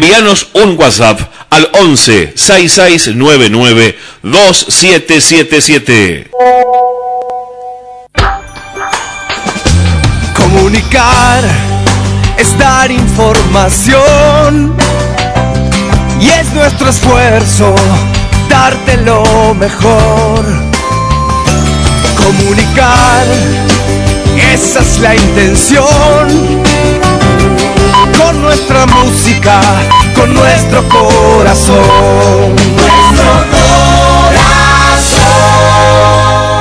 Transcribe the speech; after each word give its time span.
envíanos 0.00 0.48
un 0.54 0.78
WhatsApp 0.78 1.20
al 1.50 1.68
11 1.78 2.32
6699 2.34 3.98
2777. 4.22 6.30
Comunicar 10.34 11.44
es 12.38 12.58
dar 12.58 12.90
información 12.90 14.74
y 16.18 16.30
es 16.30 16.50
nuestro 16.54 16.88
esfuerzo 16.88 17.74
darte 18.48 18.96
lo 18.96 19.54
mejor. 19.54 20.42
Comunicar, 22.16 23.26
esa 24.50 24.80
es 24.80 24.98
la 24.98 25.14
intención. 25.14 26.60
Con 28.30 28.42
nuestra 28.42 28.86
música, 28.86 29.60
con 30.14 30.32
nuestro 30.32 30.88
corazón. 30.88 32.54
Nuestro 32.76 33.32
corazón. 33.50 34.54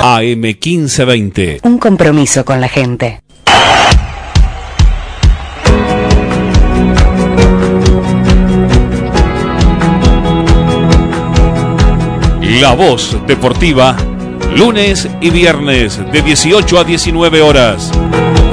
AM 0.03 0.41
1520. 0.41 1.59
Un 1.61 1.77
compromiso 1.77 2.43
con 2.43 2.59
la 2.59 2.69
gente. 2.69 3.21
La 12.41 12.73
Voz 12.73 13.15
Deportiva, 13.27 13.95
lunes 14.55 15.07
y 15.21 15.29
viernes 15.29 16.01
de 16.11 16.23
18 16.23 16.79
a 16.79 16.83
19 16.83 17.43
horas. 17.43 17.91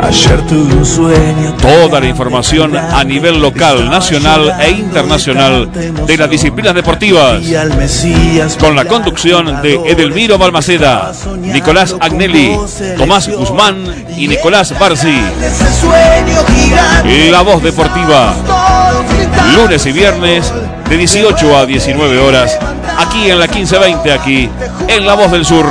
Ayer 0.02 0.40
tuve 0.46 0.74
un 0.74 0.86
sueño. 0.86 1.54
Toda 1.60 2.00
la 2.00 2.06
información 2.06 2.76
a 2.76 3.02
nivel 3.04 3.40
local, 3.40 3.90
nacional 3.90 4.54
e 4.60 4.70
internacional 4.70 5.70
de 5.72 6.16
las 6.16 6.30
disciplinas 6.30 6.74
deportivas. 6.74 7.42
Con 8.58 8.76
la 8.76 8.84
conducción 8.84 9.62
de 9.62 9.74
Edelmiro 9.86 10.38
Balmaceda, 10.38 11.12
Nicolás 11.38 11.94
Agnelli, 11.98 12.56
Tomás 12.96 13.28
Guzmán 13.28 13.84
y 14.16 14.28
Nicolás 14.28 14.78
Barzi. 14.78 15.20
La 17.30 17.42
Voz 17.42 17.62
Deportiva, 17.62 18.34
lunes 19.56 19.84
y 19.86 19.92
viernes 19.92 20.52
de 20.88 20.96
18 20.96 21.56
a 21.56 21.66
19 21.66 22.18
horas 22.18 22.58
aquí 22.98 23.30
en 23.30 23.38
la 23.38 23.46
1520, 23.46 24.12
aquí 24.12 24.50
en 24.88 25.06
La 25.06 25.14
Voz 25.14 25.30
del 25.30 25.44
Sur. 25.44 25.66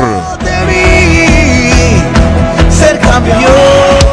Ser 2.69 2.99
campeón. 2.99 4.04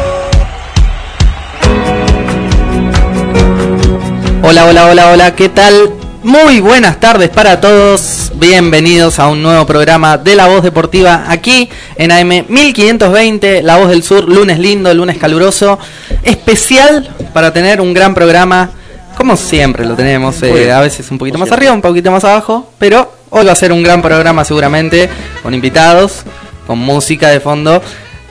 Hola, 4.53 4.67
hola, 4.67 4.85
hola, 4.85 5.09
hola, 5.09 5.35
¿qué 5.35 5.49
tal? 5.49 5.89
Muy 6.21 6.59
buenas 6.59 6.99
tardes 6.99 7.31
para 7.31 7.59
todos. 7.59 8.31
Bienvenidos 8.35 9.17
a 9.17 9.27
un 9.27 9.41
nuevo 9.41 9.65
programa 9.65 10.19
de 10.19 10.35
La 10.35 10.45
Voz 10.45 10.61
Deportiva 10.61 11.25
aquí 11.27 11.67
en 11.95 12.11
AM 12.11 12.45
1520, 12.47 13.63
La 13.63 13.77
Voz 13.77 13.89
del 13.89 14.03
Sur, 14.03 14.29
lunes 14.29 14.59
lindo, 14.59 14.93
lunes 14.93 15.17
caluroso, 15.17 15.79
especial 16.21 17.09
para 17.33 17.51
tener 17.51 17.81
un 17.81 17.95
gran 17.95 18.13
programa 18.13 18.69
como 19.17 19.35
siempre 19.37 19.87
lo 19.87 19.95
tenemos, 19.95 20.43
eh, 20.43 20.71
a 20.71 20.81
veces 20.81 21.09
un 21.09 21.17
poquito 21.17 21.39
más 21.39 21.51
arriba, 21.51 21.73
un 21.73 21.81
poquito 21.81 22.11
más 22.11 22.23
abajo, 22.23 22.71
pero 22.77 23.11
hoy 23.31 23.47
va 23.47 23.53
a 23.53 23.55
ser 23.55 23.71
un 23.71 23.81
gran 23.81 24.03
programa 24.03 24.45
seguramente, 24.45 25.09
con 25.41 25.55
invitados, 25.55 26.25
con 26.67 26.77
música 26.77 27.29
de 27.29 27.39
fondo. 27.39 27.81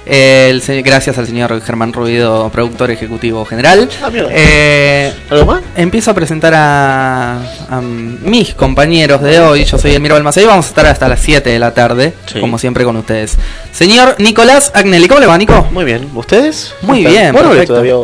El, 0.05 0.61
gracias 0.83 1.17
al 1.19 1.27
señor 1.27 1.61
Germán 1.62 1.92
Ruido, 1.92 2.50
productor 2.50 2.91
ejecutivo 2.91 3.45
general. 3.45 3.89
Ah, 4.03 4.11
eh, 4.31 5.12
¿Algo 5.31 5.47
más? 5.47 5.62
Empiezo 5.77 6.11
a 6.11 6.14
presentar 6.14 6.53
a, 6.55 7.36
a 7.70 7.81
mis 7.81 8.55
compañeros 8.55 9.22
de 9.22 9.39
hoy. 9.41 9.64
Yo 9.64 9.78
soy 9.78 9.92
Elmiro 9.92 10.14
Balmaceda 10.17 10.44
y 10.44 10.48
vamos 10.48 10.67
a 10.67 10.69
estar 10.70 10.86
hasta 10.86 11.09
las 11.09 11.20
7 11.20 11.48
de 11.50 11.59
la 11.59 11.72
tarde, 11.72 12.14
Sí. 12.27 12.41
como 12.41 12.59
siempre 12.59 12.82
con 12.84 12.97
ustedes. 12.97 13.37
Señor 13.71 14.16
Nicolás 14.19 14.72
Agnelli, 14.75 15.06
¿cómo 15.06 15.21
le 15.21 15.27
va, 15.27 15.38
Nico? 15.38 15.69
Muy 15.71 15.84
bien. 15.84 16.09
¿Ustedes? 16.15 16.75
Muy 16.82 17.04
bien, 17.06 17.32
Bueno, 17.32 17.50
perfecto. 17.50 17.75
todavía. 17.75 17.94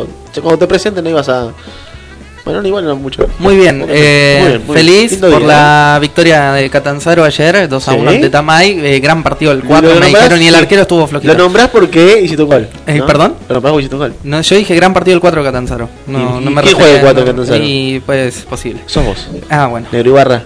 Cuando 0.41 0.57
te 0.59 0.67
presenten 0.67 1.03
no 1.03 1.09
ibas 1.09 1.27
a. 1.27 1.49
Bueno, 2.45 2.65
igual 2.67 2.85
no 2.85 2.95
mucho. 2.95 3.27
Muy 3.39 3.55
bien, 3.57 3.85
eh, 3.87 4.37
muy 4.39 4.47
bien, 4.49 4.61
muy 4.67 4.75
feliz 4.75 5.19
bien. 5.19 5.31
Por 5.31 5.39
día, 5.41 5.47
la 5.47 5.97
victoria 6.01 6.51
de 6.53 6.69
Catanzaro 6.69 7.23
ayer, 7.23 7.67
2 7.69 7.87
a 7.87 7.91
Sí. 7.91 7.97
1 7.99 8.09
ante 8.11 8.29
Tamay, 8.29 8.79
eh, 8.85 8.99
gran 8.99 9.21
partido 9.21 9.51
el 9.51 9.59
¿Lo 9.59 9.65
4, 9.65 9.99
me 9.99 10.07
dijeron, 10.07 10.41
y 10.41 10.47
el 10.47 10.53
Sí. 10.55 10.59
arquero 10.59 10.81
estuvo 10.83 11.05
flojito. 11.05 11.31
Lo 11.33 11.37
nombrás 11.39 11.69
porque 11.69 12.21
hiciste 12.23 12.41
un 12.41 12.49
gol. 12.49 12.67
Eh, 12.87 12.95
¿no? 12.97 13.05
¿perdón? 13.05 13.35
Lo 13.47 13.53
nombrás 13.55 13.71
porque 13.71 13.81
hiciste 13.83 13.95
un 13.95 14.01
gol. 14.01 14.13
No, 14.23 14.41
yo 14.41 14.55
dije 14.55 14.75
gran 14.75 14.93
partido 14.93 15.13
el 15.15 15.21
4 15.21 15.41
de 15.43 15.47
Catanzaro. 15.47 15.89
No, 16.07 16.39
¿Y- 16.39 16.43
no 16.45 16.51
me 16.51 16.61
quién 16.63 16.75
juega 16.75 16.95
el 16.95 17.01
4 17.01 17.23
de 17.23 17.31
Catanzaro? 17.31 17.63
Y 17.63 18.01
pues 18.05 18.35
posible. 18.49 18.81
Sos 18.87 19.05
vos. 19.05 19.27
Ah, 19.49 19.67
bueno, 19.67 19.87
Negro 19.91 20.09
Ibarra. 20.09 20.43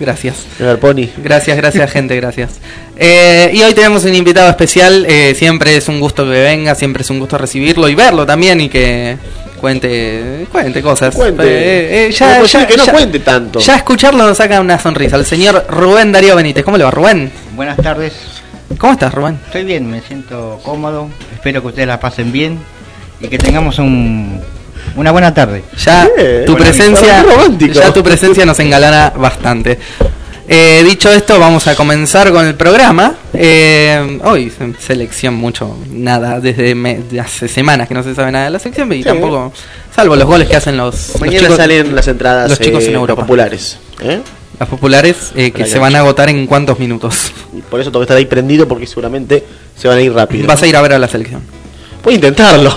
gracias. 0.00 0.36
Pony. 0.80 1.06
Gracias, 1.18 1.56
gracias 1.56 1.90
gente, 1.90 2.16
gracias. 2.16 2.52
Eh, 2.96 3.50
y 3.54 3.62
hoy 3.62 3.74
tenemos 3.74 4.04
un 4.04 4.14
invitado 4.14 4.48
especial, 4.50 5.04
eh, 5.08 5.34
siempre 5.36 5.76
es 5.76 5.88
un 5.88 6.00
gusto 6.00 6.24
que 6.24 6.30
venga, 6.30 6.74
siempre 6.74 7.02
es 7.02 7.10
un 7.10 7.18
gusto 7.20 7.36
recibirlo 7.38 7.88
y 7.88 7.94
verlo 7.94 8.24
también 8.26 8.60
y 8.60 8.68
que 8.68 9.16
cuente 9.64 10.46
cuente 10.52 10.82
cosas. 10.82 11.14
Cuente. 11.14 11.42
Eh, 11.42 12.06
eh, 12.06 12.08
No 12.10 12.44
ya, 12.44 12.44
ya- 12.60 12.66
que 12.66 12.76
no 12.76 12.84
ya- 12.84 12.92
cuente 12.92 13.18
tanto. 13.20 13.58
Ya 13.60 13.76
escucharlo 13.76 14.26
nos 14.26 14.36
saca 14.36 14.60
una 14.60 14.78
sonrisa. 14.78 15.16
El 15.16 15.24
señor 15.24 15.64
Rubén 15.70 16.12
Darío 16.12 16.36
Benítez. 16.36 16.62
¿Cómo 16.64 16.76
le 16.76 16.84
va, 16.84 16.90
Rubén? 16.90 17.32
Buenas 17.56 17.78
tardes, 17.78 18.12
¿Cómo 18.76 18.92
estás, 18.92 19.14
Rubén? 19.14 19.38
estoy 19.46 19.64
bien, 19.64 19.90
me 19.90 20.02
siento 20.02 20.60
cómodo, 20.62 21.08
espero 21.32 21.62
que 21.62 21.68
ustedes 21.68 21.88
la 21.88 21.98
pasen 21.98 22.30
bien 22.30 22.58
y 23.20 23.28
que 23.28 23.38
tengamos 23.38 23.78
un, 23.78 24.38
una 24.96 25.10
buena 25.12 25.32
tarde. 25.32 25.62
Ya 25.82 26.08
Bien, 26.14 26.44
tu 26.44 26.54
presencia, 26.56 27.24
ya 27.72 27.92
tu 27.92 28.02
presencia 28.02 28.44
nos 28.44 28.58
engalana 28.60 29.12
bastante. 29.16 29.78
Eh, 30.46 30.84
dicho 30.86 31.10
esto, 31.10 31.38
vamos 31.40 31.66
a 31.68 31.74
comenzar 31.74 32.30
con 32.30 32.44
el 32.46 32.54
programa. 32.54 33.14
Eh, 33.32 34.20
hoy 34.24 34.50
se- 34.50 34.74
selección 34.78 35.34
mucho, 35.34 35.74
nada, 35.90 36.38
desde 36.38 36.74
me- 36.74 36.98
de 36.98 37.18
hace 37.20 37.48
semanas 37.48 37.88
que 37.88 37.94
no 37.94 38.02
se 38.02 38.14
sabe 38.14 38.30
nada 38.30 38.44
de 38.46 38.50
la 38.50 38.58
sección 38.58 38.92
y 38.92 38.98
Sí. 38.98 39.04
tampoco, 39.04 39.52
salvo 39.94 40.16
los 40.16 40.26
goles 40.26 40.46
que 40.48 40.56
hacen 40.56 40.76
los, 40.76 41.08
los 41.12 41.20
Mañana 41.20 41.38
chicos, 41.40 41.56
salen 41.56 41.94
las 41.96 42.08
entradas 42.08 42.50
los 42.50 42.60
chicos 42.60 42.84
eh, 42.84 42.88
en 42.88 42.94
Europa. 42.94 43.22
populares. 43.22 43.78
¿eh? 44.02 44.20
las 44.60 44.68
populares 44.68 45.32
eh, 45.34 45.50
que 45.50 45.64
se 45.66 45.80
van 45.80 45.96
a 45.96 45.98
agotar 46.00 46.28
en 46.28 46.46
cuántos 46.46 46.78
minutos. 46.78 47.32
Y 47.56 47.60
por 47.62 47.80
eso 47.80 47.90
tengo 47.90 48.00
que 48.00 48.04
estar 48.04 48.16
ahí 48.16 48.26
prendido 48.26 48.68
porque 48.68 48.86
seguramente 48.86 49.42
se 49.76 49.88
van 49.88 49.98
a 49.98 50.00
ir 50.00 50.12
rápido. 50.12 50.46
Vas 50.46 50.62
a 50.62 50.66
ir 50.68 50.76
a 50.76 50.82
ver 50.82 50.92
a 50.92 50.98
la 51.00 51.08
selección. 51.08 51.42
Voy 52.04 52.12
a 52.12 52.16
intentarlo. 52.16 52.72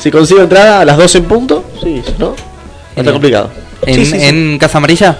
Si 0.00 0.08
consigo 0.10 0.40
entrada 0.42 0.82
a 0.82 0.84
las 0.84 0.96
12 0.96 1.18
en 1.18 1.24
punto, 1.24 1.64
sí, 1.82 2.00
no, 2.18 2.34
Genial. 2.36 2.36
estar 2.96 3.12
complicado. 3.12 3.50
¿En, 3.82 3.94
Sí, 3.96 4.04
sí, 4.06 4.12
sí. 4.12 4.24
en 4.24 4.58
Casa 4.58 4.78
Amarilla? 4.78 5.18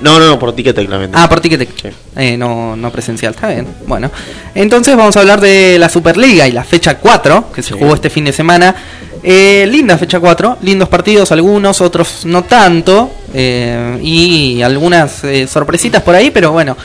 No, 0.00 0.18
no, 0.18 0.26
no, 0.26 0.38
por 0.38 0.54
ticket 0.54 0.74
claramente. 0.74 1.16
Ah, 1.18 1.28
por 1.28 1.40
ticket. 1.40 1.68
Sí. 1.80 1.88
Eh, 2.16 2.36
no, 2.36 2.76
no 2.76 2.90
presencial, 2.90 3.34
está 3.34 3.48
bien. 3.48 3.66
Bueno, 3.86 4.10
entonces 4.54 4.96
vamos 4.96 5.16
a 5.16 5.20
hablar 5.20 5.40
de 5.40 5.76
la 5.78 5.88
Superliga 5.88 6.48
y 6.48 6.52
la 6.52 6.64
fecha 6.64 6.96
4, 6.98 7.52
que 7.54 7.62
se 7.62 7.74
jugó 7.74 7.94
este 7.94 8.10
fin 8.10 8.24
de 8.24 8.32
semana. 8.32 8.74
Eh, 9.22 9.66
linda 9.70 9.98
fecha 9.98 10.18
4, 10.18 10.58
lindos 10.62 10.88
partidos, 10.88 11.30
algunos, 11.32 11.80
otros 11.82 12.24
no 12.24 12.44
tanto. 12.44 13.10
eh, 13.34 13.98
y 14.02 14.60
algunas 14.62 15.22
eh, 15.24 15.46
sorpresitas 15.46 16.02
por 16.02 16.14
ahí, 16.14 16.30
pero 16.30 16.50
bueno. 16.52 16.76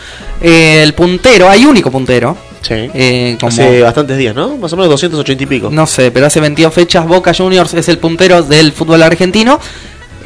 eh, 0.41 0.81
el 0.83 0.93
puntero, 0.93 1.49
hay 1.49 1.65
único 1.65 1.89
puntero. 1.89 2.35
Sí. 2.61 2.73
eh, 2.93 3.37
como- 3.39 3.49
Hace 3.51 3.81
bastantes 3.81 4.17
días, 4.17 4.35
¿no? 4.35 4.57
Más 4.57 4.73
o 4.73 4.75
menos 4.75 4.89
280 4.89 5.43
y 5.43 5.45
pico. 5.45 5.69
no 5.71 5.85
sé, 5.87 6.09
pero 6.11 6.25
hace 6.25 6.39
22 6.39 6.73
fechas 6.73 7.07
Boca 7.07 7.31
Juniors 7.33 7.73
es 7.75 7.87
el 7.89 7.99
puntero 7.99 8.41
del 8.43 8.71
fútbol 8.73 9.01
argentino. 9.03 9.59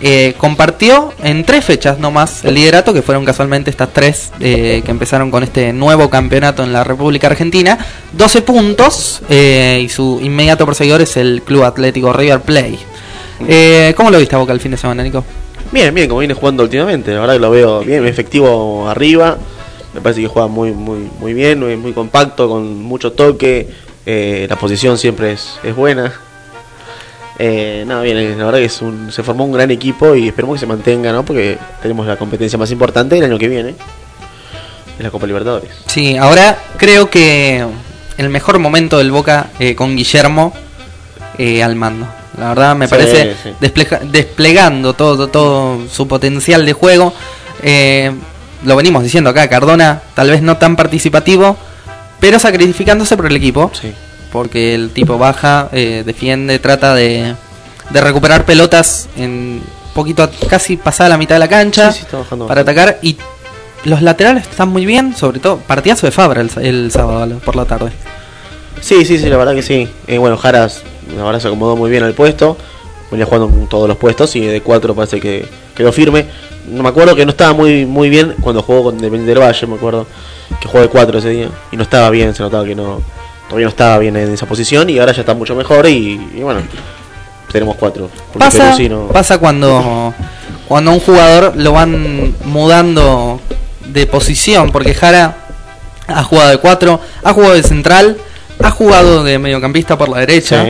Eh, 0.01 0.33
compartió 0.37 1.13
en 1.21 1.43
tres 1.43 1.65
fechas 1.65 1.99
nomás 1.99 2.45
el 2.45 2.55
liderato, 2.55 2.93
que 2.93 3.01
fueron 3.01 3.25
casualmente 3.25 3.69
estas 3.69 3.91
tres 3.91 4.31
eh, 4.39 4.81
que 4.85 4.91
empezaron 4.91 5.29
con 5.29 5.43
este 5.43 5.73
nuevo 5.73 6.09
campeonato 6.09 6.63
en 6.63 6.71
la 6.71 6.83
República 6.83 7.27
Argentina. 7.27 7.77
12 8.13 8.41
puntos 8.43 9.21
eh, 9.29 9.81
y 9.83 9.89
su 9.89 10.19
inmediato 10.21 10.65
perseguidor 10.65 11.01
es 11.01 11.17
el 11.17 11.41
Club 11.41 11.63
Atlético 11.63 12.13
River 12.13 12.39
Play. 12.41 12.79
Eh, 13.47 13.93
¿Cómo 13.95 14.09
lo 14.09 14.19
viste 14.19 14.35
a 14.35 14.39
Boca 14.39 14.53
el 14.53 14.59
fin 14.59 14.71
de 14.71 14.77
semana, 14.77 15.03
Nico? 15.03 15.23
Bien, 15.72 15.93
bien, 15.93 16.07
como 16.07 16.19
viene 16.19 16.34
jugando 16.34 16.63
últimamente. 16.63 17.13
La 17.13 17.19
verdad 17.19 17.34
que 17.34 17.40
lo 17.40 17.52
veo 17.52 17.79
bien, 17.81 18.05
efectivo 18.07 18.87
arriba. 18.87 19.37
Me 19.93 20.02
parece 20.02 20.22
que 20.22 20.28
juega 20.28 20.47
muy, 20.47 20.72
muy, 20.72 21.09
muy 21.19 21.34
bien, 21.34 21.59
muy, 21.59 21.75
muy 21.75 21.93
compacto, 21.93 22.47
con 22.47 22.81
mucho 22.81 23.11
toque. 23.11 23.67
La 24.05 24.55
posición 24.55 24.97
siempre 24.97 25.34
es, 25.34 25.59
es 25.61 25.75
buena. 25.75 26.11
Eh, 27.41 27.86
nada, 27.88 28.02
bien, 28.02 28.38
la 28.38 28.46
verdad 28.46 28.59
que 28.59 28.66
es 28.66 28.82
un- 28.82 29.12
se 29.14 29.24
formó 29.24 29.46
un 29.46 29.53
gran 29.53 29.72
equipo 29.72 30.14
y 30.14 30.28
esperemos 30.28 30.56
que 30.56 30.59
se 30.59 30.66
mantenga, 30.66 31.14
¿no? 31.14 31.24
Porque 31.24 31.58
tenemos 31.82 32.06
la 32.06 32.18
competencia 32.18 32.59
más 32.59 32.70
importante 32.72 33.18
el 33.18 33.24
año 33.24 33.38
que 33.40 33.47
viene. 33.47 33.76
Es 34.97 35.03
la 35.03 35.09
Copa 35.09 35.26
Libertadores. 35.26 35.72
Sí, 35.88 36.18
ahora 36.18 36.58
creo 36.78 37.09
que 37.09 37.66
el 38.18 38.30
mejor 38.30 38.59
momento 38.59 38.97
del 38.97 39.12
Boca 39.12 39.52
eh, 39.58 39.74
con 39.74 39.96
Guillermo 39.96 40.53
eh, 41.38 41.64
al 41.64 41.78
mando. 41.78 42.06
La 42.38 42.50
verdad 42.50 42.76
me 42.76 42.88
Sí, 42.88 42.91
parece 42.91 43.36
sí. 43.41 43.53
desplegando 44.12 44.94
todo, 44.94 45.28
todo 45.30 45.88
su 45.90 46.08
potencial 46.09 46.66
de 46.66 46.74
juego. 46.74 47.14
Eh, 47.64 48.12
lo 48.66 48.76
venimos 48.76 49.03
diciendo 49.03 49.30
acá, 49.30 49.47
Cardona 49.47 50.02
tal 50.14 50.30
vez 50.30 50.41
no 50.41 50.58
tan 50.58 50.76
participativo, 50.76 51.56
pero 52.20 52.38
sacrificándose 52.40 53.16
por 53.16 53.28
el 53.28 53.36
equipo. 53.38 53.72
Sí. 53.74 53.94
Porque 54.31 54.76
el 54.76 54.91
tipo 54.91 55.17
baja, 55.17 55.70
eh, 55.72 56.03
defiende, 56.05 56.59
trata 56.59 56.93
de, 56.93 57.35
de 57.90 58.02
recuperar 58.02 58.46
pelotas 58.46 59.09
en 59.17 59.61
poquito 59.93 60.29
casi 60.47 60.78
pasada 60.78 61.09
la 61.09 61.17
mitad 61.17 61.35
de 61.35 61.40
la 61.40 61.47
cancha 61.47 61.91
Sí, 61.91 61.99
sí, 61.99 62.05
está 62.05 62.20
bajando 62.20 62.47
para 62.47 62.61
atacar 62.61 62.99
y 63.02 63.17
los 63.85 64.02
laterales 64.02 64.47
están 64.47 64.70
muy 64.70 64.85
bien, 64.85 65.16
sobre 65.16 65.40
todo 65.40 65.58
partidazo 65.58 66.05
de 66.05 66.11
Fabra 66.11 66.41
el, 66.41 66.52
el 66.61 66.91
sábado 66.91 67.40
por 67.43 67.55
la 67.55 67.66
tarde. 67.66 67.91
Sí, 68.81 69.05
sí, 69.05 69.17
sí, 69.17 69.29
la 69.29 69.37
verdad 69.37 69.55
que 69.55 69.61
sí. 69.61 69.87
Eh, 70.08 70.17
bueno, 70.17 70.37
Jaras, 70.37 70.84
la 71.16 71.23
verdad 71.23 71.40
se 71.40 71.47
acomodó 71.47 71.76
muy 71.76 71.90
bien 71.90 72.03
al 72.03 72.14
puesto. 72.14 72.58
Venía 73.11 73.26
jugando 73.26 73.47
en 73.47 73.67
todos 73.67 73.87
los 73.87 73.97
puestos 73.97 74.35
y 74.35 74.41
de 74.41 74.61
4 74.61 74.93
parece 74.96 75.20
que 75.20 75.46
quedó 75.76 75.91
firme. 75.91 76.26
No 76.67 76.84
me 76.84 76.90
acuerdo 76.90 77.16
que 77.16 77.26
no 77.26 77.31
estaba 77.31 77.53
muy 77.53 77.85
muy 77.85 78.09
bien 78.09 78.35
cuando 78.41 78.61
jugó 78.61 78.84
con 78.84 78.96
Independiente 78.96 79.34
del 79.34 79.43
Valle, 79.43 79.67
me 79.67 79.76
acuerdo 79.76 80.05
que 80.61 80.67
jugó 80.67 80.81
de 80.81 80.90
4 80.90 81.20
ese 81.20 81.29
día. 81.29 81.49
Y 81.72 81.78
no 81.78 81.84
estaba 81.84 82.09
bien, 82.09 82.35
se 82.35 82.43
notaba 82.43 82.66
que 82.66 82.76
no 82.76 83.02
todavía 83.49 83.66
no 83.66 83.72
estaba 83.72 83.97
bien 83.97 84.16
en 84.16 84.31
esa 84.31 84.46
posición 84.46 84.90
y 84.90 84.99
ahora 84.99 85.11
ya 85.11 85.22
está 85.22 85.34
mucho 85.34 85.55
mejor 85.55 85.87
y, 85.87 86.13
y 86.35 86.41
bueno, 86.41 86.61
tenemos 87.51 87.75
4. 87.75 88.09
Pasa, 88.37 88.78
pasa 89.11 89.37
cuando, 89.40 90.13
cuando 90.67 90.91
a 90.91 90.93
un 90.93 90.99
jugador 90.99 91.53
lo 91.57 91.73
van 91.73 92.35
mudando 92.46 93.41
de 93.87 94.05
posición, 94.05 94.72
porque 94.72 94.93
Jara 94.93 95.35
ha 96.07 96.23
jugado 96.23 96.51
de 96.51 96.57
4, 96.57 97.01
ha 97.23 97.34
jugado 97.34 97.55
de 97.55 97.63
central, 97.63 98.17
ha 98.63 98.69
jugado 98.69 99.23
de 99.23 99.40
mediocampista 99.40 99.97
por 99.97 100.09
la 100.09 100.19
derecha. 100.19 100.66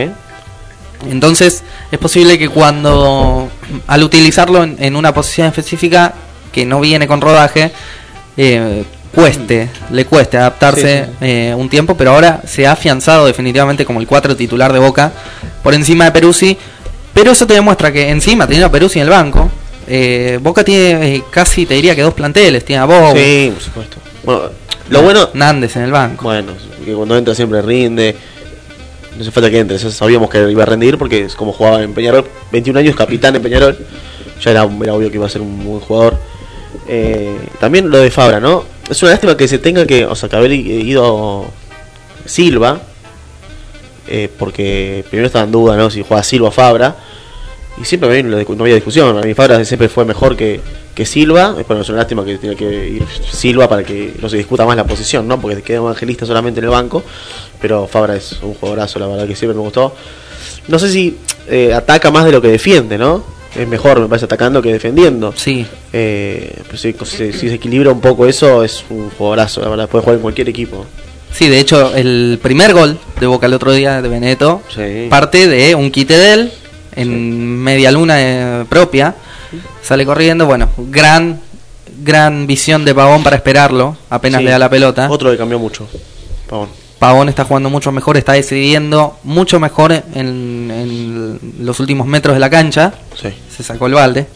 Entonces 1.08 1.62
es 1.90 1.98
posible 1.98 2.38
que 2.38 2.48
cuando 2.48 3.48
al 3.86 4.02
utilizarlo 4.02 4.64
en, 4.64 4.76
en 4.80 4.96
una 4.96 5.14
posición 5.14 5.46
específica 5.46 6.14
que 6.52 6.66
no 6.66 6.80
viene 6.80 7.06
con 7.06 7.20
rodaje, 7.20 7.72
eh, 8.36 8.84
cueste, 9.14 9.68
le 9.90 10.04
cueste 10.04 10.36
adaptarse 10.36 11.04
Sí, 11.04 11.10
eh, 11.20 11.54
un 11.56 11.68
tiempo, 11.68 11.96
pero 11.96 12.12
ahora 12.12 12.40
se 12.46 12.66
ha 12.66 12.72
afianzado 12.72 13.26
definitivamente 13.26 13.84
como 13.84 14.00
el 14.00 14.06
4 14.06 14.36
titular 14.36 14.72
de 14.72 14.78
Boca 14.78 15.12
por 15.62 15.74
encima 15.74 16.04
de 16.04 16.12
Peruzzi. 16.12 16.56
Pero 17.12 17.32
eso 17.32 17.46
te 17.46 17.54
demuestra 17.54 17.92
que 17.92 18.08
encima 18.08 18.46
teniendo 18.46 18.66
a 18.66 18.72
Peruzzi 18.72 19.00
en 19.00 19.04
el 19.04 19.10
banco, 19.10 19.50
eh, 19.88 20.38
Boca 20.40 20.62
tiene 20.62 21.16
eh, 21.16 21.24
casi, 21.30 21.66
te 21.66 21.74
diría 21.74 21.96
que 21.96 22.02
dos 22.02 22.14
planteles, 22.14 22.64
tiene 22.64 22.82
a 22.82 22.84
Bob, 22.84 23.16
Sí, 23.16 23.50
por 23.52 23.62
supuesto. 23.62 23.96
Bueno, 24.22 24.42
lo 24.90 25.02
bueno, 25.02 25.30
Nández 25.34 25.76
en 25.76 25.82
el 25.82 25.92
banco. 25.92 26.24
Bueno, 26.24 26.52
que 26.84 26.92
cuando 26.92 27.16
entra 27.16 27.34
siempre 27.34 27.62
rinde. 27.62 28.14
No 29.16 29.22
hace 29.22 29.32
falta 29.32 29.50
que 29.50 29.58
entre, 29.58 29.78
sabíamos 29.78 30.30
que 30.30 30.50
iba 30.50 30.62
a 30.62 30.66
rendir 30.66 30.96
porque 30.96 31.24
es 31.24 31.34
como 31.34 31.52
jugaba 31.52 31.82
en 31.82 31.92
Peñarol, 31.94 32.24
21 32.52 32.78
años, 32.78 32.96
capitán 32.96 33.34
en 33.34 33.42
Peñarol. 33.42 33.76
Ya 34.40 34.52
era, 34.52 34.68
era 34.82 34.94
obvio 34.94 35.10
que 35.10 35.16
iba 35.16 35.26
a 35.26 35.28
ser 35.28 35.42
un 35.42 35.64
buen 35.64 35.80
jugador. 35.80 36.16
Eh, 36.86 37.36
también 37.58 37.90
lo 37.90 37.98
de 37.98 38.10
Fabra, 38.10 38.40
¿no? 38.40 38.64
Es 38.88 39.02
una 39.02 39.12
lástima 39.12 39.36
que 39.36 39.48
se 39.48 39.58
tenga 39.58 39.86
que, 39.86 40.04
o 40.04 40.14
sea, 40.14 40.28
que 40.28 40.36
haber 40.36 40.52
ido 40.52 41.46
Silva, 42.24 42.80
eh, 44.08 44.28
porque 44.38 45.04
primero 45.08 45.26
estaba 45.26 45.44
en 45.44 45.52
duda, 45.52 45.76
¿no? 45.76 45.90
Si 45.90 46.02
juega 46.02 46.22
Silva 46.22 46.48
o 46.48 46.50
Fabra. 46.50 46.96
Y 47.80 47.84
siempre 47.84 48.22
no 48.22 48.64
había 48.64 48.74
discusión. 48.74 49.16
A 49.16 49.22
mí 49.22 49.32
Fabra 49.32 49.64
siempre 49.64 49.88
fue 49.88 50.04
mejor 50.04 50.36
que, 50.36 50.60
que 50.94 51.06
Silva. 51.06 51.54
Bueno, 51.66 51.82
es 51.82 51.88
una 51.88 51.98
lástima 51.98 52.24
que 52.24 52.36
tenga 52.36 52.54
que 52.54 52.88
ir 52.88 53.04
Silva 53.30 53.68
para 53.68 53.84
que 53.84 54.14
no 54.20 54.28
se 54.28 54.36
discuta 54.36 54.66
más 54.66 54.76
la 54.76 54.84
posición, 54.84 55.26
¿no? 55.26 55.40
Porque 55.40 55.62
queda 55.62 55.78
evangelista 55.78 56.26
solamente 56.26 56.58
en 56.58 56.64
el 56.64 56.70
banco. 56.70 57.02
Pero 57.60 57.86
Fabra 57.86 58.16
es 58.16 58.38
un 58.42 58.54
jugadorazo, 58.54 58.98
la 58.98 59.06
verdad 59.06 59.26
que 59.26 59.36
siempre 59.36 59.56
me 59.56 59.62
gustó. 59.62 59.94
No 60.68 60.78
sé 60.78 60.90
si 60.90 61.16
eh, 61.48 61.72
ataca 61.72 62.10
más 62.10 62.24
de 62.24 62.32
lo 62.32 62.42
que 62.42 62.48
defiende, 62.48 62.98
¿no? 62.98 63.39
Es 63.54 63.66
mejor, 63.66 63.98
me 64.00 64.06
parece, 64.08 64.26
atacando 64.26 64.62
que 64.62 64.72
defendiendo. 64.72 65.32
Sí, 65.36 65.66
Eh, 65.92 66.54
pero 66.66 66.78
si, 66.78 66.94
si- 67.04 67.32
si 67.32 67.48
se 67.48 67.54
equilibra 67.54 67.90
un 67.90 68.00
poco 68.00 68.26
eso, 68.26 68.62
es 68.62 68.84
un 68.90 69.10
jugadorazo, 69.10 69.60
la 69.62 69.68
verdad. 69.68 69.88
Puede 69.88 70.02
jugar 70.02 70.16
en 70.16 70.22
cualquier 70.22 70.48
equipo. 70.48 70.86
sí, 71.32 71.48
de 71.48 71.60
hecho 71.60 71.94
el 71.94 72.38
primer 72.42 72.72
gol 72.74 72.98
de 73.20 73.26
Boca 73.26 73.46
el 73.46 73.54
otro 73.54 73.72
día 73.72 74.02
de 74.02 74.08
Beneto 74.08 74.62
Sí. 74.74 75.06
parte 75.08 75.46
de 75.46 75.74
un 75.76 75.90
quite 75.92 76.16
de 76.18 76.32
él 76.32 76.52
en 76.96 77.56
media 77.58 77.92
luna 77.92 78.16
eh, 78.20 78.64
propia. 78.68 79.14
Sale 79.82 80.04
corriendo, 80.04 80.46
bueno, 80.46 80.68
gran 80.76 81.40
gran 82.02 82.46
visión 82.46 82.84
de 82.84 82.94
Pavón 82.94 83.22
para 83.22 83.36
esperarlo, 83.36 83.96
apenas 84.10 84.38
Sí. 84.40 84.44
le 84.46 84.50
da 84.52 84.58
la 84.58 84.70
pelota. 84.70 85.08
Otro 85.10 85.30
que 85.30 85.36
cambió 85.36 85.58
mucho. 85.58 85.86
Pavón. 86.48 86.68
Pavón 87.00 87.28
está 87.28 87.44
jugando 87.44 87.68
mucho 87.70 87.90
mejor, 87.90 88.16
está 88.16 88.34
decidiendo 88.34 89.18
mucho 89.24 89.58
mejor 89.58 89.90
en, 89.92 90.70
en 90.70 91.40
los 91.60 91.80
últimos 91.80 92.06
metros 92.06 92.34
de 92.34 92.40
la 92.40 92.48
cancha. 92.50 92.92
Sí. 93.20 93.30
Se 93.56 93.62
sacó 93.64 93.86
el 93.88 93.94
balde. 93.94 94.26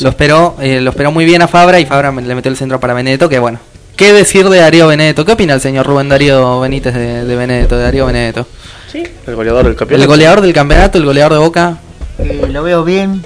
Lo 0.00 0.10
esperó, 0.10 0.56
eh, 0.60 0.80
lo 0.80 0.90
esperó 0.90 1.10
muy 1.12 1.24
bien 1.24 1.40
a 1.42 1.48
Fabra 1.48 1.80
y 1.80 1.86
Fabra 1.86 2.12
me- 2.12 2.20
le 2.22 2.34
metió 2.34 2.50
el 2.50 2.56
centro 2.58 2.78
para 2.78 2.92
Benedetto, 2.92 3.28
que 3.28 3.38
bueno. 3.38 3.58
¿Qué 3.96 4.12
decir 4.12 4.48
de 4.48 4.58
Darío 4.58 4.86
Benedetto? 4.88 5.24
¿Qué 5.24 5.32
opina 5.32 5.54
el 5.54 5.60
señor 5.60 5.86
Rubén 5.86 6.08
Darío 6.08 6.60
Benítez 6.60 6.92
de, 6.94 7.24
de 7.24 7.36
Benedetto, 7.36 7.76
de 7.78 7.84
Darío 7.84 8.04
Benedetto? 8.06 8.46
Sí. 8.90 9.02
El 9.26 9.34
goleador 9.36 9.64
del 9.64 9.76
campeonato. 9.76 10.02
El 10.02 10.08
goleador 10.08 10.40
del 10.42 10.52
campeonato, 10.52 10.98
el 10.98 11.04
goleador 11.04 11.32
de 11.34 11.38
Boca. 11.38 11.78
Eh, 12.18 12.48
lo 12.50 12.62
veo 12.62 12.82
bien. 12.84 13.22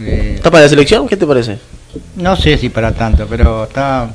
Eh, 0.00 0.32
¿Está 0.36 0.50
para 0.50 0.64
la 0.64 0.68
selección? 0.70 1.06
¿Qué 1.06 1.16
te 1.16 1.26
parece? 1.26 1.58
no 2.16 2.34
sé 2.34 2.56
si 2.58 2.70
para 2.70 2.90
tanto, 2.92 3.26
pero 3.28 3.64
está 3.64 4.08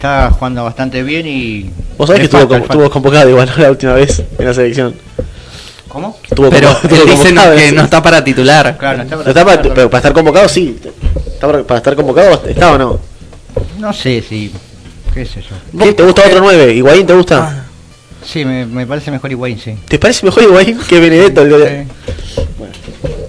está 0.00 0.30
jugando 0.30 0.64
bastante 0.64 1.02
bien 1.02 1.26
y. 1.26 1.70
Vos 1.98 2.06
sabés 2.06 2.20
que 2.20 2.24
estuvo, 2.24 2.48
falta. 2.48 2.64
estuvo 2.64 2.90
convocado 2.90 3.28
igual 3.28 3.50
¿no? 3.54 3.62
la 3.62 3.70
última 3.70 3.92
vez 3.92 4.22
en 4.38 4.46
la 4.46 4.54
selección. 4.54 4.94
¿Cómo? 5.88 6.16
Estuvo 6.22 6.48
Pero 6.48 6.70
estuvo 6.70 7.04
dice 7.04 7.32
no- 7.32 7.42
convocado 7.42 7.52
en 7.52 7.58
que 7.58 7.72
no 7.72 7.82
está 7.82 8.02
para 8.02 8.24
titular. 8.24 8.78
Claro, 8.78 8.96
no 8.98 9.02
está 9.04 9.16
No 9.16 9.22
está 9.28 9.44
para, 9.44 9.62
pero 9.62 9.90
para 9.90 9.98
estar 9.98 10.12
convocado 10.14 10.48
sí. 10.48 10.78
Está 11.26 11.46
para, 11.48 11.62
para 11.64 11.78
estar 11.78 11.96
convocado 11.96 12.42
está 12.48 12.72
o 12.72 12.78
no. 12.78 12.98
No 13.78 13.92
sé 13.92 14.24
si. 14.26 14.50
¿Qué 15.12 15.24
yo? 15.24 15.40
¿Vos 15.72 15.94
¿Te 15.94 16.02
gusta 16.02 16.22
otro 16.26 16.40
9? 16.40 16.72
¿Higuaín 16.74 17.06
te 17.06 17.12
gusta? 17.14 17.38
Ah. 17.38 17.64
Sí, 18.24 18.44
me, 18.44 18.66
me 18.66 18.86
parece 18.86 19.10
mejor 19.10 19.30
Higuaín, 19.30 19.58
sí. 19.58 19.74
¿Te 19.88 19.98
parece 19.98 20.24
mejor 20.26 20.42
Higuaín 20.44 20.78
que 20.88 21.00
Benedetto? 21.00 21.44
Bueno, 22.58 22.72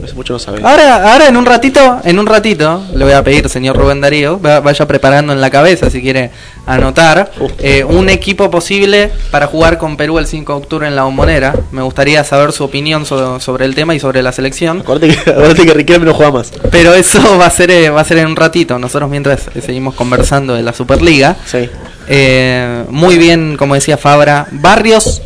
eso 0.04 0.16
mucho 0.16 0.34
no 0.34 0.40
sabe. 0.40 0.60
Ahora, 0.64 1.14
ahora 1.14 1.28
en 1.28 1.38
un 1.38 1.46
ratito, 1.46 2.00
en 2.04 2.20
un 2.20 2.26
ratito, 2.26 2.84
le 2.94 3.04
voy 3.06 3.14
a 3.14 3.24
pedir, 3.24 3.48
señor 3.50 3.78
Rubén 3.78 4.02
Darío, 4.02 4.40
va- 4.42 4.60
vaya 4.60 4.86
preparando 4.88 5.32
en 5.32 5.40
la 5.40 5.50
cabeza 5.50 5.90
si 5.90 6.02
quiere 6.02 6.32
anotar 6.66 7.32
Uf. 7.40 7.52
eh, 7.60 7.84
un 7.84 8.10
equipo 8.10 8.50
posible 8.52 9.12
para 9.32 9.48
jugar 9.48 9.78
con 9.78 9.98
Perú 9.98 10.20
el 10.20 10.28
5 10.28 10.54
de 10.54 10.60
octubre 10.60 10.88
en 10.88 10.96
la 10.96 11.04
bombonera. 11.04 11.54
Me 11.72 11.82
gustaría 11.82 12.24
saber 12.24 12.52
su 12.52 12.64
opinión 12.64 13.06
so- 13.06 13.40
sobre 13.40 13.66
el 13.66 13.76
tema 13.76 13.96
y 13.96 14.00
sobre 14.00 14.22
la 14.22 14.32
selección. 14.32 14.82
Acuérdate 14.82 15.16
que, 15.16 15.30
acuérdate 15.32 15.66
que 15.66 15.74
Riquelme 15.74 16.06
no 16.06 16.14
juega 16.14 16.32
más. 16.32 16.52
Pero 16.72 16.94
eso 16.94 17.38
va 17.40 17.46
a 17.46 17.52
ser 17.52 17.72
eh, 17.72 17.90
va 17.90 18.02
a 18.02 18.06
ser 18.06 18.18
en 18.18 18.28
un 18.28 18.36
ratito. 18.36 18.78
Nosotros 18.80 19.10
mientras 19.10 19.48
eh, 19.56 19.62
seguimos 19.62 19.96
conversando 19.96 20.54
de 20.56 20.64
la 20.64 20.74
Superliga. 20.74 21.38
Sí. 21.46 21.70
Eh, 22.08 22.84
muy 22.90 23.18
bien, 23.18 23.56
como 23.58 23.76
decía 23.76 23.98
Fabra. 23.98 24.48
Barrios 24.52 25.22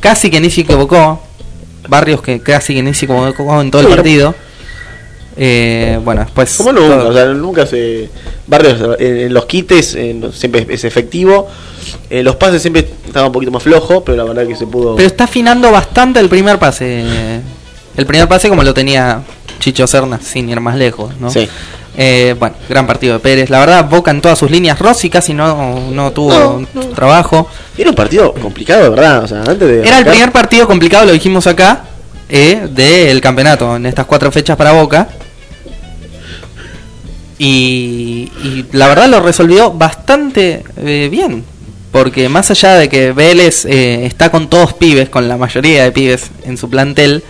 casi 0.00 0.30
que 0.30 0.40
ni 0.40 0.50
se 0.50 0.62
equivocó. 0.62 1.22
Barrios 1.88 2.20
que 2.22 2.40
casi 2.40 2.74
que 2.74 2.82
ni 2.82 2.92
se 2.94 3.06
equivocó 3.06 3.60
en 3.60 3.70
todo 3.70 3.82
el 3.82 3.88
partido. 3.88 4.34
Eh, 5.40 6.00
bueno, 6.04 6.22
después. 6.22 6.54
Como 6.56 6.72
nunca, 6.72 6.96
o 7.04 7.12
sea, 7.12 7.26
nunca 7.26 7.66
se. 7.66 8.10
Barrios 8.46 8.80
en, 8.98 9.16
en 9.18 9.34
los 9.34 9.46
quites 9.46 9.94
en- 9.94 10.32
siempre 10.32 10.66
es 10.68 10.84
efectivo. 10.84 11.48
En 12.10 12.24
los 12.24 12.34
pases 12.36 12.60
siempre 12.60 12.88
estaba 13.06 13.26
un 13.26 13.32
poquito 13.32 13.52
más 13.52 13.62
flojo, 13.62 14.02
pero 14.02 14.16
la 14.16 14.24
verdad 14.24 14.46
que 14.46 14.56
se 14.56 14.66
pudo. 14.66 14.96
Pero 14.96 15.06
está 15.06 15.24
afinando 15.24 15.70
bastante 15.70 16.18
el 16.18 16.28
primer 16.28 16.58
pase. 16.58 17.04
El 17.96 18.06
primer 18.06 18.26
pase 18.28 18.48
como 18.48 18.62
lo 18.64 18.74
tenía 18.74 19.22
Chicho 19.60 19.86
Serna, 19.86 20.18
sin 20.20 20.48
ir 20.48 20.60
más 20.60 20.76
lejos, 20.76 21.12
¿no? 21.20 21.30
Sí. 21.30 21.48
Eh, 22.00 22.36
bueno, 22.38 22.54
gran 22.68 22.86
partido 22.86 23.14
de 23.14 23.18
Pérez. 23.18 23.50
La 23.50 23.58
verdad, 23.58 23.88
Boca 23.90 24.12
en 24.12 24.20
todas 24.20 24.38
sus 24.38 24.52
líneas. 24.52 24.78
Rossi 24.78 25.10
casi 25.10 25.34
no, 25.34 25.90
no 25.90 26.12
tuvo 26.12 26.32
No, 26.72 26.80
no. 26.80 26.86
trabajo. 26.90 27.48
Era 27.76 27.90
un 27.90 27.96
partido 27.96 28.32
complicado, 28.34 28.84
de 28.84 28.88
verdad. 28.90 29.24
O 29.24 29.26
sea, 29.26 29.38
antes 29.40 29.58
de. 29.58 29.80
Era 29.82 29.98
el 29.98 30.06
primer 30.06 30.30
partido 30.30 30.68
complicado, 30.68 31.06
lo 31.06 31.12
dijimos 31.12 31.48
acá, 31.48 31.82
eh, 32.28 32.68
del 32.70 33.20
campeonato, 33.20 33.74
en 33.74 33.86
estas 33.86 34.06
cuatro 34.06 34.30
fechas 34.30 34.56
para 34.56 34.70
Boca. 34.72 35.08
Y, 37.36 38.30
y 38.44 38.64
la 38.72 38.86
verdad 38.86 39.08
lo 39.08 39.20
resolvió 39.20 39.72
bastante 39.72 40.62
eh, 40.76 41.08
bien. 41.10 41.44
Porque 41.90 42.28
más 42.28 42.48
allá 42.52 42.74
de 42.74 42.88
que 42.88 43.10
Vélez 43.12 43.64
eh, 43.64 44.06
está 44.06 44.30
con 44.30 44.48
todos 44.48 44.72
pibes, 44.74 45.08
con 45.08 45.26
la 45.26 45.36
mayoría 45.36 45.82
de 45.82 45.90
pibes 45.90 46.30
en 46.44 46.56
su 46.58 46.70
plantel, 46.70 47.24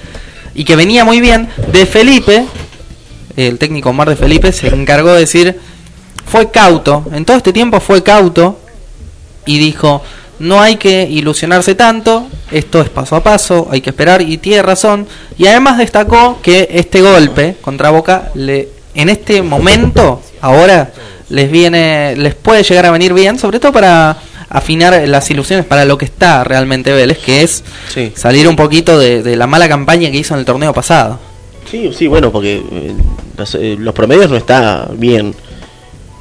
y 0.55 0.65
que 0.65 0.77
venía 0.77 1.05
muy 1.07 1.21
bien, 1.21 1.49
de 1.73 1.87
Felipe, 1.87 2.45
el 3.47 3.59
técnico 3.59 3.91
Omar 3.91 4.09
de 4.09 4.17
Felipe, 4.17 4.53
se 4.53 4.69
encargó 4.69 5.13
de 5.13 5.21
decir, 5.21 5.59
fue 6.27 6.51
cauto, 6.51 7.05
en 7.13 7.25
todo 7.25 7.37
este 7.37 7.53
tiempo 7.53 7.81
fue 7.81 8.03
cauto, 8.03 8.59
y 9.47 9.59
dijo, 9.59 10.03
no 10.41 10.61
hay 10.61 10.77
que 10.77 11.05
ilusionarse 11.09 11.75
tanto, 11.75 12.27
esto 12.51 12.81
es 12.81 12.89
paso 12.89 13.17
a 13.17 13.23
paso, 13.23 13.69
hay 13.71 13.81
que 13.81 13.91
esperar, 13.91 14.23
y 14.23 14.39
tiene 14.39 14.63
razón, 14.63 15.07
y 15.39 15.47
además 15.47 15.79
destacó 15.79 16.39
que 16.43 16.69
este 16.73 17.01
golpe 17.01 17.57
contra 17.61 17.91
Boca, 17.91 18.31
le, 18.35 18.69
en 18.95 19.09
este 19.09 19.43
momento, 19.43 20.21
ahora, 20.41 20.91
les 21.31 21.51
viene, 21.51 22.15
les 22.17 22.35
puede 22.35 22.63
llegar 22.63 22.87
a 22.87 22.91
venir 22.91 23.13
bien, 23.15 23.39
sobre 23.39 23.61
todo 23.61 23.73
para 23.73 24.17
afinar 24.51 25.07
las 25.07 25.31
ilusiones 25.31 25.67
para 25.67 25.85
lo 25.85 25.99
que 25.99 26.07
está 26.07 26.43
realmente 26.43 26.91
Vélez, 26.93 27.19
que 27.19 27.43
es 27.43 27.63
Sí. 27.93 28.13
salir 28.17 28.49
un 28.49 28.57
poquito 28.57 28.99
de, 28.99 29.23
de 29.23 29.37
la 29.37 29.47
mala 29.47 29.69
campaña 29.69 30.11
que 30.11 30.17
hizo 30.17 30.33
en 30.35 30.41
el 30.41 30.47
torneo 30.47 30.73
pasado. 30.73 31.19
Sí, 31.71 31.93
sí, 31.93 32.07
bueno, 32.07 32.31
porque 32.33 32.57
eh, 32.71 32.95
los, 33.37 33.55
eh, 33.55 33.77
los 33.79 33.95
promedios 33.95 34.31
no 34.31 34.37
está 34.37 34.89
bien. 34.95 35.35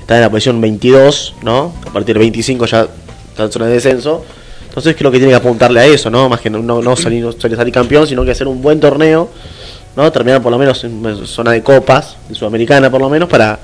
Está 0.02 0.16
en 0.16 0.22
la 0.22 0.30
posición 0.30 0.60
22, 0.62 1.36
¿no? 1.44 1.74
A 1.88 1.92
partir 1.92 2.16
del 2.16 2.20
25 2.20 2.66
ya 2.66 2.88
está 3.30 3.44
en 3.44 3.52
zona 3.52 3.66
de 3.68 3.74
descenso. 3.74 4.26
Entonces 4.68 4.96
creo 4.98 5.10
que 5.12 5.18
tiene 5.18 5.32
que 5.32 5.38
apuntarle 5.38 5.80
a 5.80 5.86
eso, 5.86 6.10
¿no? 6.10 6.30
Más 6.30 6.40
que 6.40 6.50
no, 6.50 6.60
no, 6.60 6.82
no 6.82 6.96
salir, 6.96 7.28
salir 7.40 7.58
salir 7.58 7.74
campeón, 7.74 8.08
sino 8.08 8.24
que 8.24 8.32
hacer 8.32 8.48
un 8.48 8.62
buen 8.62 8.80
torneo 8.80 9.30
¿no? 9.96 10.12
Terminar 10.12 10.44
por 10.44 10.52
lo 10.52 10.60
menos 10.60 10.84
en 10.84 11.26
zona 11.26 11.52
de 11.52 11.64
copas, 11.64 12.18
de 12.30 12.36
Sudamericana 12.36 12.92
por 12.92 13.02
lo 13.02 13.10
menos, 13.10 13.28
para, 13.28 13.58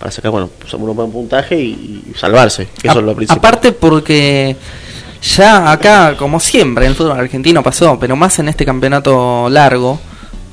para 0.00 0.10
sacar, 0.10 0.32
bueno, 0.32 0.50
un 0.72 0.96
buen 0.96 1.12
puntaje 1.12 1.56
y, 1.60 2.02
y 2.10 2.18
salvarse. 2.18 2.66
Eso 2.82 2.96
A- 2.96 3.00
es 3.00 3.04
lo 3.06 3.14
principal. 3.14 3.38
Aparte 3.38 3.70
porque 3.70 4.56
ya 5.36 5.70
acá, 5.70 6.16
como 6.18 6.40
siempre, 6.40 6.84
en 6.86 6.90
el 6.90 6.96
fútbol 6.96 7.12
argentino 7.20 7.62
pasó, 7.62 7.96
pero 8.00 8.16
más 8.16 8.36
en 8.40 8.48
este 8.48 8.64
campeonato 8.64 9.48
largo, 9.48 10.00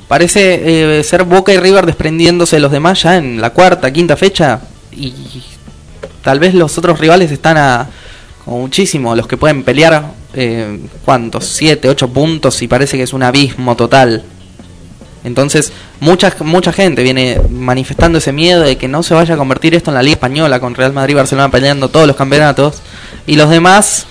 parece 0.08 0.98
eh, 0.98 1.04
ser 1.04 1.24
Boca 1.24 1.52
y 1.52 1.58
River 1.58 1.86
desprendiéndose 1.86 2.56
de 2.56 2.60
los 2.60 2.72
demás 2.72 3.02
ya 3.02 3.16
en 3.16 3.40
la 3.40 3.50
cuarta, 3.50 3.92
quinta 3.92 4.16
fecha 4.16 4.60
y 4.92 5.12
tal 6.22 6.38
vez 6.38 6.54
los 6.54 6.76
otros 6.78 6.98
rivales 6.98 7.30
están 7.30 7.56
a 7.56 7.88
como 8.46 8.60
muchísimo, 8.60 9.16
los 9.16 9.26
que 9.26 9.36
pueden 9.36 9.64
pelear, 9.64 10.12
eh, 10.32 10.78
¿cuántos? 11.04 11.44
Siete, 11.46 11.88
ocho 11.88 12.08
puntos 12.08 12.62
y 12.62 12.68
parece 12.68 12.96
que 12.96 13.02
es 13.02 13.12
un 13.12 13.24
abismo 13.24 13.74
total. 13.74 14.22
Entonces, 15.24 15.72
mucha, 15.98 16.32
mucha 16.40 16.72
gente 16.72 17.02
viene 17.02 17.40
manifestando 17.50 18.18
ese 18.18 18.30
miedo 18.30 18.62
de 18.62 18.78
que 18.78 18.86
no 18.86 19.02
se 19.02 19.14
vaya 19.14 19.34
a 19.34 19.36
convertir 19.36 19.74
esto 19.74 19.90
en 19.90 19.96
la 19.96 20.02
Liga 20.04 20.14
Española 20.14 20.60
con 20.60 20.76
Real 20.76 20.92
Madrid 20.92 21.14
y 21.14 21.16
Barcelona 21.16 21.50
peleando 21.50 21.88
todos 21.88 22.06
los 22.06 22.14
campeonatos 22.14 22.82
y 23.26 23.34
los 23.34 23.50
demás, 23.50 24.06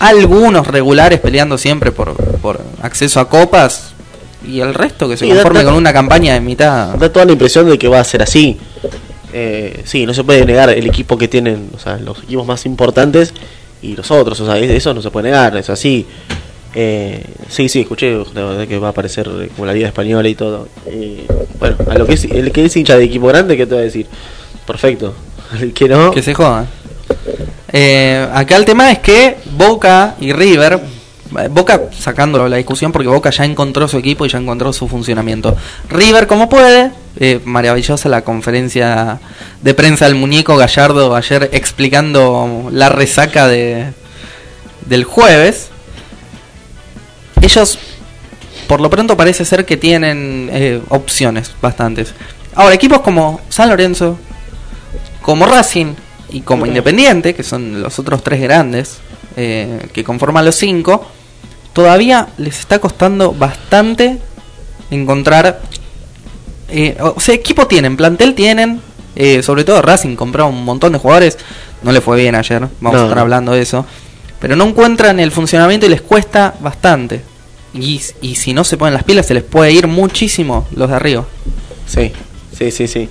algunos 0.00 0.66
regulares 0.66 1.20
peleando 1.20 1.56
siempre 1.56 1.92
por, 1.92 2.16
por 2.38 2.60
acceso 2.82 3.20
a 3.20 3.28
copas 3.28 3.94
y 4.46 4.60
el 4.60 4.74
resto 4.74 5.08
que 5.08 5.16
se 5.16 5.24
Sí, 5.26 5.30
conforme 5.32 5.60
da- 5.60 5.66
con 5.70 5.74
una 5.74 5.92
campaña 5.92 6.34
de 6.34 6.40
mitad. 6.40 6.94
Da 6.96 7.10
toda 7.12 7.24
la 7.24 7.32
impresión 7.32 7.68
de 7.68 7.78
que 7.78 7.88
va 7.88 8.00
a 8.00 8.04
ser 8.04 8.22
así. 8.22 8.56
Eh, 9.32 9.82
sí, 9.84 10.06
no 10.06 10.14
se 10.14 10.24
puede 10.24 10.44
negar 10.46 10.70
el 10.70 10.86
equipo 10.86 11.18
que 11.18 11.28
tienen, 11.28 11.70
o 11.74 11.78
sea, 11.78 11.98
los 11.98 12.22
equipos 12.22 12.46
más 12.46 12.64
importantes 12.66 13.34
y 13.82 13.94
los 13.96 14.10
otros, 14.10 14.40
o 14.40 14.46
sea, 14.46 14.56
es- 14.58 14.70
eso 14.70 14.94
no 14.94 15.02
se 15.02 15.10
puede 15.10 15.24
negar, 15.30 15.56
es 15.56 15.68
así. 15.70 16.06
Eh, 16.78 17.24
sí, 17.48 17.68
sí, 17.68 17.80
escuché 17.80 18.16
la 18.34 18.44
verdad 18.44 18.66
que 18.68 18.78
va 18.78 18.88
a 18.88 18.90
aparecer 18.90 19.28
eh, 19.40 19.48
como 19.54 19.66
la 19.66 19.72
Liga 19.72 19.88
Española 19.88 20.28
y 20.28 20.34
todo. 20.34 20.68
Eh, 20.86 21.26
bueno, 21.58 21.76
a 21.90 21.94
lo 21.98 22.06
que 22.06 22.14
es, 22.14 22.24
el 22.24 22.52
que 22.52 22.66
es 22.66 22.76
hincha 22.76 22.96
de 22.96 23.04
equipo 23.04 23.26
grande, 23.28 23.56
¿qué 23.56 23.66
te 23.66 23.74
va 23.74 23.80
a 23.80 23.84
decir? 23.84 24.06
Perfecto. 24.66 25.14
El 25.60 25.72
que 25.72 25.88
no, 25.88 26.10
Que 26.10 26.22
se 26.22 26.34
jodan. 26.34 26.66
Eh, 27.72 28.26
acá 28.32 28.56
el 28.56 28.64
tema 28.64 28.90
es 28.90 28.98
que 28.98 29.36
Boca 29.56 30.16
y 30.20 30.32
River, 30.32 30.80
Boca 31.50 31.82
sacándolo 31.98 32.44
de 32.44 32.50
la 32.50 32.56
discusión 32.56 32.92
porque 32.92 33.08
Boca 33.08 33.30
ya 33.30 33.44
encontró 33.44 33.88
su 33.88 33.98
equipo 33.98 34.26
y 34.26 34.28
ya 34.28 34.38
encontró 34.38 34.72
su 34.72 34.88
funcionamiento. 34.88 35.56
River 35.88 36.26
como 36.26 36.48
puede, 36.48 36.90
eh, 37.18 37.40
maravillosa 37.44 38.08
la 38.08 38.22
conferencia 38.22 39.20
de 39.62 39.74
prensa 39.74 40.06
del 40.06 40.14
muñeco 40.14 40.56
Gallardo 40.56 41.14
ayer 41.16 41.50
explicando 41.52 42.68
la 42.72 42.88
resaca 42.88 43.48
de, 43.48 43.92
del 44.86 45.04
jueves. 45.04 45.68
Ellos, 47.40 47.78
por 48.66 48.80
lo 48.80 48.90
pronto 48.90 49.16
parece 49.16 49.44
ser 49.44 49.64
que 49.64 49.76
tienen 49.76 50.48
eh, 50.52 50.80
opciones 50.88 51.52
bastantes. 51.60 52.14
Ahora, 52.54 52.74
equipos 52.74 53.00
como 53.00 53.40
San 53.48 53.68
Lorenzo, 53.68 54.18
como 55.22 55.46
Racing 55.46 55.94
y 56.30 56.40
como 56.40 56.66
Independiente, 56.66 57.34
que 57.34 57.42
son 57.42 57.82
los 57.82 57.98
otros 57.98 58.22
tres 58.22 58.40
grandes 58.40 58.98
eh, 59.36 59.88
que 59.92 60.04
conforman 60.04 60.44
los 60.44 60.54
cinco, 60.56 61.06
todavía 61.72 62.28
les 62.38 62.58
está 62.58 62.78
costando 62.78 63.32
bastante 63.32 64.18
encontrar. 64.90 65.60
eh, 66.68 66.96
o 67.00 67.20
sea, 67.20 67.34
equipo 67.34 67.66
tienen, 67.66 67.96
plantel 67.96 68.34
tienen, 68.34 68.80
eh, 69.14 69.42
sobre 69.42 69.64
todo 69.64 69.82
Racing 69.82 70.16
compró 70.16 70.46
un 70.48 70.64
montón 70.64 70.92
de 70.92 70.98
jugadores, 70.98 71.38
no 71.82 71.92
le 71.92 72.00
fue 72.00 72.20
bien 72.20 72.34
ayer, 72.34 72.60
vamos 72.80 72.98
No, 72.98 73.00
a 73.00 73.02
estar 73.04 73.18
hablando 73.18 73.52
de 73.52 73.62
eso, 73.62 73.86
pero 74.40 74.56
no 74.56 74.64
encuentran 74.64 75.20
el 75.20 75.30
funcionamiento 75.30 75.86
y 75.86 75.88
les 75.90 76.02
cuesta 76.02 76.54
bastante. 76.60 77.22
Y, 77.74 78.00
y 78.22 78.36
si 78.36 78.54
no 78.54 78.64
se 78.64 78.76
ponen 78.76 78.94
las 78.94 79.04
pilas, 79.04 79.26
se 79.26 79.34
les 79.34 79.42
puede 79.42 79.70
ir 79.72 79.86
muchísimo 79.86 80.66
los 80.74 80.88
de 80.88 80.96
arriba. 80.96 81.24
Sí, 81.86 82.10
sí, 82.56 82.70
sí, 82.70 82.88
sí. 82.88 83.08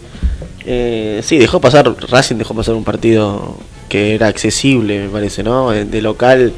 Eh, 0.65 1.21
sí, 1.23 1.37
dejó 1.37 1.61
pasar, 1.61 1.93
Racing 2.09 2.37
dejó 2.37 2.55
pasar 2.55 2.73
un 2.73 2.83
partido 2.83 3.55
que 3.95 4.15
era 4.15 4.27
accesible, 4.27 5.03
me 5.03 5.09
parece, 5.09 5.41
¿no? 5.41 5.71
De 5.71 6.01
local 6.01 6.51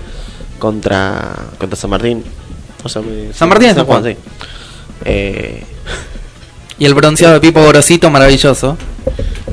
contra 0.57 1.35
contra 1.59 1.75
San 1.77 1.89
Martín. 1.91 2.23
O 2.83 2.89
sea, 2.89 3.01
me- 3.03 3.31
San 3.33 3.47
Martín 3.49 3.69
es 3.69 3.75
San 3.75 3.85
Juan. 3.85 4.03
sí. 4.03 4.15
Eh, 5.05 5.63
Y 6.79 6.85
el 6.85 6.93
bronceado 6.93 7.33
de 7.33 7.39
Pipo 7.39 7.59
Gorosito, 7.63 8.09
maravilloso. 8.11 8.77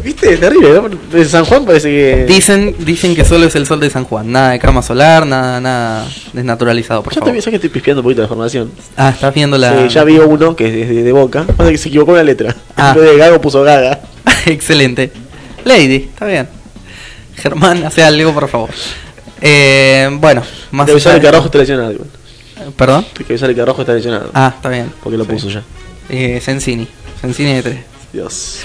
¿Viste? 0.03 0.37
Terrible, 0.37 0.75
¿no? 0.75 0.91
De 1.11 1.25
San 1.25 1.47
Juan 1.47 1.65
parece 1.65 1.89
que... 1.89 2.27
Dicen, 2.27 2.77
dicen 2.81 3.15
que 3.17 3.25
solo 3.25 3.47
es 3.47 3.55
el 3.55 3.67
sol 3.67 3.81
de 3.81 3.89
San 3.89 4.05
Juan, 4.05 4.31
nada 4.31 4.51
de 4.51 4.59
crema 4.59 4.83
solar, 4.83 5.27
nada, 5.27 5.59
nada 5.59 6.07
desnaturalizado, 6.35 7.03
por 7.03 7.15
Ya 7.15 7.21
favor. 7.21 7.35
te 7.35 7.51
que 7.51 7.57
estoy 7.57 7.71
pispeando 7.71 8.01
un 8.01 8.05
poquito 8.05 8.21
de 8.21 8.27
información. 8.27 8.71
Ah, 8.99 9.09
estás 9.09 9.33
viendo 9.35 9.57
la. 9.57 9.89
Sí, 9.89 9.95
ya 9.95 10.05
vi 10.05 10.19
uno 10.19 10.55
que 10.55 10.67
es 10.83 10.89
de, 10.91 11.03
de 11.03 11.13
Boca. 11.13 11.45
Pasa 11.57 11.71
que 11.71 11.79
se 11.79 11.89
equivocó 11.89 12.15
la 12.15 12.23
letra. 12.23 12.55
Ah. 12.77 12.93
En 12.95 13.01
vez 13.03 13.11
de 13.13 13.17
Gago 13.17 13.41
puso 13.41 13.63
Gaga. 13.63 14.01
Excelente. 14.47 15.11
Lady, 15.65 15.97
está 16.13 16.27
bien. 16.27 16.47
Germán, 17.45 17.85
hace 17.85 18.03
algo, 18.03 18.33
por 18.33 18.49
favor. 18.49 18.71
Eh, 19.39 20.09
bueno, 20.19 20.43
más 20.71 20.87
Te 20.87 20.93
avisar 20.93 21.13
allá 21.13 21.21
que 21.21 21.23
de 21.25 21.29
Arrojo 21.29 21.47
está 21.47 21.59
lesionado. 21.59 21.93
igual. 21.93 22.09
¿Perdón? 22.75 23.07
Que 23.13 23.61
Arrojo 23.61 23.83
está 23.83 23.93
lesionado. 23.93 24.31
Ah, 24.33 24.55
está 24.57 24.71
bien. 24.71 24.91
Porque 25.03 25.19
lo 25.19 25.27
puso 25.27 25.51
ya. 25.51 25.63
Eh, 26.09 26.41
Sensini. 26.43 26.89
Sensini 27.21 27.53
de 27.53 27.63
3. 27.63 27.79
Dios. 28.15 28.61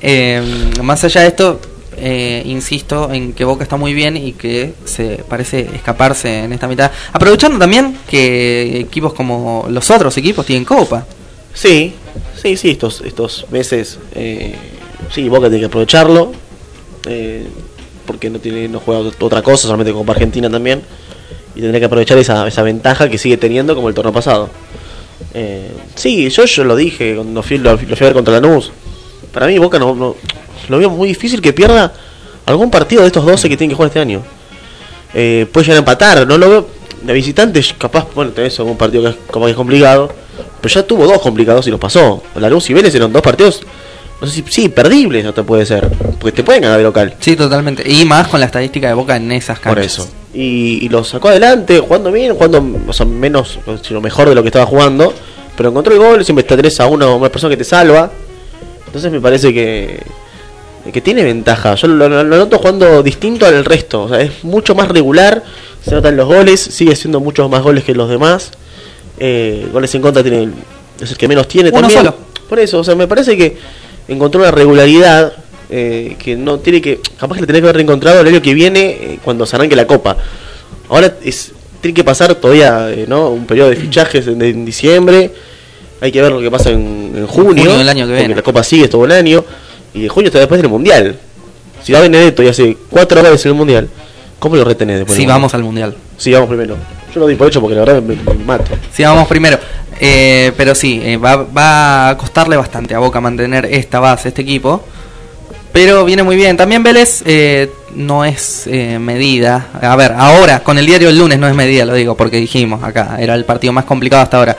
Eh, 0.00 0.70
más 0.82 1.04
allá 1.04 1.20
de 1.20 1.26
esto, 1.26 1.60
eh, 1.98 2.42
insisto 2.46 3.12
en 3.12 3.34
que 3.34 3.44
Boca 3.44 3.64
está 3.64 3.76
muy 3.76 3.92
bien 3.92 4.16
y 4.16 4.32
que 4.32 4.72
se 4.86 5.22
parece 5.28 5.68
escaparse 5.74 6.44
en 6.44 6.54
esta 6.54 6.66
mitad. 6.66 6.90
Aprovechando 7.12 7.58
también 7.58 7.98
que 8.08 8.80
equipos 8.80 9.12
como 9.12 9.66
los 9.68 9.90
otros 9.90 10.16
equipos 10.16 10.46
tienen 10.46 10.64
copa. 10.64 11.06
Sí, 11.52 11.92
sí, 12.40 12.56
sí, 12.56 12.70
estos, 12.70 13.02
estos 13.02 13.44
meses, 13.50 13.98
eh, 14.14 14.54
sí, 15.10 15.28
Boca 15.28 15.48
tiene 15.48 15.60
que 15.60 15.66
aprovecharlo, 15.66 16.32
eh, 17.06 17.46
porque 18.06 18.30
no 18.30 18.38
tiene 18.38 18.68
no 18.68 18.80
juega 18.80 19.10
otra 19.20 19.42
cosa, 19.42 19.62
solamente 19.62 19.92
Copa 19.92 20.12
Argentina 20.12 20.48
también, 20.50 20.82
y 21.54 21.60
tendría 21.60 21.80
que 21.80 21.86
aprovechar 21.86 22.18
esa, 22.18 22.46
esa 22.46 22.62
ventaja 22.62 23.08
que 23.08 23.18
sigue 23.18 23.36
teniendo 23.36 23.74
como 23.74 23.88
el 23.88 23.94
torneo 23.94 24.12
pasado. 24.12 24.50
Eh, 25.34 25.70
sí, 25.94 26.28
yo, 26.30 26.44
yo 26.44 26.64
lo 26.64 26.76
dije 26.76 27.14
cuando 27.14 27.42
fui, 27.42 27.58
lo, 27.58 27.76
fui 27.78 27.86
a 27.88 28.04
ver 28.04 28.12
contra 28.12 28.34
Lanús. 28.34 28.70
Para 29.32 29.46
mí 29.46 29.58
Boca 29.58 29.78
no, 29.78 30.16
lo 30.68 30.78
veo 30.78 30.90
muy 30.90 31.08
difícil 31.08 31.40
que 31.40 31.52
pierda 31.52 31.92
algún 32.46 32.70
partido 32.70 33.02
de 33.02 33.08
estos 33.08 33.24
12 33.24 33.48
que 33.48 33.56
tienen 33.56 33.70
que 33.70 33.76
jugar 33.76 33.88
este 33.88 34.00
año. 34.00 34.22
Eh, 35.14 35.46
puede 35.52 35.64
llegar 35.64 35.76
a 35.76 35.78
empatar, 35.80 36.26
no 36.26 36.38
lo 36.38 36.48
veo 36.48 36.68
de 37.02 37.12
visitantes, 37.12 37.74
capaz, 37.76 38.06
bueno, 38.14 38.30
tenés 38.32 38.58
algún 38.58 38.76
partido 38.76 39.02
que 39.02 39.08
es, 39.10 39.16
que 39.16 39.50
es 39.50 39.56
complicado, 39.56 40.12
pero 40.60 40.74
ya 40.74 40.86
tuvo 40.86 41.06
dos 41.06 41.20
complicados 41.20 41.66
y 41.66 41.70
los 41.70 41.80
pasó. 41.80 42.22
La 42.36 42.48
Luz 42.48 42.70
y 42.70 42.74
Vélez 42.74 42.94
eran 42.94 43.12
dos 43.12 43.22
partidos, 43.22 43.62
no 44.22 44.26
sé 44.28 44.34
si, 44.36 44.44
sí, 44.48 44.68
perdibles, 44.68 45.34
te 45.34 45.42
puede 45.42 45.66
ser, 45.66 45.88
porque 46.18 46.32
te 46.32 46.44
pueden 46.44 46.62
ganar 46.62 46.78
de 46.78 46.84
local. 46.84 47.14
Sí, 47.20 47.36
totalmente. 47.36 47.82
Y 47.90 48.04
más 48.04 48.28
con 48.28 48.40
la 48.40 48.46
estadística 48.46 48.88
de 48.88 48.94
Boca 48.94 49.16
en 49.16 49.30
esas 49.32 49.58
Por 49.58 49.74
canchas. 49.74 49.92
eso. 49.98 50.08
Y, 50.32 50.78
y 50.82 50.88
lo 50.88 51.02
sacó 51.04 51.28
adelante, 51.28 51.78
jugando 51.80 52.10
bien, 52.10 52.32
jugando 52.34 52.64
o 52.86 52.92
sea, 52.92 53.04
menos, 53.04 53.58
sino 53.82 54.00
mejor 54.00 54.28
de 54.28 54.34
lo 54.34 54.42
que 54.42 54.48
estaba 54.48 54.64
jugando. 54.66 55.12
Pero 55.56 55.68
encontró 55.68 55.92
el 55.92 55.98
gol, 55.98 56.24
siempre 56.24 56.42
está 56.42 56.56
3 56.56 56.80
a 56.80 56.86
1, 56.86 57.16
una 57.16 57.28
persona 57.28 57.50
que 57.50 57.56
te 57.58 57.64
salva. 57.64 58.10
Entonces 58.86 59.10
me 59.12 59.20
parece 59.20 59.52
que, 59.52 60.00
que 60.92 61.00
tiene 61.00 61.22
ventaja. 61.24 61.74
Yo 61.74 61.88
lo, 61.88 62.08
lo- 62.08 62.24
lo 62.24 62.36
noto 62.38 62.58
jugando 62.58 63.02
distinto 63.02 63.44
al 63.44 63.64
resto. 63.64 64.04
O 64.04 64.08
sea, 64.08 64.20
es 64.22 64.44
mucho 64.44 64.74
más 64.74 64.88
regular, 64.88 65.42
se 65.84 65.90
notan 65.94 66.16
los 66.16 66.26
goles, 66.26 66.60
sigue 66.60 66.94
siendo 66.96 67.20
muchos 67.20 67.50
más 67.50 67.62
goles 67.62 67.84
que 67.84 67.94
los 67.94 68.08
demás. 68.08 68.52
Eh, 69.18 69.66
goles 69.72 69.94
en 69.94 70.02
contra 70.02 70.22
tiene, 70.22 70.48
es 71.00 71.10
el 71.10 71.16
que 71.16 71.28
menos 71.28 71.46
tiene 71.48 71.68
Uno 71.70 71.80
también. 71.80 72.00
solo. 72.00 72.16
Por 72.48 72.58
eso, 72.58 72.78
o 72.80 72.84
sea, 72.84 72.94
me 72.94 73.06
parece 73.06 73.36
que 73.36 73.56
encontró 74.08 74.40
una 74.40 74.50
regularidad 74.50 75.32
eh, 75.70 76.16
que 76.18 76.36
no 76.36 76.58
tiene 76.58 76.80
que. 76.80 77.00
Capaz 77.18 77.36
que 77.36 77.40
le 77.42 77.46
tenés 77.46 77.60
que 77.62 77.66
haber 77.66 77.76
reencontrado 77.76 78.20
el 78.20 78.26
año 78.28 78.42
que 78.42 78.54
viene 78.54 78.80
eh, 78.90 79.18
cuando 79.24 79.46
se 79.46 79.56
arranque 79.56 79.76
la 79.76 79.86
copa. 79.86 80.16
Ahora 80.88 81.14
es, 81.24 81.52
tiene 81.80 81.94
que 81.94 82.04
pasar 82.04 82.34
todavía 82.34 82.90
eh, 82.90 83.06
¿no? 83.08 83.30
un 83.30 83.46
periodo 83.46 83.70
de 83.70 83.76
fichajes 83.76 84.26
en, 84.26 84.40
en 84.42 84.64
diciembre. 84.64 85.30
Hay 86.00 86.10
que 86.12 86.20
ver 86.20 86.32
lo 86.32 86.40
que 86.40 86.50
pasa 86.50 86.70
en, 86.70 87.12
en 87.16 87.26
junio. 87.26 87.62
junio 87.64 87.78
del 87.78 87.88
año 87.88 88.04
que 88.06 88.10
porque 88.12 88.18
viene. 88.20 88.34
la 88.34 88.42
copa 88.42 88.62
sigue 88.64 88.88
todo 88.88 89.04
el 89.04 89.12
año. 89.12 89.44
Y 89.94 90.02
en 90.04 90.08
junio 90.08 90.28
está 90.28 90.38
después 90.38 90.60
del 90.60 90.70
mundial. 90.70 91.16
Si 91.82 91.92
va 91.92 92.00
Benedetto 92.00 92.42
y 92.42 92.48
hace 92.48 92.76
cuatro 92.90 93.22
goles 93.22 93.44
en 93.44 93.50
el 93.52 93.56
mundial, 93.56 93.88
¿cómo 94.38 94.56
lo 94.56 94.64
retenés 94.64 94.98
después? 94.98 95.16
Si 95.18 95.26
vamos 95.26 95.54
al 95.54 95.62
mundial. 95.62 95.94
Sí, 96.16 96.32
vamos 96.32 96.48
primero. 96.48 96.76
Yo 97.14 97.20
lo 97.20 97.26
di 97.26 97.34
por 97.34 97.48
hecho 97.48 97.60
porque 97.60 97.74
la 97.76 97.84
verdad 97.84 98.02
me, 98.02 98.14
me- 98.16 98.34
me 98.34 98.44
mato. 98.44 98.70
Si 98.92 99.02
vamos 99.02 99.26
primero. 99.28 99.58
Eh, 100.04 100.52
pero 100.56 100.74
sí, 100.74 101.00
eh, 101.02 101.16
va, 101.16 101.36
va 101.36 102.08
a 102.10 102.18
costarle 102.18 102.56
bastante 102.56 102.92
a 102.92 102.98
Boca 102.98 103.20
mantener 103.20 103.66
esta 103.66 104.00
base, 104.00 104.28
este 104.28 104.42
equipo. 104.42 104.84
Pero 105.72 106.04
viene 106.04 106.22
muy 106.22 106.36
bien. 106.36 106.56
También 106.56 106.82
Vélez 106.82 107.22
eh, 107.24 107.70
no 107.94 108.24
es 108.24 108.66
eh, 108.66 108.98
medida. 108.98 109.68
A 109.80 109.96
ver, 109.96 110.12
ahora, 110.16 110.62
con 110.62 110.78
el 110.78 110.86
diario 110.86 111.08
del 111.08 111.18
lunes 111.18 111.38
no 111.38 111.48
es 111.48 111.54
medida, 111.54 111.84
lo 111.84 111.94
digo, 111.94 112.14
porque 112.14 112.36
dijimos 112.36 112.84
acá, 112.84 113.16
era 113.18 113.34
el 113.34 113.44
partido 113.44 113.72
más 113.72 113.84
complicado 113.84 114.22
hasta 114.22 114.36
ahora. 114.36 114.56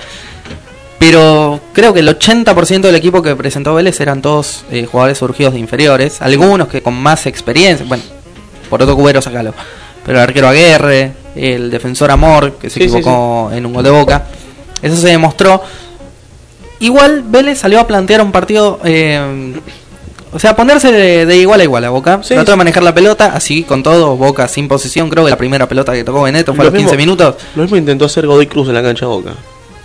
Pero 0.98 1.60
creo 1.74 1.94
que 1.94 2.00
el 2.00 2.08
80% 2.08 2.82
del 2.82 2.96
equipo 2.96 3.22
que 3.22 3.36
presentó 3.36 3.76
Vélez 3.76 4.00
eran 4.00 4.22
todos 4.22 4.64
eh, 4.72 4.88
jugadores 4.90 5.18
surgidos 5.18 5.54
de 5.54 5.60
inferiores. 5.60 6.22
Algunos 6.22 6.68
que 6.68 6.82
con 6.82 6.96
más 6.96 7.28
experiencia. 7.28 7.86
Bueno, 7.88 8.04
por 8.70 8.82
otro 8.82 8.96
cubero 8.96 9.22
sacalo. 9.22 9.54
Pero 10.06 10.18
el 10.18 10.24
arquero 10.24 10.48
Aguerre, 10.48 11.12
el 11.36 11.70
defensor 11.70 12.10
Amor, 12.10 12.54
que 12.54 12.70
se 12.70 12.80
Sí, 12.80 12.90
sí, 12.90 12.96
equivocó 12.98 13.52
en 13.54 13.66
un 13.66 13.74
gol 13.74 13.84
de 13.84 13.90
boca. 13.92 14.26
Eso 14.84 14.96
se 14.98 15.08
demostró. 15.08 15.64
igual 16.80 17.24
Vélez 17.26 17.60
salió 17.60 17.80
a 17.80 17.88
plantear 17.88 18.22
un 18.22 18.32
partido. 18.32 18.80
eh, 18.84 19.54
o 20.36 20.40
sea, 20.40 20.56
ponerse 20.56 20.92
de, 20.92 21.28
de 21.28 21.38
igual 21.38 21.62
a 21.62 21.64
igual 21.64 21.86
a 21.86 21.90
Boca. 21.92 22.20
Sí, 22.24 22.30
Trató 22.34 22.48
sí. 22.48 22.52
de 22.54 22.58
manejar 22.58 22.82
la 22.84 22.94
pelota, 22.96 23.34
así 23.36 23.64
con 23.64 23.84
todo. 23.84 24.18
Boca 24.18 24.48
sin 24.48 24.68
posición. 24.68 25.08
Creo 25.10 25.24
que 25.24 25.30
la 25.30 25.38
primera 25.38 25.68
pelota 25.68 25.94
que 25.94 26.04
tocó 26.04 26.24
Beneto 26.24 26.54
fue 26.56 26.64
a 26.64 26.66
Lo 26.66 26.72
los 26.72 26.80
15 26.80 26.98
mismo- 26.98 27.16
minutos. 27.18 27.36
Lo 27.56 27.62
mismo 27.62 27.78
intentó 27.78 28.06
hacer 28.06 28.26
Godoy 28.26 28.48
Cruz 28.48 28.68
en 28.68 28.74
la 28.74 28.82
cancha 28.82 29.06
de 29.06 29.12
Boca. 29.12 29.34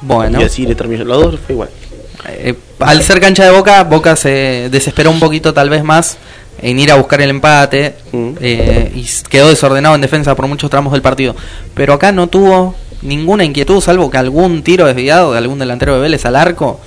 Bueno, 0.00 0.40
Y 0.40 0.44
así 0.44 0.64
le 0.66 0.74
terminó. 0.74 1.04
Los 1.04 1.22
dos 1.22 1.40
fue 1.44 1.54
igual. 1.54 1.68
eh, 2.28 2.54
al 2.80 3.02
ser 3.02 3.20
cancha 3.20 3.44
de 3.44 3.50
Boca, 3.50 3.84
Boca 3.84 4.16
se 4.16 4.68
desesperó 4.70 5.10
un 5.10 5.20
poquito, 5.20 5.52
tal 5.52 5.68
vez 5.68 5.84
más, 5.84 6.16
en 6.62 6.78
ir 6.80 6.90
a 6.92 6.94
buscar 6.94 7.20
el 7.20 7.28
empate. 7.30 7.94
Mm. 8.12 8.30
eh, 8.40 8.90
y 8.94 9.06
quedó 9.28 9.48
desordenado 9.50 9.94
en 9.96 10.00
defensa 10.00 10.34
por 10.34 10.46
muchos 10.46 10.70
tramos 10.70 10.92
del 10.94 11.02
partido. 11.02 11.36
Pero 11.74 11.92
acá 11.92 12.10
no 12.10 12.26
tuvo 12.28 12.74
ninguna 13.02 13.44
inquietud, 13.44 13.80
salvo 13.80 14.10
que 14.10 14.18
algún 14.18 14.62
tiro 14.62 14.86
desviado 14.86 15.32
de 15.32 15.38
algún 15.38 15.58
delantero 15.58 15.94
de 15.94 16.00
Vélez 16.00 16.24
al 16.26 16.36
arco. 16.36 16.80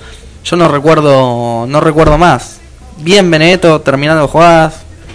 Yo 0.44 0.56
no 0.56 0.68
recuerdo, 0.68 1.66
no 1.68 1.80
recuerdo 1.80 2.18
más. 2.18 2.58
Bien 2.98 3.30
Benedetto 3.30 3.80
terminando 3.80 4.26
jugadas. 4.28 4.74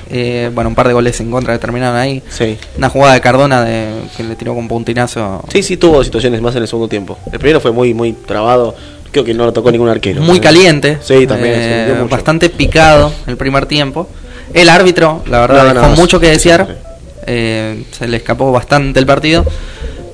eh, 0.10 0.50
bueno, 0.54 0.70
un 0.70 0.76
par 0.76 0.88
de 0.88 0.94
goles 0.94 1.20
en 1.20 1.30
contra 1.30 1.54
que 1.54 1.60
terminaron 1.60 1.98
ahí. 1.98 2.24
Sí. 2.30 2.58
Una 2.78 2.90
jugada 2.90 3.14
de 3.14 3.22
Cardona 3.22 3.64
de, 3.64 3.90
que 4.16 4.24
le 4.24 4.36
tiró 4.36 4.56
con 4.56 4.68
puntinazo. 4.68 5.44
Sí, 5.52 5.62
sí, 5.64 5.76
tuvo 5.78 6.02
situaciones 6.04 6.42
más 6.42 6.56
en 6.56 6.62
el 6.62 6.68
segundo 6.68 6.88
tiempo. 6.88 7.18
El 7.32 7.40
primero 7.40 7.60
fue 7.60 7.72
muy, 7.72 7.94
muy 7.94 8.14
trabado. 8.14 8.74
Creo 9.12 9.24
que 9.26 9.34
no 9.34 9.46
lo 9.46 9.52
tocó 9.54 9.70
ningún 9.72 9.90
arquero. 9.90 10.22
muy 10.22 10.40
caliente. 10.40 10.98
Sí, 11.02 11.28
también. 11.28 11.54
eh, 11.58 12.08
bastante 12.10 12.50
picado 12.50 13.12
el 13.26 13.36
primer 13.38 13.66
tiempo. 13.66 14.08
El 14.54 14.70
árbitro, 14.70 15.24
la 15.28 15.42
verdad, 15.42 15.64
No, 15.68 15.74
no, 15.74 15.82
dejó 15.82 15.96
sí, 15.96 16.02
mucho 16.02 16.20
que 16.22 16.30
desear. 16.30 16.78
Eh, 17.26 17.84
se 17.92 18.08
le 18.08 18.18
escapó 18.18 18.52
bastante 18.54 19.00
el 19.00 19.06
partido. 19.06 19.46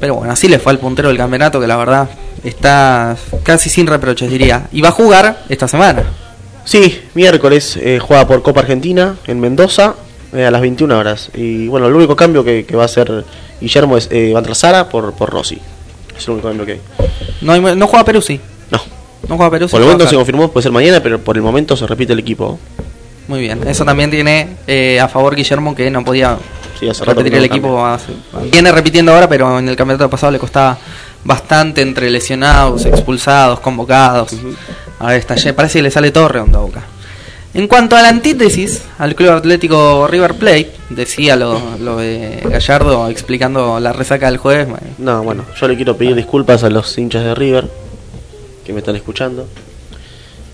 Pero 0.03 0.15
bueno, 0.15 0.33
así 0.33 0.49
le 0.49 0.59
fue 0.59 0.73
al 0.73 0.79
puntero 0.79 1.07
del 1.07 1.17
campeonato, 1.17 1.61
que 1.61 1.65
la 1.67 1.77
verdad 1.77 2.09
está 2.43 3.15
casi 3.41 3.69
sin 3.69 3.87
reproches, 3.87 4.29
diría. 4.29 4.67
Y 4.73 4.81
va 4.81 4.89
a 4.89 4.91
jugar 4.91 5.43
esta 5.47 5.65
semana. 5.65 6.03
Sí, 6.65 7.03
miércoles 7.13 7.77
eh, 7.81 7.99
juega 8.05 8.27
por 8.27 8.43
Copa 8.43 8.59
Argentina 8.59 9.15
en 9.27 9.39
Mendoza 9.39 9.93
eh, 10.33 10.43
a 10.43 10.51
las 10.51 10.59
21 10.59 10.97
horas. 10.99 11.29
Y 11.33 11.69
bueno, 11.69 11.87
el 11.87 11.93
único 11.93 12.17
cambio 12.17 12.43
que, 12.43 12.65
que 12.65 12.75
va 12.75 12.81
a 12.81 12.85
hacer 12.87 13.23
Guillermo 13.61 13.95
es 13.95 14.09
eh, 14.11 14.33
Sara 14.51 14.89
por, 14.89 15.13
por 15.13 15.29
Rossi. 15.29 15.61
Es 16.17 16.27
el 16.27 16.33
único 16.33 16.49
cambio 16.49 16.65
que 16.65 16.73
hay. 16.73 16.81
No, 17.39 17.53
hay- 17.53 17.61
no 17.77 17.87
juega 17.87 18.03
Perú, 18.03 18.21
sí. 18.21 18.41
No. 18.71 18.81
No 19.29 19.37
juega 19.37 19.57
sí 19.57 19.71
Por 19.71 19.79
el 19.79 19.85
momento 19.87 20.09
se 20.09 20.15
confirmó, 20.17 20.51
puede 20.51 20.63
ser 20.63 20.73
mañana, 20.73 21.01
pero 21.01 21.17
por 21.21 21.37
el 21.37 21.43
momento 21.43 21.77
se 21.77 21.87
repite 21.87 22.11
el 22.11 22.19
equipo. 22.19 22.59
Muy 23.29 23.39
bien. 23.39 23.65
Eso 23.65 23.85
también 23.85 24.11
tiene 24.11 24.49
eh, 24.67 24.99
a 24.99 25.07
favor 25.07 25.33
Guillermo 25.33 25.73
que 25.73 25.89
no 25.89 26.03
podía 26.03 26.37
Sí, 26.79 26.89
hace 26.89 27.03
repetir 27.05 27.35
el 27.35 27.45
equipo. 27.45 27.85
hace- 27.85 28.13
viene 28.51 28.71
repitiendo 28.71 29.13
ahora, 29.13 29.27
pero 29.29 29.59
en 29.59 29.69
el 29.69 29.75
campeonato 29.75 30.09
pasado 30.09 30.31
le 30.31 30.39
costaba 30.39 30.77
bastante 31.23 31.81
entre 31.81 32.09
lesionados, 32.09 32.85
expulsados, 32.85 33.59
convocados. 33.59 34.31
Ahora 34.99 35.15
está, 35.15 35.35
parece 35.55 35.79
que 35.79 35.83
le 35.83 35.91
sale 35.91 36.11
todo 36.11 36.27
redondo 36.27 36.59
a 36.59 36.61
Boca. 36.61 36.83
En 37.53 37.67
cuanto 37.67 37.95
a 37.95 38.01
la 38.01 38.09
antítesis, 38.09 38.81
al 38.97 39.13
Club 39.13 39.29
Atlético 39.29 40.07
River 40.07 40.33
Plate, 40.33 40.71
decía 40.89 41.35
lo, 41.35 41.61
lo 41.79 41.97
de 41.97 42.41
Gallardo 42.45 43.07
explicando 43.09 43.79
la 43.79 43.93
resaca 43.93 44.25
del 44.25 44.37
jueves. 44.37 44.67
No, 44.97 45.21
bueno, 45.23 45.45
yo 45.61 45.67
le 45.67 45.75
quiero 45.75 45.95
pedir 45.95 46.15
disculpas 46.15 46.63
a 46.63 46.69
los 46.71 46.97
hinchas 46.97 47.23
de 47.23 47.35
River 47.35 47.69
que 48.65 48.73
me 48.73 48.79
están 48.79 48.95
escuchando. 48.95 49.47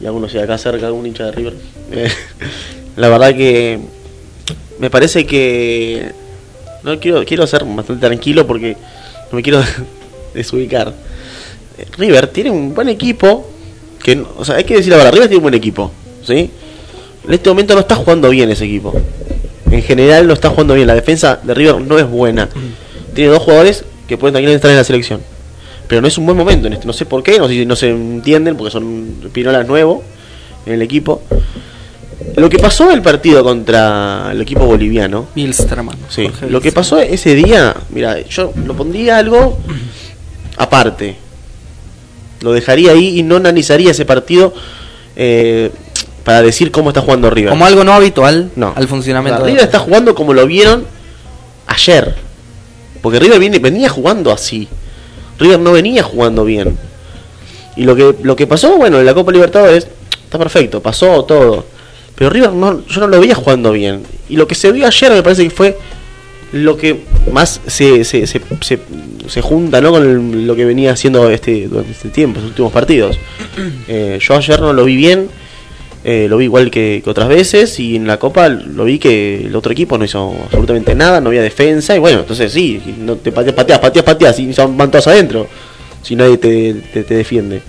Y 0.01 0.05
algunos 0.07 0.33
de 0.33 0.43
acá 0.43 0.57
cerca, 0.57 0.87
algún 0.87 1.05
hincha 1.05 1.23
de 1.25 1.31
River. 1.31 1.53
La 2.97 3.07
verdad 3.07 3.33
que 3.33 3.79
me 4.79 4.89
parece 4.89 5.25
que 5.25 6.11
no 6.83 6.99
quiero 6.99 7.25
quiero 7.25 7.45
ser 7.45 7.65
bastante 7.65 8.07
tranquilo 8.07 8.47
porque 8.47 8.75
no 9.31 9.35
me 9.35 9.43
quiero 9.43 9.61
desubicar. 10.33 10.93
River 11.97 12.27
tiene 12.27 12.49
un 12.49 12.73
buen 12.73 12.89
equipo 12.89 13.45
que, 14.03 14.23
o 14.37 14.43
sea, 14.43 14.55
hay 14.55 14.63
que 14.63 14.75
decir 14.75 14.93
ahora, 14.93 15.11
River 15.11 15.27
tiene 15.27 15.37
un 15.37 15.43
buen 15.43 15.53
equipo, 15.53 15.91
¿sí? 16.23 16.49
En 17.27 17.33
este 17.33 17.49
momento 17.49 17.73
no 17.73 17.81
está 17.81 17.95
jugando 17.95 18.29
bien 18.29 18.49
ese 18.49 18.65
equipo. 18.65 18.93
En 19.69 19.83
general 19.83 20.27
no 20.27 20.33
está 20.33 20.49
jugando 20.49 20.73
bien. 20.73 20.87
La 20.87 20.95
defensa 20.95 21.39
de 21.43 21.53
River 21.53 21.81
no 21.81 21.99
es 21.99 22.09
buena. 22.09 22.49
Tiene 23.13 23.29
dos 23.29 23.43
jugadores 23.43 23.85
que 24.07 24.17
pueden 24.17 24.33
también 24.33 24.55
estar 24.55 24.71
en 24.71 24.77
la 24.77 24.83
selección. 24.83 25.21
Pero 25.87 26.01
no 26.01 26.07
es 26.07 26.17
un 26.17 26.25
buen 26.25 26.37
momento 26.37 26.67
en 26.67 26.73
este. 26.73 26.87
No 26.87 26.93
sé 26.93 27.05
por 27.05 27.21
qué, 27.23 27.37
no 27.37 27.47
sé 27.47 27.65
no 27.65 27.75
se 27.75 27.89
entienden, 27.89 28.55
porque 28.55 28.71
son 28.71 29.29
Pinolas 29.31 29.67
nuevo 29.67 30.03
en 30.65 30.73
el 30.73 30.81
equipo. 30.81 31.21
Lo 32.39 32.49
que 32.49 32.59
pasó 32.59 32.91
el 32.91 33.01
partido 33.01 33.43
contra 33.43 34.29
el 34.31 34.41
equipo 34.41 34.65
boliviano, 34.65 35.27
Bilsterman. 35.35 35.97
sí, 36.09 36.27
Jorge 36.27 36.49
lo 36.49 36.61
que 36.61 36.71
pasó 36.71 36.99
ese 36.99 37.35
día, 37.35 37.75
mira, 37.89 38.19
yo 38.21 38.53
lo 38.65 38.75
pondría 38.75 39.17
algo 39.17 39.57
aparte. 40.57 41.15
Lo 42.41 42.53
dejaría 42.53 42.91
ahí 42.91 43.19
y 43.19 43.23
no 43.23 43.35
analizaría 43.37 43.91
ese 43.91 44.05
partido 44.05 44.53
eh, 45.15 45.71
para 46.23 46.41
decir 46.41 46.71
cómo 46.71 46.89
está 46.91 47.01
jugando 47.01 47.29
River. 47.29 47.49
Como 47.49 47.65
algo 47.65 47.83
no 47.83 47.93
habitual 47.93 48.51
No. 48.55 48.73
al 48.75 48.87
funcionamiento 48.87 49.35
O 49.35 49.37
sea, 49.39 49.45
de 49.45 49.51
River 49.51 49.65
está 49.65 49.79
jugando 49.79 50.15
como 50.15 50.33
lo 50.33 50.45
vieron 50.47 50.85
ayer. 51.67 52.15
Porque 53.01 53.19
River 53.19 53.39
viene, 53.39 53.59
venía 53.59 53.89
jugando 53.89 54.31
así. 54.31 54.67
River 55.37 55.59
no 55.59 55.73
venía 55.73 56.03
jugando 56.03 56.45
bien. 56.45 56.77
Y 57.75 57.83
lo 57.83 57.95
que, 57.95 58.15
lo 58.23 58.35
que 58.35 58.47
pasó, 58.47 58.77
bueno, 58.77 58.99
en 58.99 59.05
la 59.05 59.13
Copa 59.13 59.31
Libertadores, 59.31 59.87
está 60.23 60.37
perfecto, 60.37 60.81
pasó 60.81 61.23
todo. 61.23 61.65
Pero 62.19 62.29
River 62.29 62.51
no, 62.53 62.85
yo 62.85 62.99
no 63.01 63.07
lo 63.07 63.19
veía 63.19 63.33
jugando 63.33 63.71
bien. 63.71 64.03
Y 64.29 64.35
lo 64.35 64.45
que 64.47 64.53
se 64.53 64.71
vio 64.71 64.85
ayer 64.85 65.11
me 65.11 65.23
parece 65.23 65.43
que 65.45 65.49
fue 65.49 65.77
lo 66.51 66.77
que 66.77 67.01
más 67.31 67.61
se, 67.65 68.03
se, 68.03 68.27
se, 68.27 68.41
se, 68.61 68.79
se 69.27 69.41
junta 69.41 69.81
¿no? 69.81 69.91
con 69.91 70.03
el- 70.03 70.45
lo 70.45 70.55
que 70.55 70.65
venía 70.65 70.91
haciendo 70.91 71.29
este, 71.31 71.67
durante 71.67 71.91
este 71.93 72.09
tiempo, 72.09 72.39
los 72.41 72.49
últimos 72.49 72.71
partidos. 72.71 73.17
Eh, 73.87 74.19
yo 74.21 74.35
ayer 74.35 74.59
no 74.61 74.71
lo 74.73 74.85
vi 74.85 74.95
bien, 74.95 75.27
eh, 76.03 76.27
lo 76.29 76.37
vi 76.37 76.45
igual 76.45 76.69
que, 76.71 77.01
que 77.03 77.09
otras 77.09 77.27
veces 77.27 77.79
y 77.79 77.95
en 77.95 78.05
la 78.07 78.17
Copa 78.19 78.47
lo 78.49 78.83
vi 78.85 78.99
que 78.99 79.45
el 79.47 79.55
otro 79.55 79.71
equipo 79.71 79.97
no 79.97 80.05
hizo 80.05 80.33
absolutamente 80.45 80.93
nada, 80.95 81.19
no 81.21 81.29
había 81.29 81.41
defensa 81.41 81.95
y 81.95 81.99
bueno, 81.99 82.19
entonces 82.19 82.51
sí, 82.53 82.79
no 82.99 83.15
te 83.15 83.31
pateas, 83.31 83.55
pateas, 83.55 83.79
pateas, 83.79 84.05
pateas 84.05 84.39
y 84.39 84.53
son- 84.53 84.77
van 84.77 84.91
todos 84.91 85.07
adentro 85.07 85.47
si 86.03 86.15
nadie 86.15 86.37
te, 86.37 86.73
te, 86.93 87.03
te 87.03 87.13
defiende. 87.15 87.61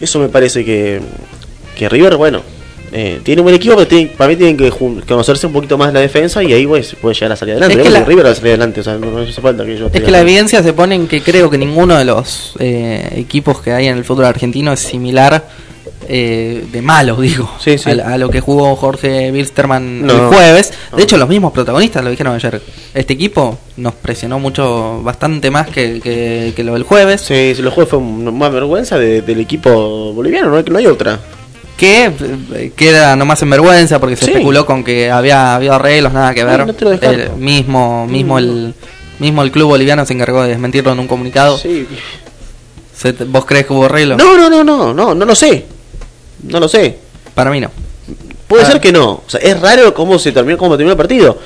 Eso 0.00 0.18
me 0.20 0.28
parece 0.28 0.64
que, 0.64 1.00
que 1.76 1.88
River, 1.88 2.16
bueno, 2.16 2.42
eh, 2.92 3.20
tiene 3.22 3.40
un 3.40 3.44
buen 3.44 3.56
equipo, 3.56 3.74
pero 3.74 3.86
tiene- 3.86 4.06
para 4.16 4.28
mí 4.30 4.36
tienen 4.36 4.56
que 4.56 4.70
conocerse 5.06 5.46
un 5.46 5.52
poquito 5.52 5.76
más 5.76 5.92
la 5.92 6.00
defensa 6.00 6.42
y 6.42 6.52
ahí 6.52 6.66
pues, 6.66 6.94
puede 7.00 7.14
llegar 7.14 7.32
a 7.32 7.36
salir 7.36 7.54
adelante. 7.54 7.78
Es 7.78 7.82
que 7.82 7.90
la- 7.90 8.04
River 8.04 8.26
a 8.26 8.34
salir 8.34 8.48
adelante, 8.50 8.80
o 8.80 8.84
sea, 8.84 8.94
no, 8.94 9.10
no 9.10 9.18
hace 9.20 9.40
falta 9.40 9.64
que 9.64 9.76
yo 9.76 9.90
Es 9.92 10.00
que 10.02 10.10
la 10.10 10.20
evidencia 10.20 10.62
se 10.62 10.72
pone 10.72 10.94
en 10.94 11.06
que 11.08 11.20
creo 11.22 11.50
que 11.50 11.58
ninguno 11.58 11.96
de 11.96 12.04
los 12.04 12.54
eh, 12.58 13.08
equipos 13.16 13.60
que 13.60 13.72
hay 13.72 13.86
en 13.88 13.98
el 13.98 14.04
fútbol 14.04 14.26
argentino 14.26 14.72
es 14.72 14.80
similar 14.80 15.46
eh, 16.08 16.64
de 16.70 16.82
malo, 16.82 17.16
digo, 17.20 17.50
Sí, 17.58 17.78
sí. 17.78 17.90
A, 17.90 18.14
a 18.14 18.18
lo 18.18 18.28
que 18.30 18.40
jugó 18.40 18.76
Jorge 18.76 19.32
Wilstermann 19.32 20.06
No. 20.06 20.12
el 20.14 20.20
jueves. 20.28 20.72
No. 20.92 20.98
De 20.98 21.02
hecho, 21.02 21.16
los 21.16 21.28
mismos 21.28 21.52
protagonistas 21.52 22.04
lo 22.04 22.10
dijeron 22.10 22.34
ayer. 22.34 22.60
Este 22.94 23.14
equipo 23.14 23.58
nos 23.76 23.94
presionó 23.94 24.38
mucho, 24.38 25.00
bastante 25.02 25.50
más 25.50 25.68
que, 25.68 26.00
que- 26.00 26.52
que 26.54 26.62
lo 26.64 26.74
del 26.74 26.84
jueves. 26.84 27.22
Sí, 27.22 27.52
si 27.56 27.62
los 27.62 27.74
juegos 27.74 27.90
fue 27.90 27.98
un- 27.98 28.38
más 28.38 28.52
vergüenza 28.52 28.96
de- 28.98 29.22
del 29.22 29.40
equipo 29.40 30.12
boliviano, 30.12 30.48
no 30.50 30.62
no 30.62 30.78
hay 30.78 30.86
otra. 30.86 31.18
Que 31.76 32.70
queda 32.74 33.16
nomás 33.16 33.42
en 33.42 33.50
vergüenza 33.50 33.98
porque 34.00 34.16
se 34.16 34.24
Sí. 34.24 34.30
especuló 34.32 34.64
con 34.64 34.82
que 34.82 35.10
había 35.10 35.56
habido 35.56 35.74
arreglos, 35.74 36.12
nada 36.12 36.32
que 36.34 36.42
ver. 36.44 36.66
no. 36.66 36.74
El 37.02 37.30
mismo, 37.36 38.06
mismo 38.06 38.38
el 38.38 38.74
mismo 39.18 39.42
el 39.42 39.50
club 39.50 39.68
boliviano 39.68 40.04
se 40.06 40.14
encargó 40.14 40.42
de 40.42 40.48
desmentirlo 40.50 40.92
en 40.92 41.00
un 41.00 41.06
comunicado. 41.06 41.58
Sí. 41.58 41.86
Se 42.96 43.12
te- 43.12 43.24
¿Vos 43.24 43.44
crees 43.44 43.66
que 43.66 43.72
hubo 43.74 43.84
arreglo? 43.84 44.16
No, 44.16 44.36
no, 44.36 44.48
no, 44.48 44.64
no, 44.64 44.94
no, 44.94 45.14
no 45.14 45.24
lo 45.26 45.34
sé. 45.34 45.66
No 46.44 46.60
lo 46.60 46.68
sé. 46.68 46.98
Para 47.34 47.50
mí 47.50 47.60
no. 47.60 47.70
Puede 48.48 48.64
ser 48.64 48.80
que 48.80 48.92
no. 48.92 49.10
O 49.10 49.24
sea, 49.26 49.40
es 49.40 49.60
raro 49.60 49.92
cómo 49.92 50.18
se 50.18 50.32
terminó, 50.32 50.56
cómo 50.56 50.76
terminó 50.76 50.92
el 50.92 50.96
partido. 50.96 51.38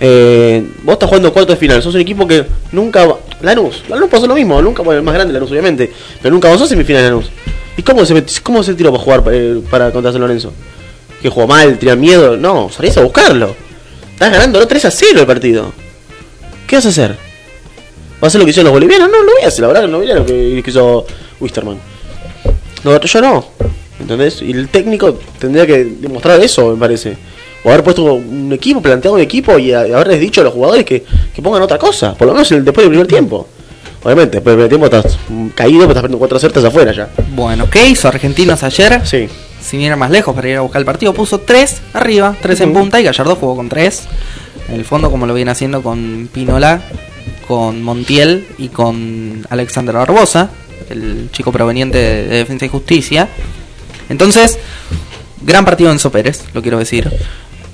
Eh, 0.00 0.64
vos 0.84 0.94
estás 0.94 1.08
jugando 1.08 1.32
cuarto 1.32 1.52
de 1.52 1.58
final, 1.58 1.82
sos 1.82 1.94
un 1.94 2.00
equipo 2.00 2.26
que 2.26 2.44
nunca. 2.72 3.06
Lanús, 3.42 3.82
Lanús 3.88 4.08
pasó 4.08 4.26
lo 4.26 4.34
mismo, 4.34 4.60
nunca, 4.62 4.82
bueno, 4.82 4.98
el 4.98 5.04
más 5.04 5.14
grande 5.14 5.32
Lanús, 5.34 5.50
obviamente, 5.50 5.92
pero 6.22 6.32
nunca 6.32 6.48
avanzó 6.48 6.64
a 6.64 6.68
semifinal 6.68 7.04
Lanús. 7.04 7.26
¿Y 7.78 7.82
cómo 7.84 8.04
se, 8.04 8.24
cómo 8.42 8.64
se 8.64 8.74
tiró 8.74 8.90
para 8.90 9.04
jugar 9.04 9.22
eh, 9.30 9.62
para 9.70 9.92
contra 9.92 10.10
San 10.10 10.20
Lorenzo? 10.20 10.52
¿Que 11.22 11.28
jugó 11.28 11.46
mal, 11.46 11.78
tenía 11.78 11.94
miedo? 11.94 12.36
No, 12.36 12.68
salís 12.70 12.96
a 12.96 13.02
buscarlo. 13.02 13.54
Estás 14.14 14.32
ganando 14.32 14.66
3 14.66 14.84
a 14.84 14.90
0 14.90 15.20
el 15.20 15.26
partido. 15.26 15.72
¿Qué 16.66 16.74
vas 16.74 16.86
a 16.86 16.88
hacer? 16.88 17.10
¿Vas 17.10 18.22
a 18.22 18.26
hacer 18.26 18.40
lo 18.40 18.44
que 18.44 18.50
hicieron 18.50 18.64
los 18.64 18.72
bolivianos? 18.72 19.08
No, 19.08 19.22
lo 19.22 19.32
voy 19.32 19.44
a 19.44 19.46
hacer, 19.46 19.60
la 19.60 19.68
verdad 19.68 19.82
que 19.82 19.88
no 19.88 19.98
voy 19.98 20.08
lo 20.08 20.26
que 20.26 20.62
hizo 20.66 21.06
Wisterman. 21.38 21.78
No, 22.82 23.00
yo 23.00 23.20
no. 23.20 23.46
¿Entendés? 24.00 24.42
Y 24.42 24.50
el 24.50 24.68
técnico 24.70 25.16
tendría 25.38 25.64
que 25.64 25.84
demostrar 25.84 26.40
eso, 26.40 26.72
me 26.72 26.76
parece. 26.78 27.16
O 27.62 27.68
haber 27.68 27.84
puesto 27.84 28.02
un 28.14 28.52
equipo, 28.52 28.82
planteado 28.82 29.14
un 29.14 29.22
equipo 29.22 29.56
y, 29.56 29.72
haberles 29.72 30.18
dicho 30.18 30.40
a 30.40 30.44
los 30.44 30.52
jugadores 30.52 30.84
que, 30.84 31.04
que 31.32 31.42
pongan 31.42 31.62
otra 31.62 31.78
cosa. 31.78 32.14
Por 32.14 32.26
lo 32.26 32.34
menos 32.34 32.48
después 32.48 32.78
del 32.78 32.88
primer 32.88 33.06
tiempo. 33.06 33.46
Obviamente, 34.02 34.36
después 34.36 34.56
del 34.56 34.68
primer 34.68 34.68
tiempo 34.68 34.86
estás 34.86 35.18
caído, 35.54 35.80
pero 35.80 35.90
estás 35.90 36.02
perdiendo 36.02 36.18
cuatro 36.18 36.38
certas 36.38 36.64
afuera 36.64 36.92
ya. 36.92 37.08
Bueno, 37.34 37.68
¿qué 37.68 37.88
hizo 37.88 38.08
Argentinos 38.08 38.62
ayer? 38.62 39.00
Sí. 39.04 39.28
Sin 39.60 39.80
ir 39.80 39.94
más 39.96 40.10
lejos 40.10 40.34
para 40.34 40.48
ir 40.48 40.56
a 40.56 40.60
buscar 40.60 40.80
el 40.80 40.86
partido, 40.86 41.12
puso 41.12 41.40
3 41.40 41.82
arriba, 41.94 42.36
3 42.40 42.60
en 42.60 42.72
punta 42.72 43.00
y 43.00 43.04
Gallardo 43.04 43.34
jugó 43.36 43.56
con 43.56 43.68
3. 43.68 44.08
En 44.68 44.74
el 44.76 44.84
fondo, 44.84 45.10
como 45.10 45.26
lo 45.26 45.34
viene 45.34 45.50
haciendo 45.50 45.82
con 45.82 46.28
Pinola, 46.32 46.80
con 47.48 47.82
Montiel 47.82 48.46
y 48.56 48.68
con 48.68 49.44
Alexander 49.50 49.94
Barbosa. 49.94 50.50
el 50.90 51.30
chico 51.32 51.50
proveniente 51.50 51.98
de, 51.98 52.28
de 52.28 52.36
Defensa 52.36 52.66
y 52.66 52.68
Justicia. 52.68 53.28
Entonces, 54.08 54.58
gran 55.42 55.64
partido 55.64 55.90
en 55.90 55.98
Pérez, 55.98 56.44
lo 56.54 56.62
quiero 56.62 56.78
decir. 56.78 57.10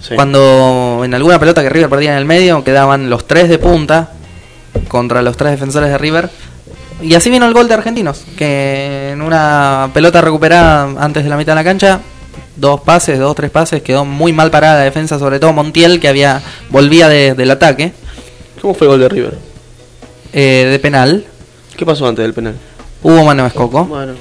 Sí. 0.01 0.15
Cuando 0.15 1.03
en 1.05 1.13
alguna 1.15 1.39
pelota 1.39 1.63
que 1.63 1.69
River 1.69 1.91
perdía 1.91 2.13
en 2.13 2.19
el 2.19 2.25
medio, 2.25 2.65
quedaban 2.65 3.11
los 3.11 3.27
tres 3.27 3.49
de 3.49 3.59
punta 3.59 4.13
contra 4.89 5.23
los 5.23 5.37
tres 5.37 5.53
defensores 5.53 5.91
de 5.91 5.99
River. 5.99 6.31
Y 7.03 7.15
así 7.15 7.29
vino 7.31 7.47
el 7.47 7.53
gol 7.55 7.67
de 7.69 7.75
Argentinos, 7.75 8.25
que 8.37 9.11
en 9.13 9.21
una 9.23 9.91
pelota 9.93 10.21
recuperada 10.21 10.85
antes 11.03 11.25
de 11.25 11.31
la 11.31 11.37
mitad 11.37 11.53
de 11.53 11.57
la 11.57 11.65
cancha, 11.65 12.01
dos 12.57 12.81
pases, 12.83 13.19
dos, 13.19 13.35
tres 13.35 13.51
pases, 13.51 13.83
quedó 13.83 14.05
muy 14.05 14.33
mal 14.33 14.51
parada 14.51 14.77
la 14.79 14.85
defensa, 14.85 15.19
sobre 15.19 15.41
todo 15.41 15.53
Montiel, 15.53 15.99
que 16.01 16.09
había 16.09 16.41
volvía 16.71 17.09
de- 17.09 17.35
del 17.35 17.51
ataque, 17.51 17.93
¿Cómo 18.63 18.75
fue 18.75 18.87
el 18.87 18.93
gol 18.93 19.01
de 19.01 19.09
River? 19.09 19.39
eh, 20.33 20.69
de 20.71 20.79
penal. 20.79 21.25
¿Qué 21.77 21.85
pasó 21.85 22.07
antes 22.07 22.23
del 22.23 22.33
penal? 22.33 22.55
Hubo 23.03 23.25
mano 23.25 23.43
de 23.43 23.49
Escoco. 23.49 23.85
Bueno, 23.85 24.13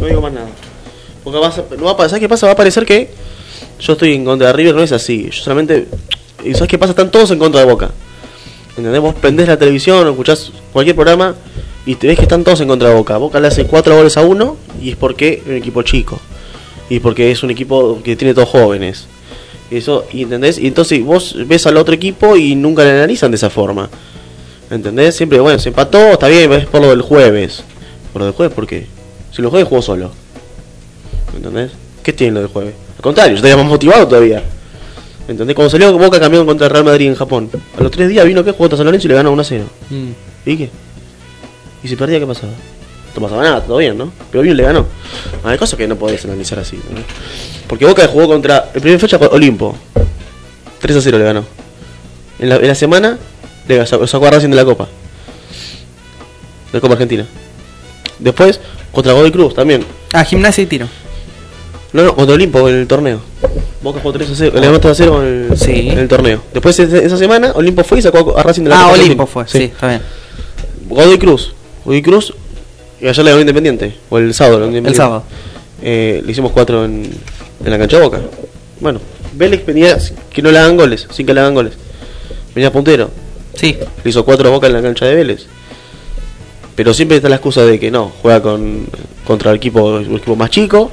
no 0.00 0.06
digo 0.06 0.20
más 0.20 0.32
nada. 0.32 0.46
Porque 1.22 1.38
vas 1.38 1.58
a- 1.58 1.64
no 1.78 1.84
va 1.84 1.92
a 1.92 1.96
pasar, 1.96 2.10
¿sabes 2.10 2.20
qué 2.20 2.28
pasa? 2.28 2.46
Va 2.46 2.52
a 2.52 2.56
parecer 2.56 2.84
que 2.84 3.10
yo 3.80 3.92
estoy 3.92 4.14
en 4.14 4.24
contra 4.24 4.48
de 4.48 4.52
River, 4.54 4.74
no 4.74 4.82
es 4.82 4.92
así. 4.92 5.28
Yo 5.30 5.42
solamente. 5.42 5.86
¿Y 6.42 6.52
sabes 6.54 6.68
qué 6.68 6.78
pasa? 6.78 6.90
Están 6.90 7.10
todos 7.10 7.30
en 7.30 7.38
contra 7.38 7.60
de 7.60 7.66
Boca. 7.66 7.90
¿Entendés? 8.76 9.00
Vos 9.00 9.14
prendés 9.14 9.48
la 9.48 9.56
televisión 9.56 10.06
o 10.06 10.10
escuchás 10.10 10.50
cualquier 10.72 10.96
programa 10.96 11.34
y 11.86 11.94
te 11.94 12.06
ves 12.06 12.16
que 12.16 12.22
están 12.22 12.42
todos 12.44 12.60
en 12.60 12.68
contra 12.68 12.90
Boca. 12.92 13.16
Boca 13.18 13.38
le 13.40 13.48
hace 13.48 13.66
4 13.66 13.96
goles 13.96 14.16
a 14.16 14.22
uno 14.22 14.56
y 14.80 14.90
es 14.90 14.96
porque 14.96 15.42
es 15.44 15.46
un 15.46 15.56
equipo 15.56 15.82
chico. 15.82 16.18
Y 16.88 17.00
porque 17.00 17.30
es 17.30 17.42
un 17.42 17.50
equipo 17.50 18.00
que 18.02 18.16
tiene 18.16 18.34
todos 18.34 18.48
jóvenes. 18.48 19.06
Eso, 19.70 20.04
¿entendés? 20.12 20.58
Y 20.58 20.66
entonces 20.66 21.02
vos 21.04 21.36
ves 21.46 21.66
al 21.66 21.76
otro 21.76 21.94
equipo 21.94 22.36
y 22.36 22.54
nunca 22.54 22.84
le 22.84 22.90
analizan 22.90 23.30
de 23.30 23.36
esa 23.36 23.48
forma. 23.48 23.88
¿Entendés? 24.70 25.14
Siempre, 25.14 25.40
bueno, 25.40 25.58
se 25.58 25.70
empató, 25.70 25.98
está 26.12 26.28
bien, 26.28 26.52
es 26.52 26.66
por 26.66 26.80
lo 26.80 26.90
del 26.90 27.02
jueves. 27.02 27.64
¿Por 28.12 28.20
lo 28.20 28.26
del 28.26 28.34
jueves 28.34 28.54
por 28.54 28.66
qué? 28.66 28.86
Si 29.32 29.40
lo 29.40 29.50
jueves 29.50 29.68
jugó 29.68 29.82
solo. 29.82 30.10
¿Entendés? 31.34 31.72
¿Qué 32.02 32.12
tiene 32.12 32.34
lo 32.34 32.40
del 32.40 32.48
jueves? 32.50 32.74
Al 32.96 33.02
contrario, 33.02 33.32
yo 33.32 33.36
estaría 33.36 33.56
más 33.56 33.66
motivado 33.66 34.06
todavía. 34.06 34.42
¿Entendés? 35.26 35.54
Cuando 35.54 35.70
salió 35.70 35.96
Boca 35.96 36.20
campeón 36.20 36.46
contra 36.46 36.66
el 36.66 36.72
Real 36.72 36.84
Madrid 36.84 37.08
en 37.08 37.14
Japón. 37.14 37.50
A 37.78 37.82
los 37.82 37.90
tres 37.90 38.08
días 38.08 38.24
vino 38.26 38.44
que 38.44 38.50
jugó 38.50 38.64
contra 38.64 38.76
San 38.76 38.86
Lorenzo 38.86 39.06
y 39.06 39.08
le 39.08 39.14
ganó 39.14 39.32
1 39.32 39.40
a 39.40 39.44
0. 39.44 39.64
Mm. 39.90 40.10
¿Y 40.46 40.56
qué? 40.56 40.70
¿Y 41.82 41.88
si 41.88 41.96
perdía 41.96 42.18
qué 42.18 42.26
pasaba? 42.26 42.52
No 43.14 43.22
pasaba 43.22 43.42
nada, 43.42 43.60
todo 43.62 43.78
bien, 43.78 43.96
¿no? 43.96 44.12
Pero 44.30 44.42
bien 44.42 44.56
le 44.56 44.64
ganó. 44.64 44.86
Ah, 45.44 45.50
hay 45.50 45.58
cosas 45.58 45.78
que 45.78 45.86
no 45.86 45.96
podés 45.96 46.24
analizar 46.24 46.58
así. 46.58 46.76
¿no? 46.76 47.00
Porque 47.68 47.86
Boca 47.86 48.06
jugó 48.08 48.26
contra. 48.26 48.70
El 48.74 48.80
primer 48.80 49.00
fecha 49.00 49.16
Olimpo. 49.16 49.76
3 50.80 50.96
a 50.96 51.00
0 51.00 51.18
le 51.18 51.24
ganó. 51.24 51.44
En 52.38 52.48
la, 52.48 52.56
en 52.56 52.68
la 52.68 52.74
semana 52.74 53.18
le 53.68 53.86
sacó, 53.86 54.06
sacó 54.06 54.26
a 54.26 54.30
Racing 54.32 54.50
de 54.50 54.56
la 54.56 54.64
Copa. 54.64 54.84
De 54.84 56.78
la 56.78 56.80
Copa 56.80 56.94
Argentina. 56.94 57.26
Después, 58.18 58.60
contra 58.92 59.12
Godoy 59.12 59.30
Cruz 59.30 59.54
también. 59.54 59.84
Ah, 60.12 60.24
gimnasia 60.24 60.62
y 60.62 60.66
tiro. 60.66 60.86
No, 61.94 62.02
no, 62.02 62.14
contra 62.14 62.34
Olimpo 62.34 62.68
en 62.68 62.74
el 62.74 62.86
torneo. 62.86 63.20
Boca 63.80 64.00
jugó 64.00 64.12
3 64.12 64.30
a 64.30 64.34
0. 64.34 64.52
Le 64.56 64.66
ganó 64.66 64.80
3 64.80 64.90
a 64.92 64.94
0 64.94 65.22
en 65.22 65.48
el, 65.52 65.56
Sí. 65.58 65.88
en 65.90 65.98
el 65.98 66.08
torneo. 66.08 66.42
Después, 66.52 66.78
esa 66.78 67.16
semana, 67.16 67.52
Olimpo 67.54 67.82
fue 67.84 68.00
y 68.00 68.02
sacó 68.02 68.36
a 68.36 68.42
Racing 68.42 68.64
de 68.64 68.70
la 68.70 68.80
Ah, 68.80 68.90
Copa. 68.90 69.00
Olimpo 69.02 69.26
fue, 69.26 69.46
sí, 69.46 69.62
está 69.64 69.88
bien. 69.88 70.02
Godoy 70.88 71.18
Cruz. 71.18 71.54
Godoy 71.84 72.02
Cruz. 72.02 72.34
Y 73.00 73.06
ayer 73.08 73.24
le 73.24 73.30
ganó 73.30 73.40
Independiente. 73.40 73.94
O 74.10 74.18
el 74.18 74.34
sábado. 74.34 74.58
El 74.58 74.64
Independiente. 74.66 74.96
sábado. 74.96 75.22
Eh, 75.82 76.22
le 76.24 76.32
hicimos 76.32 76.52
4 76.52 76.84
en, 76.84 77.10
en 77.64 77.70
la 77.70 77.78
cancha 77.78 77.96
de 77.98 78.02
Boca. 78.02 78.20
Bueno, 78.80 79.00
Vélez 79.34 79.64
venía 79.64 79.96
que 80.32 80.42
no 80.42 80.50
le 80.50 80.58
hagan 80.58 80.76
goles. 80.76 81.06
Sin 81.12 81.24
que 81.26 81.32
le 81.34 81.40
hagan 81.40 81.54
goles. 81.54 81.74
Venía 82.54 82.72
puntero. 82.72 83.10
Sí, 83.54 83.76
Le 84.02 84.10
hizo 84.10 84.24
4 84.24 84.48
a 84.48 84.50
Boca 84.50 84.66
en 84.66 84.72
la 84.72 84.82
cancha 84.82 85.06
de 85.06 85.14
Vélez. 85.14 85.46
Pero 86.74 86.92
siempre 86.92 87.18
está 87.18 87.28
la 87.28 87.36
excusa 87.36 87.64
de 87.64 87.78
que 87.78 87.90
no. 87.92 88.10
Juega 88.20 88.42
con, 88.42 88.86
contra 89.24 89.52
el 89.52 89.58
equipo, 89.58 89.84
un 89.84 90.16
equipo 90.16 90.34
más 90.34 90.50
chico. 90.50 90.90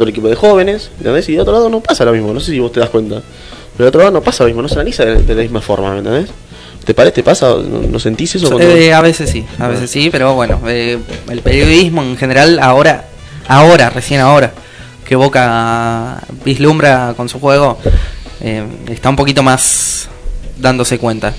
El 0.00 0.08
equipo 0.08 0.28
de 0.28 0.36
jóvenes. 0.36 0.90
¿Entendés? 0.98 1.28
Y 1.28 1.34
de 1.34 1.40
otro 1.40 1.52
lado 1.52 1.68
no 1.68 1.80
pasa 1.80 2.04
lo 2.04 2.12
mismo. 2.12 2.32
No 2.32 2.40
sé 2.40 2.52
si 2.52 2.58
vos 2.58 2.72
te 2.72 2.80
das 2.80 2.90
cuenta. 2.90 3.22
Pero 3.76 3.84
de 3.84 3.88
otro 3.88 4.00
lado 4.00 4.12
no 4.12 4.22
pasa 4.22 4.44
lo 4.44 4.48
mismo. 4.48 4.62
No 4.62 4.68
se 4.68 4.74
analiza 4.74 5.04
de, 5.04 5.34
la 5.34 5.42
misma 5.42 5.60
forma. 5.60 5.92
¿Me 5.92 5.98
entendés? 5.98 6.30
¿Te 6.84 6.94
parece? 6.94 7.16
¿Te 7.16 7.22
pasa? 7.22 7.48
¿No, 7.48 7.82
no 7.88 7.98
sentís 7.98 8.34
eso? 8.34 8.58
Eh, 8.58 8.92
a 8.92 9.00
veces 9.00 9.30
sí, 9.30 9.44
a 9.58 9.68
veces 9.68 9.88
sí, 9.90 10.10
pero 10.10 10.34
bueno, 10.34 10.60
eh, 10.66 10.98
el 11.30 11.40
periodismo 11.40 12.02
en 12.02 12.16
general 12.16 12.58
ahora, 12.60 13.06
ahora, 13.46 13.88
recién 13.88 14.20
ahora, 14.20 14.52
que 15.06 15.14
Boca 15.14 16.20
vislumbra 16.44 17.14
con 17.16 17.28
su 17.28 17.38
juego, 17.38 17.78
eh, 18.40 18.64
está 18.88 19.10
un 19.10 19.16
poquito 19.16 19.44
más 19.44 20.08
dándose 20.58 20.98
cuenta. 20.98 21.32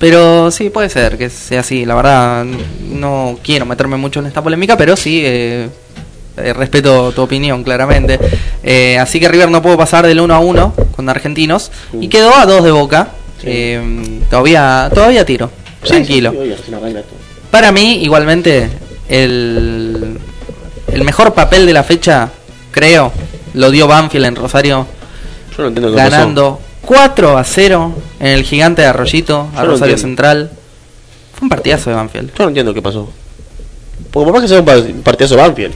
Pero 0.00 0.50
sí, 0.50 0.70
puede 0.70 0.88
ser 0.88 1.18
que 1.18 1.28
sea 1.28 1.60
así, 1.60 1.84
la 1.84 1.94
verdad, 1.94 2.44
no 2.44 3.38
quiero 3.44 3.66
meterme 3.66 3.98
mucho 3.98 4.20
en 4.20 4.26
esta 4.26 4.42
polémica, 4.42 4.76
pero 4.76 4.96
sí, 4.96 5.20
eh, 5.22 5.68
eh, 6.36 6.52
respeto 6.52 7.12
tu 7.12 7.22
opinión, 7.22 7.62
claramente. 7.64 8.18
Eh, 8.62 8.98
así 8.98 9.18
que 9.20 9.28
River 9.28 9.50
no 9.50 9.62
pudo 9.62 9.76
pasar 9.76 10.06
del 10.06 10.20
1 10.20 10.34
a 10.34 10.38
1 10.38 10.74
con 10.94 11.08
Argentinos 11.08 11.70
y 12.00 12.08
quedó 12.08 12.34
a 12.36 12.46
2 12.46 12.64
de 12.64 12.70
Boca. 12.70 13.08
Eh, 13.42 14.20
todavía, 14.28 14.90
todavía 14.94 15.24
tiro, 15.24 15.50
tranquilo. 15.82 16.32
Para 17.50 17.72
mí, 17.72 18.02
igualmente, 18.02 18.68
el, 19.08 20.18
el 20.92 21.04
mejor 21.04 21.32
papel 21.34 21.66
de 21.66 21.72
la 21.72 21.82
fecha, 21.82 22.28
creo, 22.70 23.12
lo 23.54 23.70
dio 23.70 23.86
Banfield 23.88 24.26
en 24.26 24.36
Rosario, 24.36 24.86
Yo 25.56 25.62
no 25.62 25.68
entiendo 25.68 25.90
qué 25.90 25.96
pasó. 25.96 26.10
ganando 26.10 26.60
4 26.82 27.36
a 27.38 27.44
0 27.44 27.94
en 28.20 28.26
el 28.26 28.44
gigante 28.44 28.82
de 28.82 28.88
Arroyito, 28.88 29.48
a 29.56 29.62
Yo 29.62 29.70
Rosario. 29.70 29.98
Central. 29.98 30.50
Fue 31.34 31.46
un 31.46 31.48
partidazo 31.48 31.90
de 31.90 31.96
Banfield. 31.96 32.28
Yo 32.36 32.44
no 32.44 32.48
entiendo 32.48 32.74
qué 32.74 32.82
pasó. 32.82 33.10
Porque 34.10 34.24
por 34.26 34.32
más 34.34 34.42
que 34.42 34.48
sea 34.48 34.58
un 34.60 34.64
par- 34.64 34.78
un 34.78 35.02
partidazo 35.02 35.36
Banfield, 35.36 35.74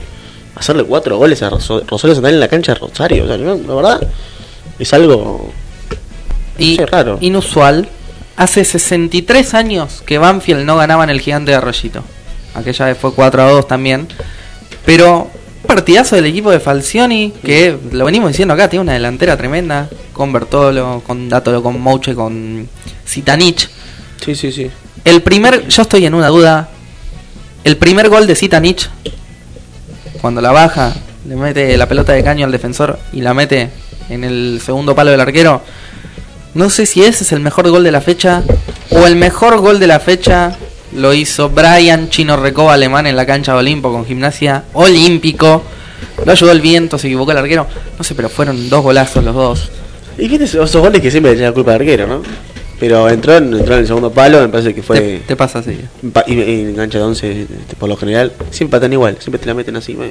hacerle 0.55 0.83
cuatro 0.83 1.17
goles 1.17 1.41
a 1.43 1.49
Rosa- 1.49 1.81
Rosario 1.87 2.15
Central 2.15 2.33
en 2.35 2.39
la 2.39 2.47
cancha 2.47 2.73
de 2.73 2.79
Rosario, 2.79 3.23
o 3.25 3.27
sea, 3.27 3.37
la 3.37 3.75
verdad, 3.75 4.07
es 4.79 4.93
algo. 4.93 5.51
Y 6.57 6.77
raro. 6.77 7.17
inusual, 7.21 7.89
hace 8.37 8.63
63 8.63 9.53
años 9.53 10.01
que 10.05 10.17
Banfield 10.17 10.63
no 10.65 10.77
ganaba 10.77 11.03
en 11.03 11.09
el 11.09 11.19
gigante 11.21 11.51
de 11.51 11.57
Arroyito. 11.57 12.03
Aquella 12.53 12.85
vez 12.85 12.97
fue 12.97 13.13
4 13.13 13.41
a 13.43 13.51
2 13.51 13.67
también. 13.67 14.07
Pero 14.85 15.23
un 15.63 15.67
partidazo 15.67 16.15
del 16.15 16.25
equipo 16.25 16.51
de 16.51 16.59
Falcioni, 16.61 17.33
que 17.43 17.77
lo 17.91 18.05
venimos 18.05 18.29
diciendo 18.29 18.53
acá, 18.53 18.69
tiene 18.69 18.83
una 18.83 18.93
delantera 18.93 19.35
tremenda, 19.35 19.89
con 20.13 20.31
Bertolo, 20.31 21.03
con 21.05 21.27
Dátolo, 21.27 21.61
con 21.61 21.79
Mouche, 21.81 22.15
con 22.15 22.69
Zitanich. 23.05 23.67
Sí, 24.23 24.35
sí, 24.35 24.51
sí. 24.53 24.69
El 25.03 25.21
primer, 25.21 25.67
yo 25.67 25.81
estoy 25.81 26.05
en 26.05 26.13
una 26.13 26.27
duda. 26.29 26.69
El 27.65 27.75
primer 27.77 28.07
gol 28.09 28.27
de 28.27 28.35
Zitanich, 28.35 28.89
cuando 30.25 30.41
la 30.41 30.51
baja, 30.51 30.91
le 31.29 31.35
mete 31.35 31.77
la 31.77 31.87
pelota 31.87 32.13
de 32.13 32.23
caño 32.23 32.47
al 32.47 32.51
defensor 32.51 32.97
y 33.13 33.21
la 33.21 33.35
mete 33.35 33.69
en 34.09 34.23
el 34.23 34.59
segundo 34.59 34.95
palo 34.95 35.11
del 35.11 35.21
arquero. 35.21 35.61
No 36.55 36.71
sé 36.71 36.87
si 36.87 37.03
ese 37.03 37.23
es 37.23 37.31
el 37.31 37.41
mejor 37.41 37.69
gol 37.69 37.83
de 37.83 37.91
la 37.91 38.01
fecha 38.01 38.41
o 38.89 39.05
el 39.05 39.17
mejor 39.17 39.59
gol 39.59 39.79
de 39.79 39.85
la 39.85 39.99
fecha 39.99 40.57
lo 40.95 41.13
hizo 41.13 41.49
Brian 41.49 42.09
Chino 42.09 42.37
Recoba 42.37 42.73
alemán 42.73 43.05
en 43.05 43.15
la 43.15 43.27
cancha 43.27 43.51
de 43.51 43.59
Olimpo 43.59 43.91
con 43.91 44.03
gimnasia 44.03 44.63
olímpico. 44.73 45.61
Lo 46.25 46.31
ayudó 46.31 46.51
el 46.51 46.61
viento, 46.61 46.97
se 46.97 47.05
equivocó 47.05 47.31
el 47.31 47.37
arquero. 47.37 47.67
No 47.95 48.03
sé, 48.03 48.15
pero 48.15 48.27
fueron 48.27 48.67
dos 48.67 48.81
golazos 48.81 49.23
los 49.23 49.35
dos. 49.35 49.69
Y 50.17 50.27
viste 50.27 50.45
esos 50.45 50.75
goles 50.75 51.01
que 51.03 51.11
siempre 51.11 51.33
echan 51.33 51.45
la 51.45 51.51
culpa 51.51 51.75
al 51.75 51.81
arquero, 51.81 52.07
¿no? 52.07 52.23
Pero 52.87 53.09
entró 53.09 53.35
en, 53.37 53.53
entró 53.53 53.73
en 53.73 53.79
el 53.81 53.87
segundo 53.87 54.11
palo, 54.11 54.41
me 54.41 54.49
parece 54.49 54.73
que 54.73 54.83
fue. 54.83 55.21
te 55.27 55.35
pasa 55.35 55.59
así. 55.59 55.79
Y, 56.27 56.33
y 56.33 56.61
engancha 56.61 56.99
de 56.99 57.03
11 57.03 57.41
este, 57.41 57.75
por 57.77 57.89
lo 57.89 57.97
general. 57.97 58.31
Siempre 58.51 58.77
patan 58.79 58.93
igual, 58.93 59.17
siempre 59.19 59.39
te 59.39 59.47
la 59.47 59.53
meten 59.55 59.75
así. 59.75 59.93
me- 59.95 60.09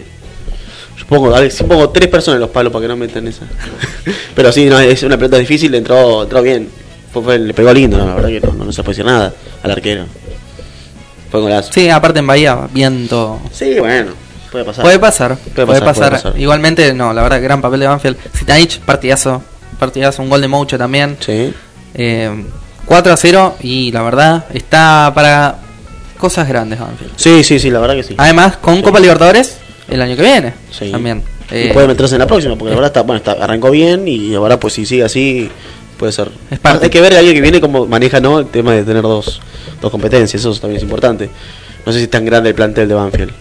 Yo 0.98 1.06
pongo, 1.08 1.34
a 1.34 1.40
ver, 1.40 1.50
si 1.52 1.62
pongo 1.64 1.88
tres 1.90 2.08
personas 2.08 2.37
en 2.37 2.40
los 2.40 2.50
palos 2.50 2.72
para 2.72 2.82
que 2.82 2.88
no 2.88 2.96
metan 2.96 3.26
esa. 3.28 3.46
Pero 4.34 4.50
sí, 4.50 4.66
no, 4.66 4.78
es 4.80 5.02
una 5.04 5.16
pelota 5.16 5.37
difícil, 5.38 5.74
entró, 5.74 6.24
entró 6.24 6.42
bien. 6.42 6.68
Fue- 7.12 7.22
fue- 7.22 7.38
le 7.38 7.54
pegó 7.54 7.72
lindo, 7.72 7.96
no, 7.96 8.06
la 8.06 8.14
verdad 8.16 8.28
que 8.28 8.40
no, 8.40 8.52
no, 8.54 8.64
no 8.64 8.72
se 8.72 8.82
puede 8.82 8.92
decir 8.96 9.04
nada 9.04 9.32
al 9.62 9.70
arquero. 9.70 10.04
Fue 11.30 11.40
un 11.40 11.46
golazo. 11.46 11.72
Sí, 11.72 11.88
aparte 11.90 12.18
en 12.18 12.26
Bahía, 12.26 12.68
viento. 12.72 13.40
Sí, 13.52 13.76
bueno, 13.78 14.12
puede 14.50 14.64
pasar. 14.64 14.82
Puede 14.84 14.98
pasar, 14.98 15.37
puede 15.54 15.66
pasar, 15.66 15.94
puede 15.94 16.10
pasar. 16.10 16.34
Igualmente, 16.40 16.92
no, 16.94 17.12
la 17.12 17.22
verdad, 17.22 17.40
gran 17.42 17.60
papel 17.60 17.80
de 17.80 17.87
Banfield. 17.87 18.16
Zitanich, 18.37 18.80
partidazo, 18.80 19.42
partidazo, 19.78 20.22
un 20.22 20.28
gol 20.30 20.40
de 20.40 20.48
Mouche 20.48 20.76
también. 20.78 21.16
Sí. 21.20 21.52
Eh, 21.96 22.44
4 22.86 23.12
a 23.12 23.16
0 23.16 23.56
y 23.62 23.90
la 23.92 24.02
verdad 24.02 24.44
está 24.52 25.10
para 25.14 25.56
cosas 26.18 26.48
grandes 26.48 26.78
Banfield. 26.80 27.12
sí, 27.16 27.42
sí, 27.44 27.58
sí, 27.58 27.70
la 27.70 27.80
verdad 27.80 27.94
que 27.94 28.02
sí. 28.02 28.14
Además, 28.16 28.56
con 28.58 28.76
Sí. 28.76 28.82
Copa 28.82 29.00
Libertadores 29.00 29.58
el 29.88 30.00
año 30.00 30.16
que 30.16 30.22
viene 30.22 30.54
Sí. 30.70 30.90
también. 30.90 31.22
Y 31.50 31.54
Eh, 31.54 31.70
puede 31.74 31.86
meterse 31.86 32.14
en 32.14 32.20
la 32.20 32.26
próxima, 32.26 32.56
porque 32.56 32.70
la 32.70 32.76
verdad 32.76 32.88
está, 32.90 33.02
bueno, 33.02 33.18
está, 33.18 33.32
arrancó 33.32 33.70
bien 33.70 34.08
y 34.08 34.34
ahora 34.34 34.58
pues 34.58 34.72
si 34.74 34.86
sigue 34.86 35.04
así, 35.04 35.50
puede 35.98 36.10
ser. 36.12 36.30
Es 36.50 36.58
parte. 36.58 36.86
Hay 36.86 36.90
que 36.90 37.00
ver 37.00 37.14
a 37.14 37.18
alguien 37.18 37.34
que 37.34 37.42
viene 37.42 37.60
cómo 37.60 37.86
maneja 37.86 38.18
¿no? 38.20 38.38
el 38.38 38.46
tema 38.46 38.72
de 38.72 38.82
tener 38.84 39.02
dos, 39.02 39.40
dos 39.82 39.90
competencias, 39.90 40.40
eso 40.40 40.54
también 40.58 40.78
es 40.78 40.82
importante. 40.82 41.28
No 41.84 41.92
sé 41.92 41.98
si 41.98 42.04
es 42.04 42.10
tan 42.10 42.24
grande 42.24 42.48
el 42.50 42.54
plantel 42.54 42.88
de 42.88 42.94
Banfield. 42.94 43.32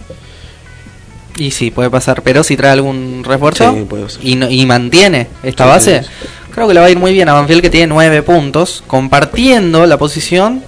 y 1.36 1.50
sí, 1.50 1.70
puede 1.72 1.90
pasar, 1.90 2.22
pero 2.22 2.44
si 2.44 2.56
trae 2.56 2.70
algún 2.72 3.22
refuerzo 3.24 3.74
Sí, 4.08 4.18
y, 4.22 4.36
no- 4.36 4.48
y 4.48 4.64
mantiene 4.66 5.26
esta 5.42 5.64
Sí, 5.64 5.70
base, 5.70 6.02
sí, 6.02 6.08
creo 6.54 6.68
que 6.68 6.74
le 6.74 6.80
va 6.80 6.86
a 6.86 6.90
ir 6.90 6.98
muy 6.98 7.12
bien 7.12 7.28
a 7.28 7.32
Banfield 7.34 7.62
que 7.62 7.70
tiene 7.70 7.88
9 7.88 8.22
puntos, 8.22 8.82
compartiendo 8.86 9.86
la 9.86 9.96
posición 9.98 10.62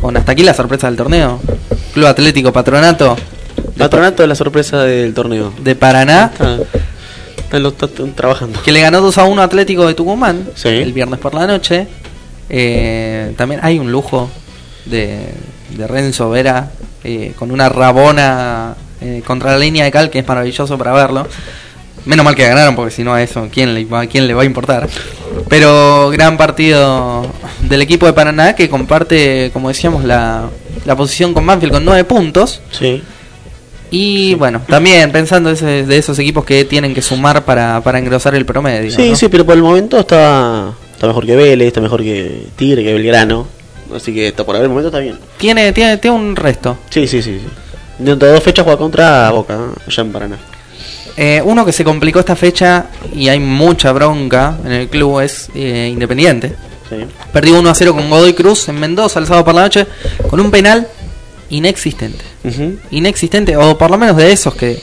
con 0.00 0.16
hasta 0.16 0.32
aquí 0.32 0.42
la 0.42 0.54
sorpresa 0.54 0.86
del 0.88 0.96
torneo. 0.96 1.40
Club 1.94 2.06
Atlético 2.06 2.52
Patronato 2.52 3.16
Patronato 3.76 4.22
es 4.22 4.28
la 4.28 4.34
sorpresa 4.34 4.82
del 4.82 5.14
torneo. 5.14 5.52
de 5.60 5.74
Paraná, 5.74 6.30
Está, 6.32 6.58
está 7.38 7.58
lo- 7.58 7.68
está- 7.70 7.86
está 7.86 8.04
trabajando. 8.14 8.60
que 8.62 8.72
le 8.72 8.80
ganó 8.80 9.00
2 9.00 9.18
a 9.18 9.24
1 9.24 9.40
a 9.40 9.44
Atlético 9.44 9.86
de 9.86 9.94
Tucumán 9.94 10.48
Sí. 10.54 10.68
el 10.68 10.92
viernes 10.92 11.18
por 11.20 11.34
la 11.34 11.46
noche. 11.46 11.86
Eh, 12.50 13.34
también 13.36 13.60
hay 13.62 13.78
un 13.78 13.92
lujo 13.92 14.28
de, 14.86 15.26
de 15.76 15.86
Renzo 15.86 16.30
Vera 16.30 16.70
eh, 17.04 17.32
con 17.38 17.50
una 17.50 17.68
rabona 17.68 18.74
eh, 19.00 19.22
contra 19.26 19.52
la 19.52 19.58
línea 19.58 19.84
de 19.84 19.90
cal 19.92 20.10
que 20.10 20.18
es 20.20 20.26
maravilloso 20.28 20.76
para 20.78 20.92
verlo. 20.92 21.26
Menos 22.04 22.24
mal 22.24 22.34
que 22.34 22.46
ganaron, 22.46 22.74
porque 22.74 22.90
si 22.94 23.04
no 23.04 23.12
a 23.14 23.22
eso, 23.22 23.48
¿quién 23.52 23.74
le, 23.74 23.84
va- 23.84 24.06
¿quién 24.06 24.26
le 24.26 24.34
va 24.34 24.42
a 24.42 24.46
importar? 24.46 24.88
Pero 25.48 26.10
gran 26.10 26.36
partido 26.36 27.26
del 27.62 27.82
equipo 27.82 28.06
de 28.06 28.12
Paraná 28.12 28.54
que 28.54 28.68
comparte, 28.68 29.50
como 29.52 29.68
decíamos, 29.68 30.04
la, 30.04 30.48
la 30.84 30.96
posición 30.96 31.34
con 31.34 31.44
Banfield 31.46 31.72
con 31.74 31.84
9 31.84 32.04
puntos. 32.04 32.60
Sí. 32.70 33.02
Y 33.90 34.34
bueno, 34.34 34.60
también 34.68 35.10
pensando 35.12 35.50
ese- 35.50 35.84
de 35.86 35.96
esos 35.98 36.18
equipos 36.18 36.44
que 36.44 36.64
tienen 36.64 36.94
que 36.94 37.00
sumar 37.02 37.44
para, 37.44 37.80
para 37.82 37.98
engrosar 37.98 38.34
el 38.34 38.44
promedio. 38.44 38.90
Sí, 38.90 39.10
¿no? 39.10 39.16
sí, 39.16 39.28
pero 39.28 39.44
por 39.46 39.54
el 39.56 39.62
momento 39.62 39.98
está, 39.98 40.72
está 40.94 41.06
mejor 41.06 41.24
que 41.26 41.36
Vélez, 41.36 41.68
está 41.68 41.80
mejor 41.80 42.02
que 42.02 42.46
Tigre, 42.56 42.84
que 42.84 42.92
Belgrano. 42.92 43.46
Así 43.94 44.12
que 44.12 44.28
está 44.28 44.44
por 44.44 44.54
ahí, 44.56 44.62
el 44.62 44.68
momento 44.68 44.88
está 44.88 44.98
bien. 45.00 45.18
Tiene, 45.38 45.72
tiene, 45.72 45.96
tiene 45.96 46.14
un 46.16 46.36
resto. 46.36 46.76
Sí, 46.90 47.06
sí, 47.08 47.22
sí. 47.22 47.38
sí. 47.40 47.46
Dentro 47.98 48.28
de 48.28 48.34
dos 48.34 48.42
fechas 48.42 48.62
juega 48.64 48.78
contra 48.78 49.30
Boca, 49.30 49.54
¿eh? 49.54 49.80
allá 49.88 50.02
en 50.02 50.12
Paraná. 50.12 50.36
Eh, 51.20 51.42
uno 51.44 51.64
que 51.66 51.72
se 51.72 51.82
complicó 51.82 52.20
esta 52.20 52.36
fecha 52.36 52.86
y 53.12 53.28
hay 53.28 53.40
mucha 53.40 53.90
bronca 53.90 54.56
en 54.64 54.70
el 54.70 54.88
club 54.88 55.20
es 55.20 55.50
eh, 55.54 55.90
Independiente. 55.92 56.54
Sí. 56.88 56.96
Perdió 57.32 57.58
1 57.58 57.68
a 57.68 57.74
0 57.74 57.92
con 57.94 58.08
Godoy 58.08 58.34
Cruz 58.34 58.68
en 58.68 58.78
Mendoza 58.78 59.18
el 59.18 59.26
sábado 59.26 59.44
por 59.44 59.54
la 59.54 59.62
noche 59.62 59.86
con 60.30 60.38
un 60.38 60.50
penal 60.52 60.86
inexistente. 61.50 62.24
Inexistente, 62.92 63.56
o 63.56 63.76
por 63.76 63.90
lo 63.90 63.98
menos 63.98 64.16
de 64.16 64.30
esos 64.32 64.54
que, 64.54 64.80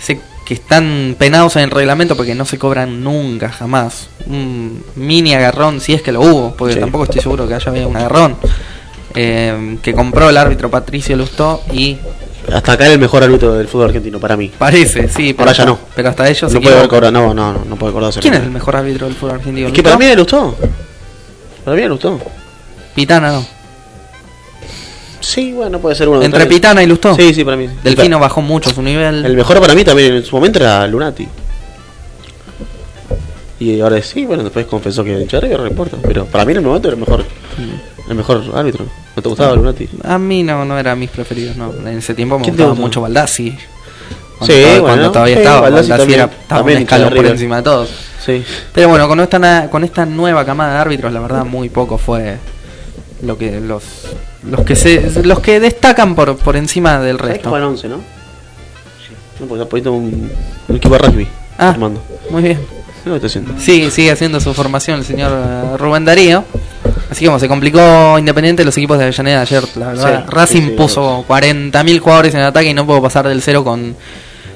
se, 0.00 0.20
que 0.46 0.54
están 0.54 1.16
penados 1.18 1.56
en 1.56 1.62
el 1.62 1.70
reglamento 1.70 2.16
porque 2.16 2.34
no 2.34 2.44
se 2.44 2.56
cobran 2.58 3.02
nunca, 3.02 3.48
jamás. 3.50 4.08
Un 4.26 4.82
mini 4.94 5.34
agarrón, 5.34 5.80
si 5.80 5.92
es 5.92 6.02
que 6.02 6.12
lo 6.12 6.20
hubo, 6.20 6.54
porque 6.56 6.74
Sí. 6.74 6.80
tampoco 6.80 7.04
estoy 7.04 7.20
seguro 7.20 7.48
que 7.48 7.54
haya 7.54 7.70
habido 7.70 7.88
un 7.88 7.96
agarrón. 7.96 8.36
eh, 9.14 9.78
que 9.82 9.94
compró 9.94 10.28
el 10.30 10.36
árbitro 10.36 10.70
Patricio 10.70 11.16
Lustó 11.16 11.62
y 11.72 11.96
Hasta 12.52 12.72
acá 12.72 12.86
el 12.86 12.98
mejor 12.98 13.22
árbitro 13.22 13.54
del 13.54 13.68
fútbol 13.68 13.86
argentino, 13.86 14.18
para 14.18 14.36
mí. 14.36 14.50
parece, 14.58 15.08
sí, 15.08 15.32
pero, 15.32 15.48
Ahora 15.50 15.52
ya 15.52 15.66
no. 15.66 15.78
pero 15.94 16.08
hasta 16.08 16.28
ellos 16.28 16.52
No 16.52 16.60
puede 16.60 16.76
haber 16.76 16.88
cobrado, 16.88 17.12
no, 17.12 17.34
no, 17.34 17.52
no, 17.52 17.64
no 17.64 17.76
puede 17.76 17.92
cobrar. 17.92 18.12
¿Quién 18.14 18.34
es 18.34 18.42
el 18.42 18.50
mejor 18.50 18.76
árbitro 18.76 19.06
del 19.06 19.16
fútbol 19.16 19.36
argentino? 19.36 19.68
Es 19.68 19.72
que 19.72 19.82
para 19.82 19.98
mí 19.98 20.06
le 20.06 20.16
gustó. 20.16 20.56
Para 21.64 21.76
mí 21.76 21.82
le 21.82 21.88
gustó. 21.88 22.20
Pitana 22.94 23.32
no. 23.32 23.58
Sí, 25.20 25.52
bueno, 25.52 25.78
puede 25.78 25.94
ser 25.94 26.08
uno. 26.08 26.20
de 26.20 26.26
Entre 26.26 26.40
también. 26.40 26.60
Pitana 26.60 26.82
y 26.82 26.86
Lustó. 26.86 27.14
Sí, 27.14 27.34
sí, 27.34 27.44
para 27.44 27.56
mí. 27.56 27.68
Delfino 27.82 28.18
bajó 28.18 28.40
mucho 28.40 28.70
su 28.70 28.82
nivel. 28.82 29.26
El 29.26 29.36
mejor 29.36 29.60
para 29.60 29.74
mí 29.74 29.84
también 29.84 30.14
en 30.14 30.24
su 30.24 30.34
momento 30.34 30.58
era 30.58 30.86
Lunati. 30.86 31.28
Y 33.60 33.80
ahora 33.80 34.00
sí, 34.00 34.24
bueno, 34.24 34.44
después 34.44 34.66
confesó 34.66 35.02
que 35.02 35.12
no 35.12 35.66
importa. 35.66 35.96
Pero 36.02 36.26
para 36.26 36.44
mí 36.44 36.52
en 36.52 36.58
el 36.58 36.64
momento 36.64 36.88
era 36.88 36.94
el 36.94 37.00
mejor, 37.00 37.24
el 38.08 38.14
mejor 38.14 38.42
árbitro. 38.54 38.86
¿No 39.18 39.22
te 39.22 39.28
gustaba 39.30 39.54
Lunati? 39.56 39.88
A 40.04 40.16
mí 40.18 40.42
no, 40.44 40.64
no 40.64 40.78
era 40.78 40.94
mis 40.94 41.10
preferidos, 41.10 41.56
no. 41.56 41.72
En 41.72 41.98
ese 41.98 42.14
tiempo 42.14 42.38
me 42.38 42.44
¿Quién 42.44 42.54
te 42.56 42.62
gustaba 42.62 42.80
mucho 42.80 43.00
Baldassi. 43.00 43.50
Cuando, 44.38 44.46
Sí, 44.46 44.52
estaba- 44.60 44.80
bueno, 44.80 44.82
cuando 44.94 45.10
todavía 45.12 45.34
sí, 45.34 45.40
estaba, 45.40 45.60
Baldassi 45.62 45.88
Baldassi, 45.90 45.98
también. 46.12 46.20
era, 46.20 46.40
estaba 46.42 46.58
También 46.60 46.76
un 46.78 46.82
escalón 46.84 47.14
por 47.14 47.26
encima 47.26 47.56
de 47.56 47.62
todos. 47.62 47.88
Sí. 48.24 48.44
Pero 48.72 48.88
bueno, 48.90 49.08
con 49.08 49.18
esta, 49.20 49.68
con 49.70 49.82
esta 49.84 50.06
nueva 50.06 50.44
camada 50.44 50.74
de 50.74 50.78
árbitros, 50.78 51.12
la 51.12 51.18
verdad, 51.20 51.44
muy 51.44 51.68
poco 51.68 51.98
fue 51.98 52.36
lo 53.22 53.36
que 53.36 53.58
los 53.60 53.82
los 54.48 54.60
que 54.64 54.76
se 54.76 55.24
los 55.24 55.40
que 55.40 55.58
destacan 55.58 56.14
por 56.14 56.36
por 56.36 56.54
encima 56.56 57.00
del 57.00 57.16
¿Sabés 57.16 57.30
que 57.30 57.34
resto. 57.38 57.50
juegan 57.50 57.68
11, 57.70 57.88
no? 57.88 57.96
No, 59.40 59.46
porque 59.46 59.64
poniendo 59.66 59.92
un, 59.94 60.30
un 60.68 60.76
equipo 60.76 60.94
de 60.94 60.98
rugby. 61.00 61.28
Ah. 61.58 61.70
Armando. 61.70 62.00
Muy 62.30 62.42
bien. 62.42 62.60
Está 63.14 63.26
haciendo. 63.26 63.54
Sí, 63.58 63.90
sigue 63.90 64.10
haciendo 64.10 64.40
su 64.40 64.54
formación 64.54 65.00
el 65.00 65.04
señor 65.04 65.32
eh, 65.32 65.76
Rubén 65.76 66.04
Darío. 66.04 66.44
Así 67.10 67.20
que 67.20 67.26
como 67.26 67.38
se 67.38 67.48
complicó 67.48 68.18
Independiente 68.18 68.64
los 68.64 68.76
equipos 68.76 68.98
de 68.98 69.04
Avellaneda 69.04 69.40
ayer, 69.40 69.64
la 69.76 69.88
verdad, 69.88 70.24
Sí, 70.24 70.30
Racing 70.30 70.60
sí, 70.60 70.68
sí, 70.68 70.74
puso 70.76 71.24
40.000 71.26 71.98
jugadores 72.00 72.34
en 72.34 72.40
ataque 72.40 72.68
y 72.68 72.74
no 72.74 72.86
pudo 72.86 73.02
pasar 73.02 73.26
del 73.26 73.40
cero 73.40 73.64
con, 73.64 73.96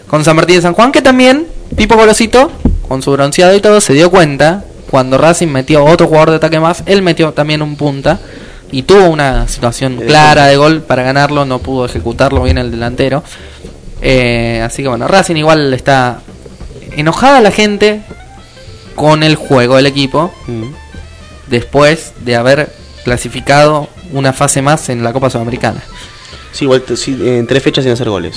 con 0.06 0.24
San 0.24 0.36
Martín 0.36 0.56
de 0.56 0.62
San 0.62 0.74
Juan, 0.74 0.92
que 0.92 1.00
también, 1.00 1.46
Pipo 1.76 1.96
Golosito, 1.96 2.50
con 2.86 3.02
su 3.02 3.10
bronceado 3.12 3.54
y 3.56 3.60
todo, 3.60 3.80
se 3.80 3.94
dio 3.94 4.10
cuenta 4.10 4.64
cuando 4.90 5.16
Racing 5.16 5.48
metió 5.48 5.84
otro 5.84 6.06
jugador 6.06 6.30
de 6.30 6.36
ataque 6.36 6.60
más, 6.60 6.82
él 6.84 7.00
metió 7.00 7.32
también 7.32 7.62
un 7.62 7.76
punta 7.76 8.20
y 8.70 8.82
tuvo 8.82 9.08
una 9.08 9.48
situación 9.48 9.96
clara 9.96 10.46
de 10.46 10.56
gol 10.56 10.82
para 10.82 11.02
ganarlo, 11.02 11.46
no 11.46 11.60
pudo 11.60 11.86
ejecutarlo 11.86 12.42
bien 12.42 12.58
el 12.58 12.70
delantero. 12.70 13.22
Eh, 14.02 14.60
así 14.62 14.82
que 14.82 14.88
bueno, 14.88 15.08
Racing 15.08 15.36
igual 15.36 15.72
está 15.72 16.20
enojada 16.96 17.40
la 17.40 17.50
gente 17.50 18.02
con 18.94 19.22
el 19.22 19.36
juego 19.36 19.76
del 19.76 19.86
equipo 19.86 20.32
Mm. 20.46 20.72
después 21.48 22.12
de 22.24 22.36
haber 22.36 22.72
clasificado 23.04 23.88
una 24.12 24.32
fase 24.32 24.62
más 24.62 24.88
en 24.88 25.02
la 25.02 25.12
Copa 25.12 25.30
Sudamericana. 25.30 25.82
Sí, 26.52 26.64
igual 26.64 26.82
sí, 26.96 27.16
en 27.24 27.46
tres 27.46 27.62
fechas 27.62 27.84
sin 27.84 27.92
hacer 27.92 28.08
goles. 28.08 28.34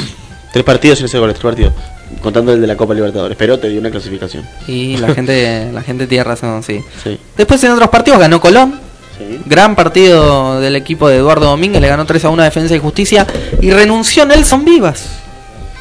Tres 0.54 0.64
partidos 0.64 0.98
sin 1.00 1.06
hacer 1.06 1.20
goles, 1.20 1.36
tres 1.36 1.44
partidos. 1.44 1.74
Contando 2.22 2.54
el 2.54 2.62
de 2.62 2.68
la 2.68 2.78
Copa 2.78 2.94
Libertadores. 2.94 3.36
Pero 3.38 3.60
te 3.60 3.68
dio 3.68 3.80
una 3.80 3.92
clasificación. 3.92 4.48
Y 4.68 4.96
la 4.98 5.14
gente 5.14 5.70
la 5.74 5.82
gente 5.82 6.08
tiene 6.08 6.24
razón, 6.24 6.64
sí. 6.64 6.82
Sí. 7.04 7.20
Después 7.36 7.62
en 7.64 7.72
otros 7.72 7.90
partidos 7.90 8.20
ganó 8.20 8.40
Colón. 8.40 8.80
Sí. 9.18 9.40
Gran 9.46 9.76
partido 9.76 10.60
del 10.62 10.76
equipo 10.76 11.08
de 11.10 11.18
Eduardo 11.18 11.46
Domínguez, 11.48 11.82
le 11.82 11.88
ganó 11.88 12.06
3 12.06 12.26
a 12.26 12.30
1 12.30 12.42
a 12.42 12.46
Defensa 12.46 12.76
y 12.76 12.80
Justicia 12.80 13.26
y 13.62 13.72
renunció 13.72 14.26
Nelson 14.26 14.64
Vivas. 14.66 15.06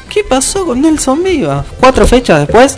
¿Qué 0.09 0.23
pasó 0.23 0.65
con 0.65 0.81
Nelson 0.81 1.23
Vivas? 1.23 1.65
Cuatro 1.79 2.05
fechas 2.07 2.39
después. 2.39 2.77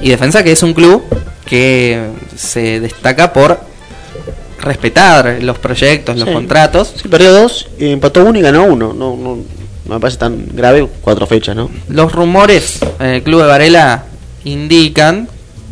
Y 0.00 0.08
Defensa 0.10 0.42
que 0.42 0.52
es 0.52 0.62
un 0.62 0.74
club 0.74 1.02
que 1.46 2.08
se 2.36 2.80
destaca 2.80 3.32
por 3.32 3.60
respetar 4.60 5.38
los 5.42 5.58
proyectos, 5.58 6.16
los 6.16 6.28
Sí. 6.28 6.34
contratos. 6.34 6.94
Sí, 7.00 7.08
perdió 7.08 7.32
dos, 7.32 7.68
eh, 7.78 7.92
empató 7.92 8.24
uno 8.24 8.38
y 8.38 8.42
ganó 8.42 8.64
uno. 8.64 8.92
No, 8.92 9.16
no, 9.16 9.36
no 9.84 9.94
me 9.94 10.00
parece 10.00 10.18
tan 10.18 10.46
grave. 10.52 10.88
Cuatro 11.02 11.26
fechas, 11.26 11.54
¿no? 11.54 11.70
Los 11.88 12.12
rumores 12.12 12.80
en 12.98 13.06
el 13.06 13.22
club 13.22 13.42
de 13.42 13.46
Varela 13.48 14.04
indican 14.44 15.28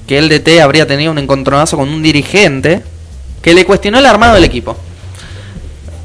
que 0.07 0.19
el 0.19 0.29
DT 0.29 0.61
habría 0.61 0.87
tenido 0.87 1.11
un 1.13 1.19
encontronazo 1.19 1.77
con 1.77 1.89
un 1.89 2.03
dirigente 2.03 2.83
que 3.41 3.55
le 3.55 3.65
cuestionó 3.65 3.99
el 3.99 4.07
armado 4.07 4.35
del 4.35 4.45
equipo. 4.45 4.77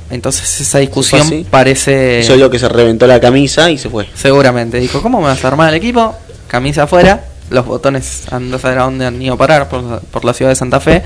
Entonces 0.09 0.61
esa 0.61 0.79
discusión 0.79 1.45
parece 1.49 2.21
Eso 2.21 2.35
dio 2.37 2.49
que 2.49 2.59
se 2.59 2.69
reventó 2.69 3.05
la 3.07 3.19
camisa 3.19 3.69
y 3.69 3.77
se 3.77 3.89
fue. 3.89 4.07
seguramente. 4.15 4.79
Dijo, 4.79 5.01
¿cómo 5.01 5.19
me 5.19 5.25
vas 5.25 5.43
a 5.43 5.47
armar 5.49 5.69
el 5.69 5.75
equipo? 5.75 6.15
Camisa 6.47 6.83
afuera, 6.83 7.25
los 7.49 7.65
botones 7.65 8.23
anda 8.31 8.57
a 8.57 8.59
saber 8.59 8.79
a 8.79 8.83
dónde 8.83 9.05
han 9.05 9.21
ido 9.21 9.33
a 9.33 9.37
parar 9.37 9.69
por, 9.69 9.83
la- 9.83 9.99
por 9.99 10.25
la 10.25 10.33
ciudad 10.33 10.51
de 10.51 10.55
Santa 10.55 10.79
Fe. 10.79 11.03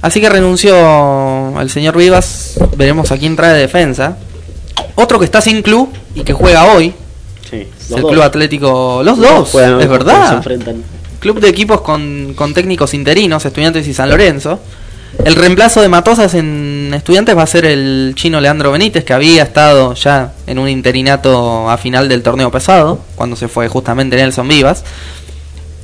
Así 0.00 0.20
que 0.20 0.28
renunció 0.28 1.60
el 1.60 1.70
señor 1.70 1.96
Vivas, 1.96 2.54
veremos 2.76 3.12
a 3.12 3.18
quién 3.18 3.36
trae 3.36 3.52
de 3.54 3.60
defensa. 3.60 4.16
Otro 4.96 5.18
que 5.18 5.24
está 5.24 5.40
sin 5.40 5.62
club 5.62 5.90
y 6.14 6.22
que 6.22 6.32
juega 6.32 6.64
hoy, 6.72 6.92
Sí. 7.48 7.66
el 7.94 8.02
Club 8.02 8.22
Atlético. 8.22 9.02
Los 9.04 9.18
dos, 9.18 9.50
Juegan- 9.50 9.76
es 9.78 9.82
Se 9.82 9.88
verdad. 9.88 10.32
enfrentan. 10.38 10.82
Club 11.20 11.38
de 11.38 11.48
equipos 11.48 11.82
con, 11.82 12.32
con 12.34 12.52
técnicos 12.54 12.94
interinos, 12.94 13.44
Estudiantes 13.44 13.86
y 13.86 13.94
San 13.94 14.08
Lorenzo. 14.08 14.58
El 15.24 15.34
reemplazo 15.36 15.82
de 15.82 15.88
Matosas 15.90 16.32
en 16.34 16.90
Estudiantes 16.94 17.36
va 17.36 17.42
a 17.42 17.46
ser 17.46 17.66
el 17.66 18.14
chino 18.16 18.40
Leandro 18.40 18.72
Benítez, 18.72 19.04
que 19.04 19.12
había 19.12 19.42
estado 19.42 19.92
ya 19.94 20.32
en 20.46 20.58
un 20.58 20.68
interinato 20.68 21.68
a 21.70 21.76
final 21.76 22.08
del 22.08 22.22
torneo 22.22 22.50
pasado, 22.50 22.98
cuando 23.14 23.36
se 23.36 23.46
fue 23.48 23.68
justamente 23.68 24.16
Nelson 24.16 24.48
Vivas. 24.48 24.82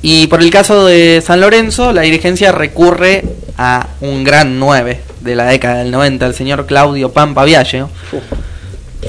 Y 0.01 0.27
por 0.27 0.41
el 0.41 0.49
caso 0.49 0.85
de 0.85 1.21
San 1.25 1.41
Lorenzo, 1.41 1.91
la 1.91 2.01
dirigencia 2.01 2.51
recurre 2.51 3.23
a 3.57 3.87
un 4.01 4.23
gran 4.23 4.57
9 4.59 5.01
de 5.21 5.35
la 5.35 5.45
década 5.45 5.79
del 5.79 5.91
90, 5.91 6.25
el 6.25 6.33
señor 6.33 6.65
Claudio 6.65 7.11
Pampa 7.11 7.43
Vialle. 7.43 7.85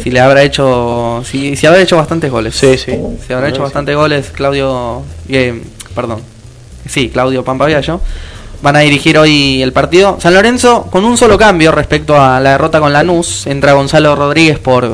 Si 0.03 0.11
le 0.11 0.21
habrá 0.21 0.43
hecho. 0.43 1.23
Si, 1.25 1.57
si 1.57 1.67
habrá 1.67 1.81
hecho 1.81 1.97
bastantes 1.97 2.31
goles. 2.31 2.55
Sí, 2.55 2.77
sí. 2.79 2.93
Se 3.27 3.35
habrá 3.35 3.49
hecho 3.49 3.57
Sí. 3.57 3.63
bastantes 3.63 3.95
goles 3.97 4.31
Claudio. 4.31 5.03
eh, 5.29 5.63
perdón. 5.95 6.23
Sí, 6.89 7.09
Claudio 7.11 7.45
Pampaviallo. 7.45 8.01
Van 8.63 8.77
a 8.77 8.81
dirigir 8.81 9.17
hoy 9.19 9.63
el 9.63 9.73
partido. 9.73 10.19
San 10.21 10.35
Lorenzo 10.35 10.85
con 10.91 11.05
un 11.05 11.17
solo 11.17 11.39
cambio 11.39 11.73
respecto 11.73 12.21
a 12.21 12.41
la 12.41 12.53
derrota 12.53 12.81
con 12.81 12.93
Lanús. 12.93 13.47
Entra 13.47 13.73
Gonzalo 13.75 14.15
Rodríguez 14.17 14.59
por, 14.59 14.91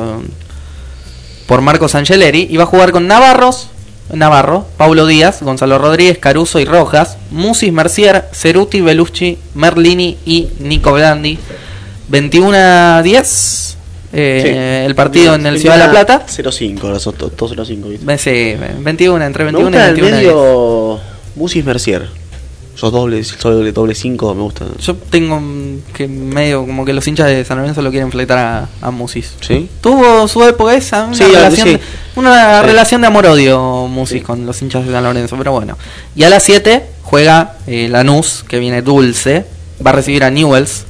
por 1.47 1.61
Marcos 1.63 1.95
Angeleri. 1.95 2.47
Y 2.51 2.57
va 2.57 2.65
a 2.65 2.67
jugar 2.67 2.91
con 2.93 3.07
Navarros. 3.07 3.69
Navarro, 4.13 4.67
Paulo 4.77 5.07
Díaz, 5.07 5.43
Gonzalo 5.43 5.79
Rodríguez, 5.79 6.19
Caruso 6.19 6.61
y 6.61 6.65
Rojas, 6.65 7.19
Musis 7.31 7.73
Mercier, 7.73 8.25
Ceruti, 8.33 8.81
Belucci, 8.81 9.39
Merlini 9.55 10.17
y 10.25 10.49
Nico 10.61 10.93
Blandi. 10.93 11.39
21 12.09 12.57
a 12.57 13.03
10 13.03 13.77
eh, 14.13 14.41
Sí. 14.43 14.87
el 14.87 14.95
partido 14.95 15.35
en 15.35 15.45
el 15.47 15.59
Ciudad 15.59 15.75
de 15.77 15.85
la 15.85 15.91
Plata. 15.91 16.25
0-5, 16.29 16.85
ahora 16.87 16.99
son 17.01 17.15
to- 17.15 17.29
todos 17.31 17.53
0-5. 17.53 17.89
¿viste? 17.89 18.07
Ve- 18.07 18.19
Sí, 18.19 18.57
21, 18.81 19.25
entre 19.25 19.45
Me 19.45 19.51
21 19.53 19.69
y 19.69 19.73
gusta 19.73 19.89
el 19.89 19.95
21. 19.95 20.17
medio 20.17 21.01
Musis 21.35 21.65
Mercier. 21.65 22.09
Esos 22.77 22.93
dobles, 22.93 23.39
doble, 23.43 23.73
doble 23.73 23.95
5 23.95 24.35
me 24.35 24.43
gusta. 24.43 24.67
Yo 24.79 24.95
tengo 24.97 25.41
que 25.95 26.07
medio 26.07 26.67
como 26.67 26.85
que 26.85 26.93
los 26.93 27.09
hinchas 27.09 27.27
de 27.29 27.43
San 27.43 27.57
Lorenzo 27.57 27.81
lo 27.81 27.91
quieren 27.91 28.13
fletar 28.13 28.37
a, 28.39 28.69
a 28.87 28.91
Musis. 28.91 29.33
¿Sí? 29.41 29.69
Tuvo 29.81 30.29
su 30.29 30.43
época 30.45 30.75
esa, 30.75 31.05
una 31.07 31.15
Sí, 31.17 31.25
relación 31.25 31.69
sí. 31.69 31.73
de- 31.75 31.81
Una 32.17 32.61
Sí. 32.61 32.67
relación 32.67 33.01
de 33.01 33.07
amor-odio, 33.07 33.87
Musis, 33.89 34.23
con 34.23 34.45
los 34.45 34.61
hinchas 34.61 34.85
de 34.87 34.93
San 34.93 35.03
Lorenzo, 35.05 35.37
pero 35.39 35.53
bueno. 35.53 35.79
Y 36.15 36.25
a 36.25 36.29
las 36.29 36.43
7 36.43 36.85
juega 37.03 37.55
eh, 37.67 37.89
Lanús, 37.91 38.45
que 38.47 38.59
viene 38.59 38.83
dulce. 38.83 39.47
Va 39.85 39.91
a 39.91 39.95
recibir 39.95 40.23
a 40.25 40.31
Newells 40.31 40.85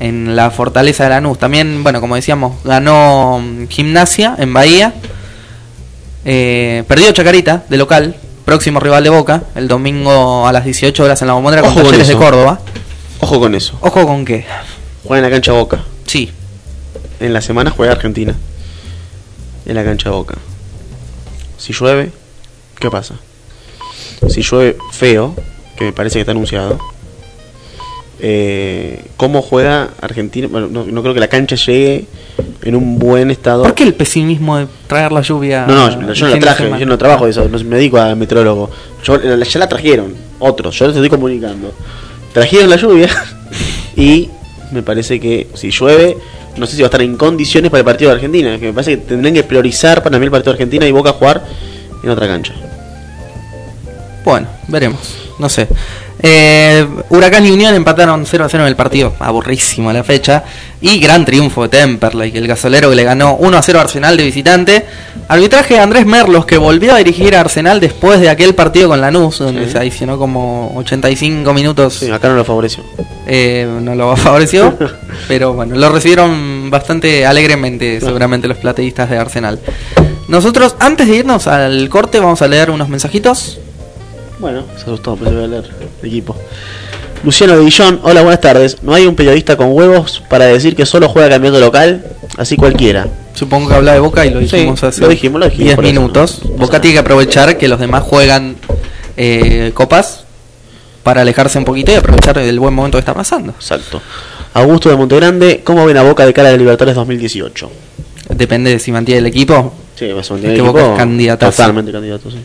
en 0.00 0.36
la 0.36 0.50
fortaleza 0.50 1.04
de 1.04 1.10
Lanús. 1.10 1.38
También, 1.38 1.82
bueno, 1.82 2.00
como 2.02 2.14
decíamos, 2.16 2.62
ganó 2.62 3.38
mm, 3.42 3.68
Gimnasia 3.68 4.34
en 4.38 4.52
Bahía. 4.52 4.92
Eh, 6.24 6.84
perdió 6.88 7.10
Chacarita, 7.12 7.64
de 7.68 7.76
local. 7.76 8.16
Próximo 8.46 8.78
rival 8.78 9.02
de 9.02 9.10
Boca, 9.10 9.42
el 9.56 9.66
domingo 9.66 10.46
a 10.46 10.52
las 10.52 10.64
18 10.64 11.02
horas 11.02 11.20
en 11.20 11.26
la 11.26 11.34
Bombonera 11.34 11.62
con 11.62 11.72
Ojo 11.72 11.80
con 11.80 11.90
Talleres 11.90 12.06
de. 12.06 12.14
Córdoba. 12.14 12.60
Ojo 13.18 13.40
con 13.40 13.56
eso. 13.56 13.76
Ojo 13.80 14.06
con 14.06 14.24
qué. 14.24 14.46
Juega 15.02 15.18
en 15.18 15.24
la 15.24 15.34
cancha 15.34 15.50
Boca. 15.50 15.82
Sí, 16.06 16.30
En 17.18 17.32
la 17.32 17.40
semana 17.40 17.72
juega 17.72 17.92
Argentina. 17.94 18.36
En 19.66 19.74
la 19.74 19.82
cancha 19.82 20.10
Boca. 20.10 20.36
Si 21.58 21.72
llueve, 21.72 22.12
¿qué 22.78 22.88
pasa? 22.88 23.16
Si 24.28 24.42
llueve 24.42 24.76
feo, 24.92 25.34
que 25.76 25.86
me 25.86 25.92
parece 25.92 26.14
que 26.14 26.20
está 26.20 26.30
anunciado. 26.30 26.78
Eh, 28.18 29.04
¿Cómo 29.16 29.42
juega 29.42 29.90
Argentina? 30.00 30.48
Bueno, 30.50 30.68
no, 30.70 30.84
no 30.84 31.02
creo 31.02 31.14
que 31.14 31.20
la 31.20 31.28
cancha 31.28 31.56
llegue 31.56 32.06
en 32.62 32.74
un 32.74 32.98
buen 32.98 33.30
estado. 33.30 33.62
¿Por 33.62 33.74
qué 33.74 33.84
el 33.84 33.94
pesimismo 33.94 34.56
de 34.56 34.66
traer 34.86 35.12
la 35.12 35.20
lluvia? 35.20 35.66
No, 35.66 35.90
no, 35.90 36.12
yo, 36.12 36.26
no 36.26 36.34
la 36.34 36.40
traje, 36.40 36.70
yo 36.78 36.86
no 36.86 36.98
trabajo 36.98 37.24
de 37.24 37.30
eso, 37.30 37.48
no 37.48 37.58
me 37.58 37.76
dedico 37.76 37.98
a 37.98 38.14
meteorólogo. 38.14 38.70
Yo, 39.04 39.20
ya 39.20 39.58
la 39.58 39.68
trajeron, 39.68 40.14
otros, 40.38 40.78
yo 40.78 40.86
les 40.86 40.96
estoy 40.96 41.10
comunicando. 41.10 41.72
Trajeron 42.32 42.70
la 42.70 42.76
lluvia 42.76 43.08
y 43.96 44.28
me 44.72 44.82
parece 44.82 45.20
que 45.20 45.48
si 45.54 45.70
llueve, 45.70 46.16
no 46.56 46.66
sé 46.66 46.76
si 46.76 46.82
va 46.82 46.86
a 46.86 46.88
estar 46.88 47.02
en 47.02 47.16
condiciones 47.16 47.70
para 47.70 47.80
el 47.80 47.84
partido 47.84 48.10
de 48.10 48.16
Argentina. 48.16 48.58
Que 48.58 48.66
me 48.66 48.72
parece 48.72 48.92
que 48.92 48.96
tendrían 48.98 49.34
que 49.34 49.42
priorizar 49.42 50.02
para 50.02 50.18
mí 50.18 50.24
el 50.24 50.30
partido 50.30 50.52
de 50.52 50.56
Argentina 50.56 50.86
y 50.86 50.92
Boca 50.92 51.12
jugar 51.12 51.44
en 52.02 52.10
otra 52.10 52.26
cancha. 52.26 52.54
Bueno, 54.24 54.48
veremos. 54.68 55.14
No 55.38 55.48
sé. 55.48 55.68
Eh, 56.22 56.86
Huracán 57.10 57.44
y 57.46 57.50
Unión 57.50 57.74
empataron 57.74 58.24
0 58.26 58.44
a 58.44 58.48
0 58.48 58.64
en 58.64 58.68
el 58.68 58.76
partido. 58.76 59.14
Aburrísimo 59.18 59.92
la 59.92 60.02
fecha. 60.02 60.44
Y 60.80 60.98
gran 61.00 61.24
triunfo 61.24 61.62
de 61.62 61.68
Temperley, 61.70 62.36
el 62.36 62.46
gasolero 62.46 62.90
que 62.90 62.96
le 62.96 63.04
ganó 63.04 63.34
1 63.36 63.56
a 63.56 63.62
0 63.62 63.78
a 63.78 63.82
Arsenal 63.82 64.16
de 64.16 64.24
visitante. 64.24 64.86
Arbitraje 65.28 65.74
de 65.74 65.80
Andrés 65.80 66.06
Merlos, 66.06 66.46
que 66.46 66.58
volvió 66.58 66.94
a 66.94 66.98
dirigir 66.98 67.34
a 67.34 67.40
Arsenal 67.40 67.80
después 67.80 68.20
de 68.20 68.28
aquel 68.30 68.54
partido 68.54 68.88
con 68.88 69.00
Lanús, 69.00 69.38
donde 69.38 69.66
Sí. 69.66 69.72
se 69.72 69.78
adicionó 69.78 70.18
como 70.18 70.72
85 70.76 71.52
minutos. 71.52 71.94
Sí, 71.94 72.10
acá 72.10 72.28
no 72.28 72.34
lo 72.36 72.44
favoreció. 72.44 72.84
Eh, 73.26 73.66
no 73.82 73.94
lo 73.94 74.14
favoreció, 74.16 74.76
pero 75.28 75.52
bueno, 75.54 75.74
lo 75.76 75.88
recibieron 75.90 76.70
bastante 76.70 77.26
alegremente, 77.26 78.00
seguramente 78.00 78.46
los 78.46 78.58
plateístas 78.58 79.10
de 79.10 79.18
Arsenal. 79.18 79.58
Nosotros, 80.28 80.76
antes 80.78 81.08
de 81.08 81.16
irnos 81.16 81.46
al 81.46 81.88
corte, 81.88 82.20
vamos 82.20 82.42
a 82.42 82.48
leer 82.48 82.70
unos 82.70 82.88
mensajitos. 82.88 83.58
Bueno, 84.38 84.64
se 84.76 84.82
asustó, 84.82 85.16
pero 85.16 85.30
se 85.30 85.36
voy 85.36 85.44
a 85.44 85.48
leer 85.48 85.64
el 86.02 86.08
equipo. 86.08 86.36
Luciano 87.24 87.56
de 87.56 87.64
Guillón, 87.64 88.00
hola, 88.02 88.22
buenas 88.22 88.40
tardes. 88.40 88.82
¿No 88.82 88.92
hay 88.94 89.06
un 89.06 89.16
periodista 89.16 89.56
con 89.56 89.72
huevos 89.72 90.22
para 90.28 90.44
decir 90.46 90.76
que 90.76 90.84
solo 90.84 91.08
juega 91.08 91.28
cambiando 91.30 91.58
local? 91.58 92.04
Así 92.36 92.56
cualquiera. 92.56 93.08
Supongo 93.34 93.68
que 93.68 93.74
habla 93.74 93.94
de 93.94 94.00
Boca 94.00 94.24
y 94.26 94.30
lo 94.30 94.40
Sí, 94.40 94.44
dijimos 94.46 94.82
hace 94.82 95.00
lo 95.00 95.08
dijimos, 95.08 95.40
lo 95.40 95.46
dijimos, 95.46 95.64
10 95.64 95.76
por 95.76 95.84
eso, 95.84 95.92
minutos. 95.94 96.40
no 96.44 96.50
Boca 96.52 96.80
tiene 96.80 96.94
que 96.94 97.00
aprovechar 97.00 97.56
que 97.58 97.68
los 97.68 97.80
demás 97.80 98.02
juegan 98.02 98.56
eh, 99.16 99.72
copas 99.74 100.24
para 101.02 101.22
alejarse 101.22 101.58
un 101.58 101.64
poquito 101.64 101.92
y 101.92 101.94
aprovechar 101.94 102.38
el 102.38 102.58
buen 102.60 102.74
momento 102.74 102.96
que 102.96 103.00
está 103.00 103.14
pasando. 103.14 103.52
Exacto. 103.52 104.00
Augusto 104.54 104.88
de 104.88 104.96
Montegrande, 104.96 105.62
¿cómo 105.64 105.84
ven 105.86 105.96
a 105.96 106.02
Boca 106.02 106.24
de 106.26 106.32
cara 106.32 106.50
la 106.50 106.56
Libertadores 106.56 106.94
2018? 106.94 107.70
Depende 108.30 108.70
de 108.70 108.78
si 108.78 108.92
mantiene 108.92 109.20
el 109.20 109.26
equipo. 109.26 109.72
Sí, 109.96 110.12
vas 110.12 110.30
a 110.30 110.34
Boca 110.34 110.92
es 110.92 110.98
candidatazo. 110.98 111.56
Totalmente 111.56 111.92
candidato, 111.92 112.30
sí. 112.30 112.38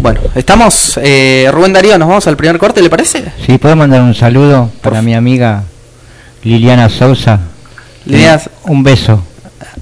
Bueno, 0.00 0.20
estamos. 0.34 0.98
eh, 1.02 1.48
Rubén 1.52 1.72
Darío, 1.72 1.98
nos 1.98 2.08
vamos 2.08 2.26
al 2.26 2.36
primer 2.36 2.58
corte, 2.58 2.82
¿le 2.82 2.90
parece? 2.90 3.24
Sí, 3.44 3.58
puedo 3.58 3.74
mandar 3.76 4.02
un 4.02 4.14
saludo 4.14 4.70
para 4.80 5.02
mi 5.02 5.14
amiga 5.14 5.64
Liliana 6.44 6.88
Sousa. 6.88 7.40
Líneas, 8.04 8.48
Un 8.64 8.82
beso. 8.82 9.22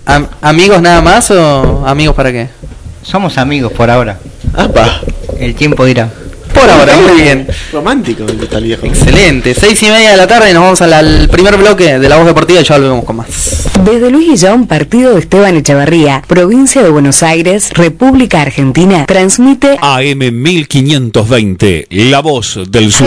am- 0.06 0.26
¿amigos 0.40 0.80
nada 0.80 1.00
más 1.02 1.30
o 1.30 1.84
amigos 1.86 2.14
para 2.16 2.32
qué? 2.32 2.48
Somos 3.02 3.38
amigos 3.38 3.72
por 3.72 3.90
ahora. 3.90 4.18
¡Apa! 4.56 5.00
El 5.38 5.54
tiempo 5.54 5.84
dirá. 5.84 6.08
Por 6.56 6.70
ahora, 6.70 6.96
muy 6.96 7.22
bien. 7.22 7.46
Romántico 7.72 8.24
el 8.24 8.38
que 8.38 8.44
está 8.44 8.58
el 8.58 8.64
viejo. 8.64 8.86
Excelente. 8.86 9.54
Seis 9.54 9.82
y 9.82 9.86
media 9.86 10.12
de 10.12 10.16
la 10.16 10.26
tarde 10.26 10.52
nos 10.54 10.62
vamos 10.62 10.82
al, 10.82 10.92
al 10.92 11.28
primer 11.28 11.56
bloque 11.56 11.98
de 11.98 12.08
la 12.08 12.16
voz 12.16 12.26
deportiva 12.26 12.60
y 12.60 12.64
ya 12.64 12.76
volvemos 12.78 13.04
con 13.04 13.16
más. 13.16 13.26
Desde 13.84 14.10
Luis 14.10 14.28
Guillón, 14.28 14.66
partido 14.66 15.12
de 15.14 15.20
Esteban 15.20 15.54
Echeverría, 15.56 16.22
provincia 16.26 16.82
de 16.82 16.88
Buenos 16.88 17.22
Aires, 17.22 17.70
República 17.74 18.40
Argentina, 18.40 19.04
transmite 19.06 19.78
AM 19.80 20.18
1520, 20.18 21.86
La 21.90 22.20
Voz 22.20 22.58
del 22.68 22.92
Sur. 22.92 23.06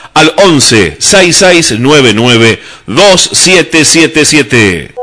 al 0.21 0.33
11 0.37 0.95
6699 0.99 2.59
2777. 2.85 4.93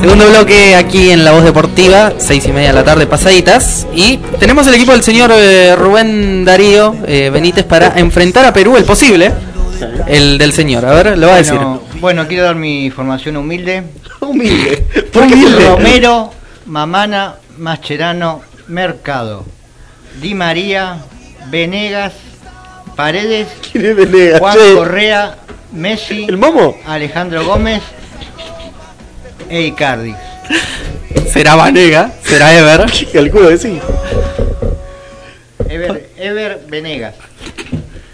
Segundo 0.00 0.28
bloque 0.30 0.74
aquí 0.74 1.10
en 1.10 1.24
La 1.24 1.32
Voz 1.32 1.44
Deportiva, 1.44 2.14
seis 2.18 2.44
y 2.46 2.52
media 2.52 2.68
de 2.68 2.74
la 2.74 2.82
tarde 2.82 3.06
pasaditas. 3.06 3.86
Y 3.94 4.16
tenemos 4.40 4.66
el 4.66 4.74
equipo 4.74 4.90
del 4.90 5.04
señor 5.04 5.30
eh, 5.32 5.76
Rubén 5.76 6.44
Darío 6.44 6.96
eh, 7.06 7.30
Benítez 7.32 7.64
para 7.64 7.96
enfrentar 7.98 8.44
a 8.44 8.52
Perú, 8.52 8.76
el 8.76 8.82
posible. 8.84 9.30
El 10.08 10.36
del 10.38 10.52
señor, 10.52 10.84
a 10.84 10.94
ver, 10.94 11.16
lo 11.16 11.28
va 11.28 11.34
a 11.34 11.38
decir. 11.38 11.60
Bueno, 12.00 12.26
quiero 12.28 12.44
dar 12.44 12.54
mi 12.54 12.84
información 12.86 13.36
humilde. 13.38 13.82
Humilde. 14.20 14.84
Romero, 15.66 16.30
Mamana, 16.66 17.36
Mascherano, 17.58 18.42
Mercado, 18.68 19.44
Di 20.20 20.34
María, 20.34 20.98
Venegas, 21.50 22.12
Paredes, 22.94 23.48
¿Quién 23.72 23.86
es 23.86 23.96
Venegas? 23.96 24.40
Juan 24.40 24.56
Che, 24.58 24.74
Correa, 24.74 25.36
Messi, 25.72 26.24
¿El 26.28 26.36
Momo? 26.36 26.76
Alejandro 26.86 27.44
Gómez 27.44 27.82
e 29.48 29.62
Icardi. 29.62 30.14
Será 31.32 31.54
Vanega, 31.56 32.12
será 32.22 32.54
Ever. 32.54 32.86
Calculo 33.12 33.48
que 33.48 33.58
sí. 33.58 33.80
Ever, 35.68 36.10
Ever 36.16 36.60
Venegas. 36.68 37.14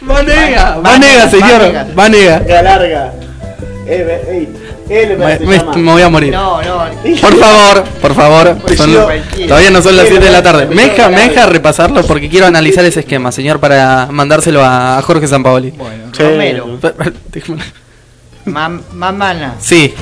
Vanega, 0.01 0.77
Vanega, 0.77 0.81
Vanega, 0.81 1.29
señor. 1.31 1.95
Vanega. 1.95 2.39
Vanega. 2.39 2.63
La 2.63 3.13
Me, 3.87 5.39
me- 5.39 5.77
me 5.77 5.93
voy 5.93 6.03
a 6.03 6.09
morir. 6.09 6.33
No, 6.33 6.63
no. 6.63 6.85
Por 7.21 7.37
favor, 7.39 7.85
por 8.01 8.15
favor. 8.15 8.57
Son- 8.77 8.95
Cualquiera. 9.05 9.49
todavía 9.49 9.71
no 9.71 9.83
son 9.83 9.97
las 9.97 10.09
7 10.09 10.25
de 10.25 10.31
la 10.31 10.43
tarde. 10.43 10.67
¿Me 10.67 10.89
deja, 10.89 11.09
me 11.09 11.29
deja 11.29 11.47
repasarlo? 11.47 12.03
Porque 12.03 12.29
quiero 12.29 12.47
analizar 12.47 12.85
ese 12.85 13.01
esquema, 13.01 13.31
señor, 13.33 13.61
para 13.61 14.09
mandárselo 14.11 14.63
a 14.65 15.01
Jorge 15.03 15.27
Sampaoli. 15.27 15.71
Bueno, 15.73 16.05
Romero, 16.19 16.67
Mam- 18.47 18.83
Mamana, 18.93 19.55
Sí, 19.59 19.95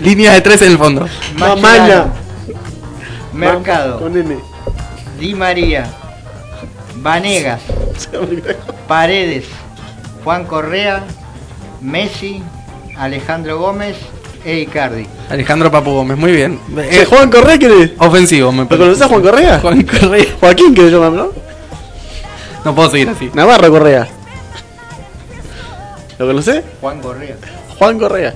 línea 0.00 0.32
de 0.34 0.40
tres 0.42 0.60
en 0.62 0.72
el 0.72 0.78
fondo. 0.78 1.06
Mamana. 1.38 2.06
Mercado. 3.32 4.00
Di 5.18 5.34
María, 5.34 5.86
Vanegas, 6.96 7.60
Paredes, 8.88 9.44
Juan 10.24 10.44
Correa, 10.44 11.04
Messi, 11.80 12.42
Alejandro 12.98 13.58
Gómez 13.58 13.96
e 14.44 14.60
Icardi. 14.60 15.06
Alejandro 15.28 15.70
Papu 15.70 15.90
Gómez, 15.92 16.16
muy 16.16 16.32
bien. 16.32 16.58
Eh, 16.78 17.04
Juan 17.08 17.30
Correa, 17.30 17.58
¿quién 17.58 17.82
es? 17.82 17.90
ofensivo, 17.98 18.52
me 18.52 18.62
¿Lo 18.62 18.68
conoces 18.68 19.02
a 19.02 19.08
Juan 19.08 19.22
Correa? 19.22 19.58
Juan 19.60 19.82
Correa. 19.82 20.24
Joaquín, 20.40 20.74
que 20.74 20.82
se 20.82 20.90
llama, 20.90 21.10
¿no? 21.10 21.28
No 22.64 22.74
puedo 22.74 22.90
seguir 22.90 23.08
así. 23.08 23.30
Navarro 23.34 23.70
Correa. 23.70 24.06
¿Lo 26.18 26.26
conoces? 26.26 26.62
Juan 26.80 27.00
Correa. 27.00 27.36
Juan 27.78 27.98
Correa. 27.98 28.34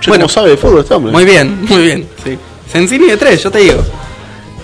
Che, 0.00 0.10
Bueno. 0.10 0.24
¿cómo 0.24 0.28
sabe 0.32 0.50
de 0.50 0.56
fútbol 0.56 0.80
este 0.80 0.94
hombre? 0.94 1.12
Muy 1.12 1.24
bien, 1.24 1.64
muy 1.66 1.82
bien. 1.82 2.08
Sí. 2.24 2.36
Sencillo 2.70 3.06
de 3.06 3.16
tres, 3.16 3.42
yo 3.42 3.50
te 3.50 3.58
digo. 3.60 3.82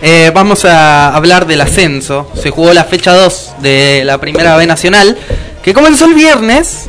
Eh, 0.02 0.30
vamos 0.34 0.64
a 0.64 1.14
hablar 1.14 1.46
del 1.46 1.60
ascenso. 1.60 2.30
Se 2.34 2.50
jugó 2.50 2.72
la 2.72 2.84
fecha 2.84 3.12
2 3.14 3.52
de 3.60 4.02
la 4.04 4.18
primera 4.18 4.56
B 4.56 4.66
Nacional, 4.66 5.16
que 5.62 5.72
comenzó 5.74 6.06
el 6.06 6.14
viernes 6.14 6.88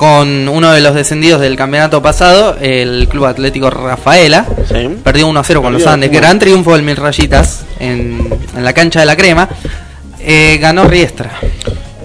con 0.00 0.48
uno 0.48 0.72
de 0.72 0.80
los 0.80 0.94
descendidos 0.94 1.42
del 1.42 1.56
campeonato 1.56 2.00
pasado, 2.00 2.56
el 2.58 3.06
Club 3.06 3.26
Atlético 3.26 3.68
Rafaela. 3.68 4.46
Sí. 4.66 4.88
Perdió 5.04 5.28
1 5.28 5.38
a 5.38 5.44
0 5.44 5.60
con 5.60 5.74
los 5.74 5.86
Andes. 5.86 6.08
¿cómo? 6.08 6.20
Gran 6.22 6.38
triunfo 6.38 6.72
del 6.72 6.82
Mil 6.82 6.96
Rayitas 6.96 7.66
en, 7.78 8.18
en 8.56 8.64
la 8.64 8.72
cancha 8.72 9.00
de 9.00 9.04
la 9.04 9.14
crema. 9.14 9.46
Eh, 10.18 10.56
ganó 10.58 10.84
Riestra. 10.88 11.32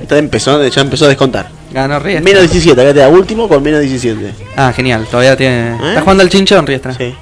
Esta 0.02 0.18
empezó, 0.18 0.68
ya 0.68 0.82
empezó 0.82 1.06
a 1.06 1.08
descontar. 1.08 1.48
Ganó 1.72 1.98
Riestra. 2.00 2.26
Menos 2.26 2.41
17, 2.52 2.82
acá 2.82 2.93
te 2.93 3.00
da 3.00 3.08
último 3.08 3.48
con 3.48 3.64
menos 3.64 3.80
17. 3.80 4.30
Ah, 4.58 4.74
genial. 4.76 5.08
Todavía 5.10 5.38
tiene. 5.38 5.70
¿Eh? 5.72 5.78
Está 5.88 6.02
jugando 6.02 6.22
al 6.24 6.30
chinchón 6.30 6.68
Riestra. 6.68 6.93
Sí. 6.96 7.16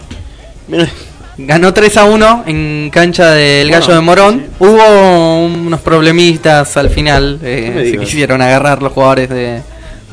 Menos... 0.68 0.90
Ganó 1.38 1.72
3 1.72 1.98
a 1.98 2.06
1 2.06 2.44
en 2.48 2.90
cancha 2.92 3.30
del 3.30 3.68
Bueno, 3.68 3.80
Gallo 3.82 3.94
de 3.96 4.02
Morón. 4.02 4.40
sí. 4.40 4.56
Hubo 4.58 5.46
unos 5.46 5.82
problemitas 5.82 6.76
al 6.78 6.90
final. 6.90 7.38
eh, 7.44 7.90
se 7.92 7.98
quisieron 8.00 8.42
agarrar 8.42 8.82
los 8.82 8.92
jugadores 8.92 9.30
de. 9.30 9.62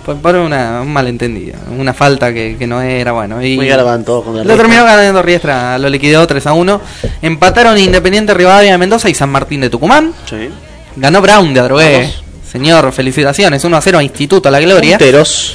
Por, 0.05 0.35
una, 0.35 0.81
un 0.83 0.93
malentendido. 0.93 1.59
Una 1.77 1.93
falta 1.93 2.33
que, 2.33 2.57
que 2.59 2.67
no 2.67 2.81
era 2.81 3.13
bueno. 3.13 3.45
Y 3.45 3.57
Muy 3.57 3.69
van 3.69 4.05
todos 4.05 4.25
con 4.25 4.37
el 4.39 4.47
lo 4.47 4.57
terminó 4.57 4.85
ganando 4.85 5.23
Riestra. 5.23 5.79
Lo 5.79 5.89
liquidó 5.89 6.27
3 6.27 6.47
a 6.47 6.53
1. 6.53 6.81
Empataron 7.23 7.79
Independiente 7.79 8.35
Rivadavia 8.35 8.73
de 8.73 8.79
Mendoza 8.79 9.09
y 9.09 9.15
San 9.15 9.31
Martín 9.31 9.61
de 9.61 9.71
Tucumán. 9.71 10.13
Sí. 10.29 10.49
Ganó 10.97 11.21
Brown 11.21 11.53
de 11.53 11.61
Adrogué. 11.61 12.13
Señor, 12.51 12.91
felicitaciones. 12.93 13.63
1 13.63 13.77
a 13.77 13.81
0 13.81 13.99
a 13.99 14.03
Instituto 14.03 14.49
a 14.49 14.53
la 14.53 14.61
Gloria. 14.61 14.99
Punteros. 14.99 15.55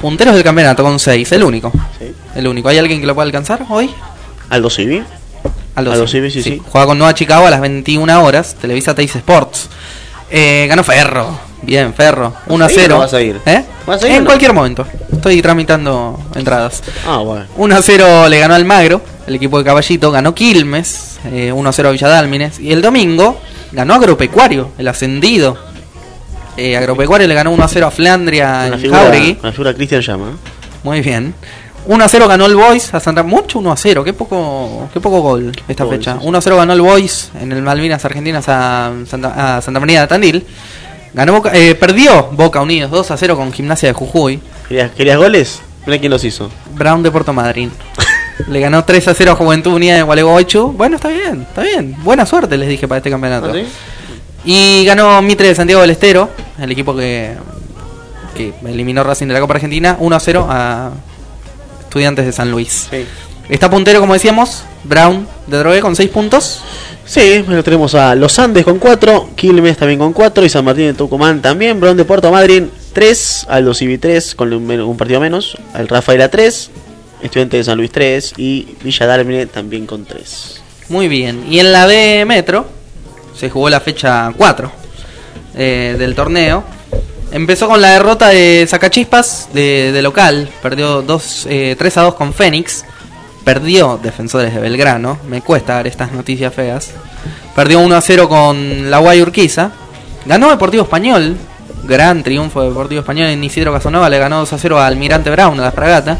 Punteros 0.00 0.34
del 0.34 0.44
campeonato 0.44 0.82
con 0.82 0.98
6. 0.98 1.32
El 1.32 1.44
único. 1.44 1.72
Sí. 1.98 2.12
El 2.34 2.46
único. 2.46 2.68
¿Hay 2.68 2.78
alguien 2.78 3.00
que 3.00 3.06
lo 3.06 3.14
pueda 3.14 3.26
alcanzar 3.26 3.64
hoy? 3.68 3.90
Aldo 4.50 4.70
Civi. 4.70 5.02
Aldo 5.74 5.92
Aldo 5.92 6.06
Civi, 6.06 6.30
Civi, 6.30 6.42
sí, 6.42 6.50
sí. 6.50 6.62
Juega 6.70 6.86
con 6.86 6.98
Nueva 6.98 7.14
Chicago 7.14 7.46
a 7.46 7.50
las 7.50 7.60
21 7.60 8.22
horas. 8.22 8.54
Televisa 8.60 8.94
Teis 8.94 9.16
Sports. 9.16 9.68
Eh, 10.30 10.66
ganó 10.68 10.84
Ferro. 10.84 11.45
Bien, 11.66 11.92
Ferro. 11.92 12.32
1 12.46 12.64
a 12.64 12.68
¿Vas 12.68 12.76
a 12.76 12.80
ir 12.80 12.80
0. 12.82 12.94
o 12.94 12.98
no 12.98 13.04
vas 13.04 13.14
a 13.14 13.20
ir? 13.22 13.40
¿Eh? 13.44 13.64
¿Vas 13.86 14.02
a 14.02 14.06
ir 14.08 14.14
en 14.14 14.24
no? 14.24 14.26
cualquier 14.26 14.52
momento. 14.52 14.86
Estoy 15.12 15.42
tramitando 15.42 16.18
entradas. 16.34 16.82
Ah, 17.06 17.18
bueno. 17.18 17.44
1 17.56 17.76
a 17.76 17.82
0 17.82 18.28
le 18.28 18.38
ganó 18.38 18.54
Almagro, 18.54 19.00
el 19.26 19.34
equipo 19.34 19.58
de 19.58 19.64
Caballito. 19.64 20.10
Ganó 20.12 20.34
Quilmes. 20.34 21.18
eh, 21.24 21.50
1 21.52 21.68
a 21.68 21.72
0 21.72 21.88
a 21.88 21.92
Villadálmines. 21.92 22.60
Y 22.60 22.72
el 22.72 22.82
domingo 22.82 23.40
ganó 23.72 23.94
Agropecuario, 23.94 24.70
el 24.78 24.86
ascendido. 24.88 25.58
Eh, 26.56 26.76
Agropecuario 26.76 27.26
le 27.26 27.34
ganó 27.34 27.50
1 27.50 27.64
a 27.64 27.68
0 27.68 27.86
a 27.86 27.90
Flandria 27.90 28.46
Una 28.48 28.66
en 28.76 28.80
figura, 28.80 29.00
Jauregui. 29.00 29.38
una 29.42 29.52
figura 29.52 29.74
Cristian 29.74 30.00
Llama. 30.02 30.28
¿eh? 30.30 30.50
Muy 30.84 31.00
bien. 31.00 31.34
1 31.88 32.04
a 32.04 32.08
0 32.08 32.26
ganó 32.28 32.46
el 32.46 32.56
Boys 32.56 32.92
a 32.94 33.00
Santa 33.00 33.22
Mucho 33.22 33.58
1 33.60 33.70
a 33.72 33.76
0, 33.76 34.02
qué 34.02 34.12
poco, 34.12 34.88
qué 34.92 34.98
poco 35.00 35.20
gol 35.20 35.52
esta 35.68 35.84
Gol, 35.84 35.96
fecha. 35.96 36.14
sí, 36.14 36.18
sí. 36.22 36.26
1 36.28 36.38
a 36.38 36.40
0 36.40 36.56
ganó 36.56 36.72
el 36.72 36.80
Boys 36.80 37.30
en 37.40 37.52
el 37.52 37.62
Malvinas 37.62 38.04
Argentinas 38.04 38.48
a 38.48 38.90
Santa, 39.08 39.56
a 39.58 39.62
Santa 39.62 39.78
María 39.80 40.00
de 40.00 40.06
Tandil. 40.08 40.46
Ganó 41.16 41.32
Boca- 41.32 41.50
eh, 41.54 41.74
perdió 41.74 42.28
Boca 42.32 42.60
Unidos 42.60 42.90
2 42.90 43.10
a 43.10 43.16
0 43.16 43.36
con 43.36 43.52
Gimnasia 43.52 43.88
de 43.88 43.92
Jujuy. 43.94 44.38
¿Querías, 44.68 44.90
¿Querías 44.92 45.16
goles? 45.16 45.62
Mira 45.86 45.98
quién 45.98 46.10
los 46.10 46.22
hizo. 46.24 46.50
Brown 46.74 47.02
de 47.02 47.10
Puerto 47.10 47.32
Madryn. 47.32 47.72
Le 48.48 48.60
ganó 48.60 48.84
3 48.84 49.08
a 49.08 49.14
0 49.14 49.32
a 49.32 49.34
Juventud 49.34 49.72
Unida 49.72 49.94
de 49.96 50.02
Gualeguaychú. 50.02 50.72
Bueno, 50.72 50.96
está 50.96 51.08
bien, 51.08 51.46
está 51.48 51.62
bien. 51.62 51.96
Buena 52.04 52.26
suerte 52.26 52.56
les 52.58 52.68
dije 52.68 52.86
para 52.86 52.98
este 52.98 53.10
campeonato. 53.10 53.46
¿Ah, 53.50 53.54
sí? 53.54 53.64
Y 54.44 54.84
ganó 54.84 55.22
Mitre 55.22 55.48
de 55.48 55.54
Santiago 55.54 55.80
del 55.80 55.90
Estero, 55.90 56.28
el 56.60 56.70
equipo 56.70 56.94
que, 56.94 57.32
que 58.36 58.52
eliminó 58.66 59.02
Racing 59.02 59.26
de 59.26 59.32
la 59.34 59.40
Copa 59.40 59.54
Argentina, 59.54 59.96
1 59.98 60.14
a 60.16 60.20
0 60.20 60.46
a 60.50 60.90
Estudiantes 61.84 62.26
de 62.26 62.32
San 62.32 62.50
Luis. 62.50 62.88
Sí. 62.90 63.06
Está 63.48 63.70
puntero, 63.70 64.00
como 64.00 64.12
decíamos, 64.12 64.64
Brown 64.84 65.26
de 65.46 65.56
Drogué 65.58 65.80
con 65.80 65.96
6 65.96 66.10
puntos. 66.10 66.60
Sí, 67.06 67.42
bueno, 67.46 67.62
tenemos 67.62 67.94
a 67.94 68.16
Los 68.16 68.36
Andes 68.40 68.64
con 68.64 68.80
4, 68.80 69.30
Quilmes 69.36 69.76
también 69.76 70.00
con 70.00 70.12
4 70.12 70.44
y 70.44 70.48
San 70.48 70.64
Martín 70.64 70.86
de 70.86 70.94
Tucumán 70.94 71.40
también, 71.40 71.78
Bron 71.78 71.96
de 71.96 72.04
Puerto 72.04 72.32
Madryn 72.32 72.68
3, 72.92 73.46
Aldo 73.48 73.74
Civi 73.74 73.96
3 73.96 74.34
con 74.34 74.52
un, 74.52 74.68
un 74.68 74.96
partido 74.96 75.20
menos, 75.20 75.56
el 75.78 75.86
Rafaela 75.86 76.28
3, 76.28 76.70
Estudiante 77.22 77.58
de 77.58 77.64
San 77.64 77.78
Luis 77.78 77.92
3 77.92 78.34
y 78.36 78.74
Villa 78.82 79.06
Dálmine 79.06 79.46
también 79.46 79.86
con 79.86 80.04
3. 80.04 80.62
Muy 80.88 81.08
bien. 81.08 81.44
Y 81.48 81.60
en 81.60 81.72
la 81.72 81.86
B 81.86 82.24
Metro 82.26 82.66
se 83.34 83.50
jugó 83.50 83.70
la 83.70 83.80
fecha 83.80 84.32
4 84.36 84.72
eh, 85.56 85.96
del 85.98 86.14
torneo. 86.14 86.64
Empezó 87.32 87.68
con 87.68 87.80
la 87.80 87.92
derrota 87.92 88.28
de 88.28 88.66
Sacachispas 88.68 89.48
de, 89.52 89.92
de 89.92 90.02
local. 90.02 90.48
Perdió 90.60 91.02
2, 91.02 91.46
eh, 91.50 91.76
3 91.78 91.96
a 91.96 92.02
2 92.02 92.14
con 92.14 92.34
Fénix. 92.34 92.84
Perdió 93.46 94.00
Defensores 94.02 94.52
de 94.52 94.58
Belgrano. 94.58 95.20
Me 95.28 95.40
cuesta 95.40 95.74
dar 95.74 95.86
estas 95.86 96.10
noticias 96.10 96.52
feas. 96.52 96.90
Perdió 97.54 97.78
1 97.78 97.94
a 97.94 98.00
0 98.00 98.28
con 98.28 98.90
la 98.90 98.98
Guay 98.98 99.22
Urquiza. 99.22 99.70
Ganó 100.26 100.50
Deportivo 100.50 100.82
Español 100.82 101.36
Gran 101.84 102.24
triunfo 102.24 102.62
de 102.62 102.70
Deportivo 102.70 103.02
Español 103.02 103.28
en 103.28 103.44
Isidro 103.44 103.72
Casanova. 103.72 104.10
Le 104.10 104.18
ganó 104.18 104.40
2 104.40 104.52
a 104.52 104.58
0 104.58 104.80
a 104.80 104.86
Almirante 104.88 105.30
Brown, 105.30 105.60
a 105.60 105.62
la 105.62 105.70
fragata. 105.70 106.18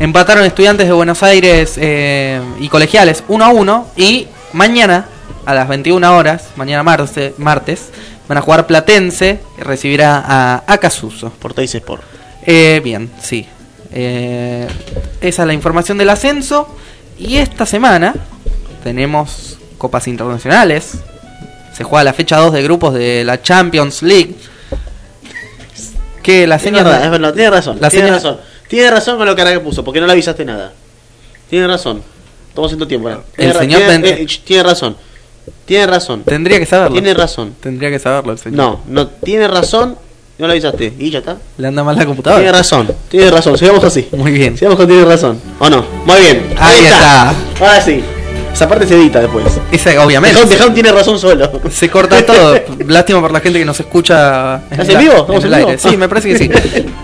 Empataron 0.00 0.44
estudiantes 0.44 0.88
de 0.88 0.92
Buenos 0.92 1.22
Aires 1.22 1.74
eh, 1.76 2.40
y 2.58 2.68
colegiales 2.68 3.22
1 3.28 3.44
a 3.44 3.48
1. 3.50 3.86
Y 3.96 4.26
mañana, 4.52 5.06
a 5.46 5.54
las 5.54 5.68
21 5.68 6.16
horas, 6.16 6.48
mañana 6.56 6.82
martes, 6.82 7.38
martes 7.38 7.90
van 8.28 8.38
a 8.38 8.40
jugar 8.40 8.66
Platense. 8.66 9.38
y 9.56 9.62
Recibirá 9.62 10.24
a 10.26 10.64
Acasuso. 10.66 11.30
Por 11.30 11.54
Sport. 11.56 12.02
Eh, 12.44 12.80
bien, 12.82 13.12
sí. 13.22 13.46
Eh, 13.96 14.66
esa 15.20 15.42
es 15.42 15.46
la 15.46 15.52
información 15.54 15.96
del 15.98 16.10
ascenso. 16.10 16.68
Y 17.18 17.36
esta 17.36 17.64
semana 17.64 18.14
tenemos 18.82 19.56
copas 19.78 20.08
internacionales. 20.08 20.98
Se 21.76 21.84
juega 21.84 22.02
la 22.04 22.12
fecha 22.12 22.36
2 22.38 22.52
de 22.52 22.62
grupos 22.62 22.94
de 22.94 23.22
la 23.24 23.40
Champions 23.40 24.02
League. 24.02 24.34
Que 26.22 26.46
la 26.46 26.56
Es 26.56 26.64
verdad, 26.64 27.04
es 27.04 27.10
verdad, 27.10 27.34
tiene 27.34 27.50
razón. 27.50 27.78
La 27.80 27.90
tiene 27.90 28.06
señal- 28.08 28.14
razón. 28.16 28.40
Tiene 28.68 28.90
razón 28.90 29.16
con 29.18 29.26
lo 29.26 29.34
que 29.36 29.42
ahora 29.42 29.52
que 29.54 29.60
puso, 29.60 29.84
porque 29.84 30.00
no 30.00 30.06
le 30.06 30.12
avisaste 30.12 30.44
nada. 30.44 30.72
Tiene 31.50 31.66
razón. 31.66 32.02
Estamos 32.48 32.68
haciendo 32.70 32.86
tiempo. 32.88 33.08
El 33.10 33.18
Tiene, 33.36 33.52
ra- 33.52 33.60
señor 33.60 33.80
tiene, 33.82 33.98
ten- 34.08 34.26
eh, 34.26 34.26
tiene 34.44 34.62
razón. 34.62 34.96
Tiene 35.66 35.86
razón. 35.86 36.22
tendría 36.24 36.58
que 36.58 36.66
saberlo. 36.66 36.94
Tiene 36.94 37.12
razón. 37.14 37.54
Tendría 37.60 37.90
que 37.90 37.98
saberlo 37.98 38.32
el 38.32 38.38
señor. 38.38 38.56
No, 38.56 38.80
no, 38.88 39.08
tiene 39.08 39.46
razón. 39.48 39.98
No 40.38 40.46
le 40.46 40.52
avisaste. 40.54 40.92
Y 40.98 41.10
ya 41.10 41.20
está. 41.20 41.36
Le 41.58 41.68
anda 41.68 41.84
mal 41.84 41.96
la 41.96 42.04
computadora. 42.06 42.42
Tiene 42.42 42.56
razón. 42.58 42.92
Tiene 43.08 43.30
razón. 43.30 43.56
Sigamos 43.56 43.84
así. 43.84 44.08
Muy 44.12 44.32
bien. 44.32 44.56
Sigamos 44.56 44.76
con 44.78 44.86
tiene 44.88 45.04
razón. 45.04 45.40
¿O 45.60 45.70
no? 45.70 45.84
Muy 46.04 46.20
bien. 46.20 46.46
Ahí 46.58 46.80
Ahora 47.60 47.80
sí. 47.80 48.02
Esa 48.52 48.68
parte 48.68 48.86
se 48.86 48.94
edita 48.94 49.20
después. 49.20 49.44
Ese, 49.72 49.98
obviamente. 49.98 50.36
Dejón, 50.36 50.50
Dejón 50.50 50.74
tiene 50.74 50.92
razón 50.92 51.18
solo. 51.18 51.50
Se 51.70 51.88
corta 51.90 52.24
todo. 52.26 52.58
Lástima 52.86 53.20
por 53.20 53.32
la 53.32 53.40
gente 53.40 53.58
que 53.58 53.64
nos 53.64 53.78
escucha 53.80 54.62
¿Estás 54.70 54.86
la- 54.88 54.92
en 54.94 54.98
vivo? 55.00 55.12
en 55.14 55.20
¿Estamos 55.20 55.44
el 55.44 55.52
en 55.52 55.58
vivo? 55.58 55.68
aire. 55.70 55.80
Sí, 55.82 55.96
me 55.96 56.08
parece 56.08 56.28
que 56.30 56.38
sí. 56.38 56.50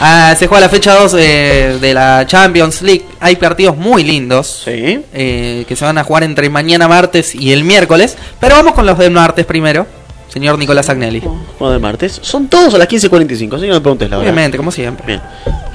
Ah, 0.00 0.36
se 0.38 0.46
juega 0.46 0.60
la 0.60 0.68
fecha 0.68 0.94
2 0.94 1.14
eh, 1.18 1.78
de 1.80 1.94
la 1.94 2.24
Champions 2.26 2.82
League. 2.82 3.04
Hay 3.20 3.34
partidos 3.36 3.76
muy 3.76 4.04
lindos 4.04 4.62
Sí. 4.64 5.00
eh, 5.12 5.64
que 5.66 5.74
se 5.74 5.84
van 5.84 5.98
a 5.98 6.04
jugar 6.04 6.22
entre 6.22 6.48
mañana 6.50 6.86
martes 6.86 7.34
y 7.34 7.52
el 7.52 7.64
miércoles. 7.64 8.16
Pero 8.38 8.54
vamos 8.56 8.74
con 8.74 8.86
los 8.86 8.96
de 8.98 9.10
martes 9.10 9.44
primero. 9.46 9.86
Señor 10.28 10.58
Nicolás 10.58 10.88
Agnelli. 10.90 11.20
Juego 11.20 11.72
de 11.72 11.78
martes. 11.78 12.18
Son 12.22 12.48
todos 12.48 12.74
a 12.74 12.78
las 12.78 12.88
15.45. 12.88 13.54
Así 13.54 13.62
que 13.62 13.68
no 13.68 13.74
me 13.74 13.80
preguntes 13.80 14.10
la 14.10 14.18
hora. 14.18 14.24
Obviamente, 14.24 14.56
como 14.56 14.70
siempre. 14.70 15.06
Bien. 15.06 15.20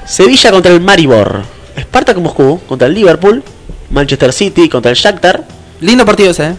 Sevilla 0.05 0.51
contra 0.51 0.71
el 0.71 0.79
Maribor. 0.81 1.41
Spartak 1.79 2.17
Moscú 2.17 2.59
contra 2.67 2.87
el 2.87 2.93
Liverpool. 2.93 3.43
Manchester 3.89 4.31
City 4.31 4.69
contra 4.69 4.91
el 4.91 4.97
Shakhtar. 4.97 5.43
Lindo 5.81 6.05
partido 6.05 6.31
ese, 6.31 6.45
¿eh? 6.49 6.55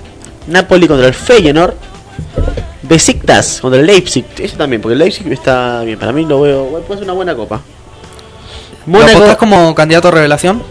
Napoli 0.49 0.87
contra 0.89 1.07
el 1.07 1.15
Feyenoord. 1.15 1.75
Besiktas 2.83 3.61
contra 3.61 3.81
el 3.81 3.87
Leipzig. 3.87 4.25
Ese 4.39 4.57
también, 4.57 4.83
porque 4.83 4.93
el 4.95 4.99
Leipzig 4.99 5.27
está 5.33 5.83
bien. 5.83 5.99
Para 5.99 6.13
mí 6.13 6.25
lo 6.27 6.41
veo. 6.43 6.67
Puede 6.87 6.99
ser 6.99 7.05
una 7.05 7.15
buena 7.15 7.35
copa. 7.35 7.61
¿Lo 8.87 8.93
Mónaco. 8.99 9.39
como 9.39 9.75
candidato 9.75 10.09
a 10.09 10.11
revelación? 10.11 10.63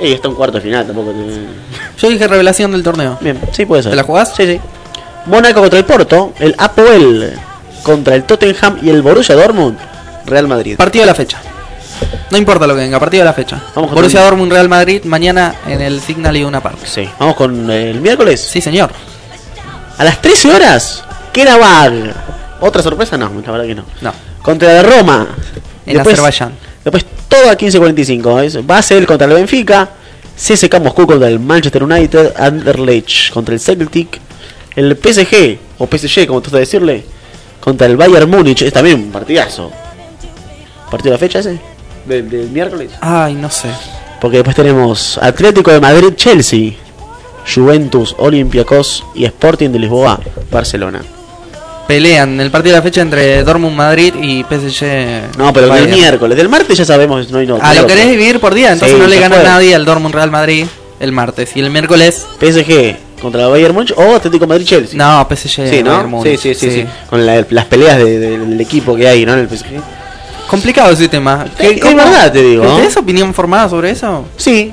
Ey, 0.00 0.12
está 0.14 0.28
en 0.28 0.34
cuarto 0.34 0.56
de 0.56 0.62
final, 0.62 0.86
tampoco. 0.86 1.10
te- 1.10 2.00
Yo 2.00 2.08
dije 2.08 2.26
revelación 2.26 2.72
del 2.72 2.82
torneo. 2.82 3.18
Bien, 3.20 3.38
sí 3.52 3.66
puede 3.66 3.82
ser. 3.82 3.90
¿Te 3.90 3.96
la 3.96 4.02
jugás? 4.04 4.34
Sí, 4.34 4.46
sí. 4.46 4.60
Mónaco 5.26 5.60
contra 5.60 5.78
el 5.78 5.84
Porto. 5.84 6.32
El 6.38 6.54
Apoel 6.58 7.38
contra 7.82 8.14
el 8.14 8.24
Tottenham 8.24 8.78
y 8.82 8.90
el 8.90 9.02
Borussia 9.02 9.34
Dortmund. 9.34 9.78
Real 10.26 10.48
Madrid. 10.48 10.76
Partido 10.76 11.02
de 11.02 11.06
la 11.06 11.14
fecha. 11.14 11.40
No 12.30 12.38
importa 12.38 12.66
lo 12.66 12.74
que 12.74 12.80
venga, 12.80 12.98
partido 13.00 13.22
de 13.22 13.26
la 13.26 13.32
fecha. 13.32 13.60
Vamos 13.74 13.92
Borussia 13.92 14.22
Dortmund 14.22 14.52
Real 14.52 14.68
Madrid 14.68 15.04
mañana 15.04 15.54
en 15.66 15.80
el 15.80 16.00
Signal 16.00 16.36
Iduna 16.36 16.62
Park. 16.62 16.78
Sí. 16.84 17.08
Vamos 17.18 17.34
con 17.36 17.70
el 17.70 18.00
miércoles. 18.00 18.40
Sí, 18.40 18.60
señor. 18.60 18.90
A 19.98 20.04
las 20.04 20.22
13 20.22 20.54
horas. 20.54 21.04
Karabag. 21.32 22.14
¿Otra 22.60 22.82
sorpresa? 22.82 23.16
No, 23.16 23.30
la 23.44 23.52
verdad 23.52 23.66
que 23.66 23.74
no. 23.74 23.84
No. 24.00 24.12
Contra 24.42 24.72
la 24.74 24.82
Roma. 24.82 25.26
En 25.86 26.00
Azerbaiyán. 26.00 26.52
Después 26.84 27.04
todo 27.28 27.50
a 27.50 27.56
15.45. 27.56 28.42
Es 28.44 28.66
Basel 28.66 29.06
contra 29.06 29.26
el 29.26 29.34
Benfica. 29.34 29.88
CSK 30.36 30.80
Moscú 30.80 31.06
contra 31.06 31.28
el 31.28 31.40
Manchester 31.40 31.82
United. 31.82 32.34
Anderlecht 32.36 33.32
contra 33.32 33.54
el 33.54 33.60
Celtic. 33.60 34.20
El 34.76 34.96
PSG, 34.96 35.58
o 35.78 35.86
PSG 35.86 36.26
como 36.26 36.40
tú 36.40 36.46
estás 36.48 36.60
decirle, 36.60 37.04
contra 37.60 37.86
el 37.86 37.96
Bayern 37.96 38.30
Múnich. 38.30 38.62
Es 38.62 38.72
también 38.72 39.00
un 39.00 39.10
partidazo. 39.10 39.70
¿Partido 40.90 41.12
de 41.12 41.16
la 41.16 41.18
fecha 41.18 41.38
ese? 41.40 41.58
¿Del, 42.06 42.28
del 42.28 42.48
miércoles? 42.50 42.90
Ay, 43.00 43.34
no 43.34 43.50
sé. 43.50 43.68
Porque 44.20 44.38
después 44.38 44.56
tenemos 44.56 45.18
Atlético 45.18 45.70
de 45.70 45.80
Madrid, 45.80 46.14
Chelsea, 46.14 46.72
Juventus, 47.52 48.14
Olympiacos 48.18 49.04
y 49.14 49.24
Sporting 49.24 49.70
de 49.70 49.78
Lisboa, 49.78 50.20
Barcelona. 50.50 51.00
Pelean 51.86 52.40
el 52.40 52.50
partido 52.50 52.74
de 52.74 52.78
la 52.78 52.82
fecha 52.82 53.00
entre 53.00 53.42
Dortmund 53.42 53.74
Madrid 53.74 54.14
y 54.22 54.44
PSG. 54.44 55.36
No, 55.38 55.52
pero 55.52 55.68
del 55.74 55.88
miércoles. 55.88 56.36
Del 56.36 56.48
martes 56.48 56.78
ya 56.78 56.84
sabemos, 56.84 57.30
no 57.30 57.38
hay 57.38 57.46
no. 57.46 57.58
Ah, 57.60 57.74
lo 57.74 57.86
querés 57.86 58.08
dividir 58.08 58.38
por 58.38 58.54
día, 58.54 58.72
entonces 58.72 58.96
Sí, 58.96 59.02
no 59.02 59.08
le 59.08 59.18
gana 59.18 59.42
nadie 59.42 59.74
al 59.74 59.84
Dortmund 59.84 60.14
Real 60.14 60.30
Madrid 60.30 60.66
el 61.00 61.12
martes. 61.12 61.56
Y 61.56 61.60
el 61.60 61.70
miércoles, 61.70 62.26
PSG 62.38 62.96
contra 63.20 63.46
Bayern 63.48 63.74
Múnich 63.74 63.92
o 63.96 64.14
Atlético 64.16 64.44
de 64.44 64.48
Madrid, 64.48 64.66
Chelsea. 64.66 64.96
no, 64.98 65.26
PSG. 65.28 65.68
Sí. 65.68 65.82
Sí, 66.24 66.36
sí, 66.36 66.54
sí, 66.54 66.70
sí. 66.70 66.86
Con 67.08 67.24
la- 67.24 67.44
las 67.50 67.64
peleas 67.66 67.98
de- 67.98 68.18
de- 68.18 68.38
del 68.38 68.60
equipo 68.60 68.96
que 68.96 69.06
hay, 69.08 69.24
¿no? 69.26 69.34
En 69.34 69.40
el 69.40 69.48
PSG. 69.48 69.80
Complicado 70.48 70.90
ese 70.90 71.08
tema. 71.08 71.46
Es- 71.58 71.76
es 71.76 71.94
verdad, 71.94 72.32
te 72.32 72.42
digo, 72.42 72.64
¿no? 72.64 72.76
¿Tenés 72.76 72.96
opinión 72.96 73.32
formada 73.32 73.68
sobre 73.68 73.90
eso? 73.90 74.24
Sí, 74.36 74.72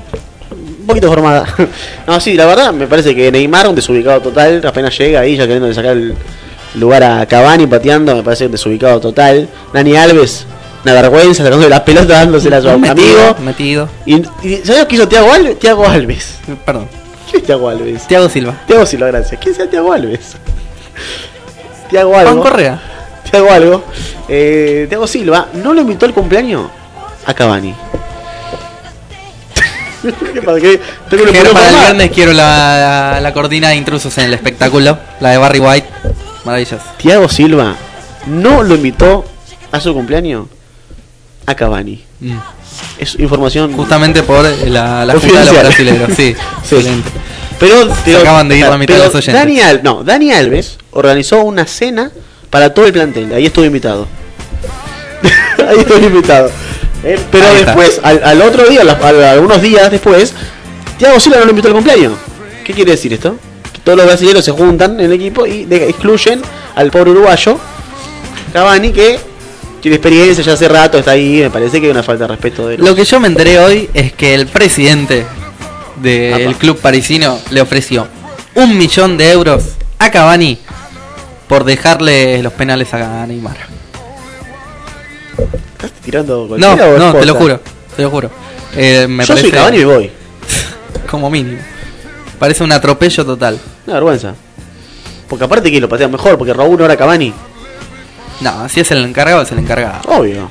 un 0.80 0.86
poquito 0.86 1.08
formada. 1.08 1.46
no, 2.06 2.18
sí, 2.20 2.34
la 2.34 2.46
verdad 2.46 2.72
me 2.72 2.86
parece 2.86 3.14
que 3.14 3.30
Neymar, 3.30 3.68
un 3.68 3.74
desubicado 3.76 4.20
total, 4.20 4.60
apenas 4.66 4.96
llega 4.98 5.20
ahí 5.20 5.36
ya 5.36 5.44
queriendo 5.44 5.72
sacar 5.72 5.92
el 5.96 6.14
lugar 6.74 7.02
a 7.04 7.26
Cavani 7.26 7.66
pateando, 7.66 8.16
me 8.16 8.22
parece 8.22 8.46
un 8.46 8.52
desubicado 8.52 8.98
total. 9.00 9.48
Dani 9.72 9.96
Alves, 9.96 10.46
una 10.84 10.94
vergüenza, 10.94 11.44
sacando 11.44 11.68
la 11.68 11.84
pelota 11.84 12.14
dándosela 12.14 12.56
a 12.56 12.62
su 12.62 12.68
metido, 12.78 13.20
amigo. 13.20 13.36
metido. 13.44 13.88
Y, 14.04 14.14
y 14.42 14.56
¿sabes 14.64 14.80
lo 14.80 14.88
que 14.88 14.94
hizo 14.96 15.06
Thiago 15.08 15.32
Alves? 15.32 15.58
Thiago 15.60 15.86
Alves. 15.86 16.34
Perdón. 16.66 16.88
¿Quién 17.28 17.42
es 17.42 17.46
Thiago 17.46 17.68
Alves? 17.68 18.06
Thiago 18.06 18.28
Silva. 18.28 18.54
Thiago 18.66 18.86
Silva, 18.86 19.06
gracias. 19.08 19.40
¿Quién 19.40 19.54
es 19.58 19.70
Thiago 19.70 19.92
Alves? 19.92 20.36
Thiago 21.90 22.10
Juan 22.10 22.26
Alves. 22.26 22.42
Correa. 22.42 22.80
Thiago 23.30 23.50
algo. 23.50 23.84
Eh, 24.28 24.86
Thiago 24.88 25.06
Silva 25.06 25.48
no 25.54 25.74
lo 25.74 25.80
invitó 25.82 26.06
al 26.06 26.14
cumpleaños 26.14 26.70
a 27.26 27.34
Cavani. 27.34 27.74
¿Qué 30.32 30.42
pasa? 30.42 30.60
¿Qué? 30.60 30.80
Tengo 31.10 31.24
una 31.24 31.32
Quiero 31.32 31.52
para 31.52 31.68
el 31.68 31.74
viernes 31.74 32.10
quiero 32.12 32.32
la, 32.32 33.12
la, 33.12 33.20
la 33.20 33.32
cortina 33.32 33.70
de 33.70 33.76
intrusos 33.76 34.16
en 34.18 34.24
el 34.26 34.34
espectáculo, 34.34 34.98
la 35.20 35.30
de 35.30 35.38
Barry 35.38 35.58
White. 35.58 35.88
Maravilloso. 36.44 36.78
Thiago 36.96 37.28
Silva 37.28 37.76
no 38.26 38.62
lo 38.62 38.74
invitó 38.74 39.24
a 39.72 39.80
su 39.80 39.92
cumpleaños 39.92 40.46
a 41.46 41.54
Cavani. 41.54 42.04
Mm. 42.20 42.38
Es 42.98 43.14
información. 43.18 43.72
Justamente 43.74 44.22
por 44.22 44.44
la, 44.44 45.04
la 45.04 45.12
junta 45.14 45.40
de 45.40 45.44
los 45.46 45.58
brasileños. 45.58 46.10
Sí, 46.16 46.34
Sí. 46.64 46.76
excelente. 46.76 47.10
Pero, 47.60 47.88
pero- 48.04 48.18
acaban 48.20 48.48
de 48.48 48.58
ir 48.58 48.66
la 48.66 48.78
mitad 48.78 48.94
de 48.94 49.04
los 49.04 49.14
oyentes. 49.14 49.34
Dani 49.34 49.60
Al- 49.60 49.82
no, 49.82 50.02
Dani 50.04 50.32
Alves 50.32 50.78
organizó 50.92 51.42
una 51.42 51.66
cena 51.66 52.10
para 52.50 52.72
todo 52.74 52.86
el 52.86 52.92
plantel. 52.92 53.32
Ahí 53.32 53.46
estuve 53.46 53.66
invitado. 53.66 54.06
Ahí 55.68 55.78
estuve 55.78 56.06
invitado. 56.06 56.50
Eh, 57.04 57.18
pero 57.30 57.46
Ahí 57.48 57.64
después, 57.64 58.00
al, 58.02 58.20
al 58.24 58.42
otro 58.42 58.68
día, 58.68 58.82
al- 58.82 59.22
algunos 59.24 59.60
días 59.62 59.90
después, 59.90 60.32
Thiago 60.98 61.18
Silva 61.20 61.38
no 61.38 61.44
lo 61.44 61.50
invitó 61.50 61.68
al 61.68 61.74
cumpleaños. 61.74 62.12
¿Qué 62.64 62.72
quiere 62.72 62.92
decir 62.92 63.12
esto? 63.12 63.36
Que 63.72 63.78
todos 63.80 63.96
los 63.98 64.06
brasileños 64.06 64.44
se 64.44 64.52
juntan 64.52 64.98
en 64.98 65.06
el 65.06 65.12
equipo 65.12 65.46
y 65.46 65.64
de- 65.64 65.88
excluyen 65.88 66.42
al 66.74 66.90
pobre 66.90 67.10
uruguayo, 67.10 67.58
Cavani, 68.52 68.90
que 68.92 69.18
tiene 69.80 69.96
experiencia 69.96 70.42
ya 70.44 70.52
hace 70.52 70.68
rato, 70.68 70.98
está 70.98 71.12
ahí. 71.12 71.40
Me 71.42 71.50
parece 71.50 71.80
que 71.80 71.86
hay 71.86 71.92
una 71.92 72.02
falta 72.02 72.24
de 72.24 72.28
respeto 72.28 72.66
de 72.68 72.78
los- 72.78 72.88
Lo 72.88 72.94
que 72.94 73.04
yo 73.04 73.20
me 73.20 73.28
enteré 73.28 73.58
hoy 73.58 73.88
es 73.94 74.12
que 74.12 74.34
el 74.34 74.46
presidente 74.46 75.24
del 75.96 76.54
club 76.56 76.78
parisino 76.78 77.38
le 77.50 77.60
ofreció 77.60 78.06
un 78.54 78.76
millón 78.78 79.16
de 79.16 79.30
euros 79.32 79.64
a 79.98 80.10
Cavani 80.10 80.58
por 81.48 81.64
dejarle 81.64 82.42
los 82.42 82.52
penales 82.52 82.92
a 82.94 83.26
Neymar. 83.26 83.56
¿Estás 85.72 85.92
tirando 86.04 86.48
No, 86.58 86.76
no, 86.76 87.14
te 87.14 87.26
lo 87.26 87.34
juro, 87.34 87.60
te 87.96 88.02
lo 88.02 88.10
juro. 88.10 88.30
Eh, 88.76 89.06
me 89.08 89.24
Yo 89.24 89.34
soy 89.34 89.36
parece 89.44 89.56
Cavani 89.56 89.78
y 89.78 89.84
voy. 89.84 90.10
como 91.10 91.30
mínimo. 91.30 91.58
Parece 92.38 92.62
un 92.64 92.72
atropello 92.72 93.24
total. 93.24 93.58
Una 93.86 93.94
vergüenza. 93.94 94.34
Porque 95.28 95.44
aparte 95.44 95.70
que 95.70 95.80
lo 95.80 95.88
patea 95.88 96.08
mejor, 96.08 96.38
porque 96.38 96.52
Raúl 96.52 96.78
no 96.78 96.84
era 96.84 96.96
Cavani. 96.96 97.32
No, 98.40 98.68
si 98.68 98.80
es 98.80 98.90
el 98.90 99.04
encargado, 99.04 99.42
es 99.42 99.52
el 99.52 99.58
encargado. 99.58 100.00
Obvio. 100.08 100.48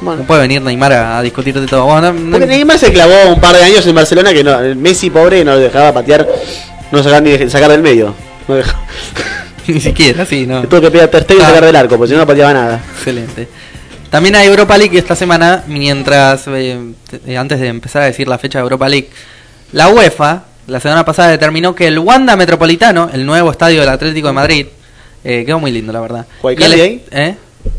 No 0.00 0.16
puede 0.26 0.40
venir 0.42 0.60
Neymar 0.60 0.92
a, 0.92 1.18
a 1.18 1.22
discutir 1.22 1.58
de 1.58 1.66
todo. 1.66 1.84
Bueno, 1.84 2.12
no- 2.12 2.32
porque 2.32 2.46
Neymar 2.46 2.78
se 2.78 2.92
clavó 2.92 3.28
un 3.32 3.40
par 3.40 3.54
de 3.56 3.62
años 3.62 3.86
en 3.86 3.94
Barcelona 3.94 4.32
que 4.32 4.42
no, 4.42 4.58
el 4.58 4.74
Messi 4.74 5.10
pobre 5.10 5.44
no 5.44 5.52
lo 5.52 5.58
dejaba 5.60 5.92
patear, 5.94 6.26
no 6.90 6.98
lo 6.98 7.04
sacaba 7.04 7.20
ni 7.20 7.30
de- 7.30 7.48
sacar 7.48 7.70
del 7.70 7.82
medio. 7.82 8.12
No 8.48 8.56
ni 9.68 9.80
siquiera, 9.80 10.26
sí, 10.26 10.44
no. 10.46 10.62
Tuvo 10.62 10.80
que 10.80 10.90
pedir 10.90 11.04
a 11.04 11.10
Ter 11.10 11.22
Stegen 11.22 11.42
Ah. 11.44 11.48
sacar 11.48 11.64
del 11.66 11.76
arco, 11.76 11.96
porque 11.96 12.08
si 12.08 12.14
no 12.14 12.20
no 12.20 12.26
pateaba 12.26 12.52
nada. 12.52 12.80
Excelente. 12.96 13.48
También 14.10 14.34
hay 14.34 14.48
Europa 14.48 14.76
League 14.76 14.98
esta 14.98 15.14
semana, 15.14 15.62
mientras, 15.68 16.46
eh, 16.48 16.78
eh, 17.26 17.36
antes 17.38 17.60
de 17.60 17.68
empezar 17.68 18.02
a 18.02 18.06
decir 18.06 18.26
la 18.28 18.38
fecha 18.38 18.58
de 18.58 18.64
Europa 18.64 18.88
League, 18.88 19.08
la 19.70 19.88
UEFA 19.88 20.42
la 20.66 20.80
semana 20.80 21.04
pasada 21.04 21.28
determinó 21.30 21.74
que 21.74 21.86
el 21.86 21.98
Wanda 21.98 22.36
Metropolitano, 22.36 23.08
el 23.12 23.24
nuevo 23.24 23.50
estadio 23.52 23.80
del 23.80 23.88
Atlético 23.88 24.26
de 24.28 24.32
Madrid, 24.32 24.66
eh, 25.24 25.44
quedó 25.44 25.58
muy 25.60 25.70
lindo, 25.70 25.92
la 25.92 26.00
verdad. 26.00 26.26
¿Juega 26.40 26.60
Y 26.60 26.64
el- 26.64 26.72
Icardi 26.72 26.82
ahí? 26.82 27.04
¿Eh? 27.10 27.36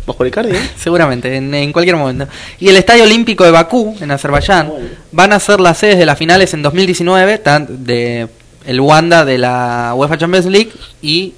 bajo 0.08 0.26
Icardi, 0.26 0.56
¿eh? 0.56 0.70
Seguramente, 0.78 1.36
en, 1.36 1.54
en 1.54 1.72
cualquier 1.74 1.98
momento. 1.98 2.28
Y 2.60 2.70
el 2.70 2.78
Estadio 2.78 3.04
Olímpico 3.04 3.44
de 3.44 3.52
Bakú, 3.52 3.96
en 4.00 4.12
Azerbaiyán, 4.12 4.72
van 5.12 5.34
a 5.34 5.40
ser 5.40 5.60
las 5.60 5.78
sedes 5.78 5.98
de 5.98 6.06
las 6.06 6.18
finales 6.18 6.54
en 6.54 6.62
2019, 6.62 7.38
tan- 7.40 7.84
de 7.86 8.28
el 8.66 8.80
Wanda 8.80 9.26
de 9.26 9.38
la 9.38 9.92
UEFA 9.96 10.18
Champions 10.18 10.46
League 10.46 10.72
y 11.02 11.34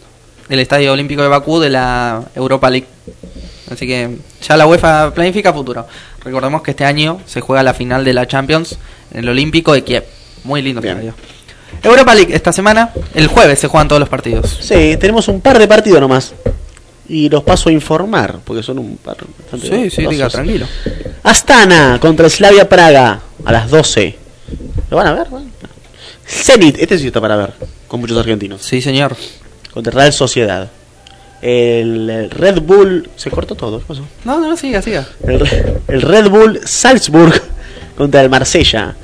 el 0.49 0.60
Estadio 0.60 0.93
Olímpico 0.93 1.24
de 1.24 1.28
Bakú 1.28 1.60
de 1.60 1.72
la 1.72 2.24
Europa 2.36 2.70
League. 2.70 2.86
Así 3.72 3.88
que 3.88 4.18
ya 4.47 4.58
la 4.58 4.68
UEFA 4.68 5.12
planifica 5.12 5.51
futuro. 5.51 5.88
Recordemos 6.24 6.62
que 6.62 6.70
este 6.72 6.86
año 6.86 7.20
se 7.26 7.41
juega 7.41 7.64
la 7.64 7.74
final 7.74 8.06
de 8.06 8.14
la 8.14 8.28
Champions 8.28 8.78
en 9.12 9.20
el 9.24 9.30
Olímpico 9.30 9.74
de 9.74 9.84
Kiev. 9.84 10.03
Muy 10.43 10.62
lindo 10.62 10.82
estadio. 10.82 11.16
Europa 11.84 12.16
League 12.16 12.36
esta 12.36 12.51
semana, 12.51 12.91
el 13.13 13.28
jueves 13.28 13.59
se 13.59 13.68
juegan 13.68 13.88
todos 13.88 13.99
los 13.99 14.09
partidos. 14.09 14.57
Sí, 14.59 14.97
tenemos 14.97 15.28
un 15.28 15.41
par 15.41 15.59
de 15.59 15.68
partidos 15.68 16.01
nomás. 16.01 16.34
Y 17.07 17.30
los 17.30 17.43
paso 17.43 17.70
a 17.70 17.72
informar, 17.72 18.39
porque 18.43 18.63
son 18.63 18.80
un 18.80 18.97
par 18.97 19.18
bastante 19.39 19.68
Sí, 19.68 19.89
sí, 19.91 20.07
diga, 20.07 20.28
tranquilo. 20.28 20.66
Astana 21.22 21.99
contra 22.01 22.30
Slavia 22.30 22.68
Praga 22.68 23.20
a 23.43 23.51
las 23.51 23.70
12. 23.70 24.18
¿Lo 24.89 24.97
van 24.97 25.07
a 25.07 25.13
ver? 25.13 25.28
Bueno. 25.30 25.47
Zenit, 26.28 26.80
este 26.80 26.97
sí 26.97 27.07
está 27.07 27.22
para 27.22 27.36
ver, 27.36 27.53
con 27.88 27.99
muchos 27.99 28.18
argentinos. 28.18 28.63
Sí, 28.63 28.82
señor. 28.82 29.16
Contra 29.72 29.93
Real 29.93 30.13
Sociedad. 30.13 30.72
El, 31.41 32.09
el 32.09 32.32
Red 32.32 32.61
Bull. 32.61 33.09
¿Se 33.16 33.30
cortó 33.30 33.53
todo? 33.53 33.80
¿Qué 33.80 33.86
pasó? 33.86 34.01
No, 34.24 34.39
no, 34.39 34.57
siga, 34.57 34.82
siga. 34.82 35.05
El, 35.28 35.47
el 35.88 36.01
Red 36.01 36.30
Bull 36.30 36.61
Salzburg 36.66 37.39
contra 37.97 38.22
el 38.22 38.30
Marsella. 38.32 38.95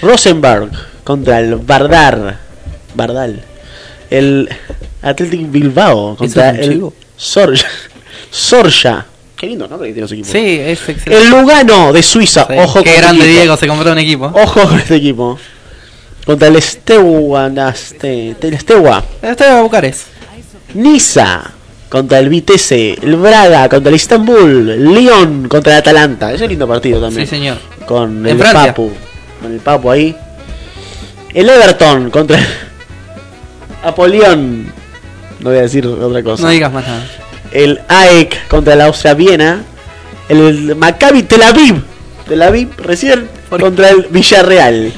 Rosenberg 0.00 0.70
contra 1.04 1.38
el 1.38 1.56
Bardar. 1.56 2.38
Bardal. 2.94 3.42
El 4.10 4.48
Athletic 5.02 5.50
Bilbao 5.50 6.16
contra 6.16 6.50
¿Eso 6.50 6.60
es 6.60 6.68
un 6.68 6.72
el? 6.74 6.92
Sorja. 7.16 7.68
Sorja. 8.30 9.06
Qué 9.36 9.46
lindo 9.48 9.68
nombre 9.68 9.88
que 9.88 9.94
tiene 9.94 10.08
su 10.08 10.14
equipo. 10.14 10.30
Sí, 10.30 10.58
es 10.60 10.88
excelente. 10.88 11.16
El 11.16 11.28
Lugano 11.28 11.92
de 11.92 12.02
Suiza. 12.02 12.46
Sí, 12.46 12.54
Ojo 12.56 12.82
Qué 12.82 12.92
con 12.92 13.00
grande 13.00 13.20
este 13.20 13.30
equipo. 13.30 13.40
Diego, 13.40 13.56
se 13.56 13.66
compró 13.66 13.92
un 13.92 13.98
equipo. 13.98 14.26
Ojo 14.34 14.62
con 14.62 14.78
este 14.78 14.96
equipo. 14.96 15.38
Contra 16.24 16.48
el 16.48 16.62
Steaua. 16.62 17.52
Este, 17.68 18.36
el 18.40 18.58
Steaua. 18.58 19.04
Este 19.20 19.44
de 19.44 19.60
Bucarest. 19.60 20.06
Niza 20.74 21.50
contra 21.88 22.18
el 22.18 22.28
Vitesse. 22.28 22.94
El 23.02 23.16
Braga 23.16 23.68
contra 23.68 23.90
el 23.90 23.96
Istanbul. 23.96 24.94
Lyon 24.94 25.48
contra 25.48 25.74
el 25.74 25.78
Atalanta. 25.80 26.32
Es 26.32 26.40
lindo 26.40 26.66
partido 26.66 27.00
también. 27.00 27.26
Sí, 27.26 27.36
señor. 27.36 27.58
Con 27.86 28.24
En 28.26 28.32
el 28.32 28.38
Francia. 28.38 28.66
Papu. 28.72 28.90
Con 29.42 29.52
el 29.52 29.58
Papu 29.60 29.90
ahí. 29.90 30.16
El 31.34 31.48
Everton 31.50 32.10
contra 32.10 32.38
el 32.38 32.46
Apolión. 33.82 34.72
No 35.40 35.50
voy 35.50 35.58
a 35.58 35.62
decir 35.62 35.86
otra 35.86 36.22
cosa. 36.22 36.44
No 36.44 36.48
digas 36.50 36.72
más 36.72 36.86
nada. 36.86 37.04
el 37.52 37.80
AEK 37.88 38.48
contra 38.48 38.74
la 38.76 38.86
Austria 38.86 39.14
Viena, 39.14 39.62
el 40.28 40.74
Maccabi 40.76 41.24
Tel 41.24 41.42
Aviv, 41.42 41.82
Tel 42.26 42.40
Aviv 42.40 42.70
recién 42.78 43.28
contra 43.50 43.90
el 43.90 44.06
Villarreal. 44.10 44.92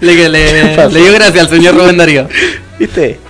Le, 0.00 0.14
¿Qué 0.16 0.28
le, 0.28 0.88
dio 1.00 1.12
gracias 1.12 1.44
al 1.44 1.48
señor 1.50 1.74
Rubén 1.76 1.96
Darío. 1.96 2.28
¿Viste? 2.78 3.20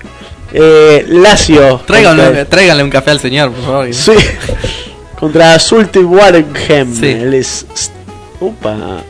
Eh, 0.56 1.04
Lazio 1.08 1.80
Tráiganle, 1.84 2.44
tráiganle 2.44 2.84
un 2.84 2.90
café 2.90 3.10
al 3.10 3.20
señor, 3.20 3.50
por 3.52 3.64
favor. 3.64 3.92
sí, 3.94 4.12
contra 5.18 5.58
Zulte 5.58 5.98
Waregem, 5.98 6.94
Sí. 6.94 7.06
el 7.06 7.34
es, 7.34 7.66
upa, 8.40 9.02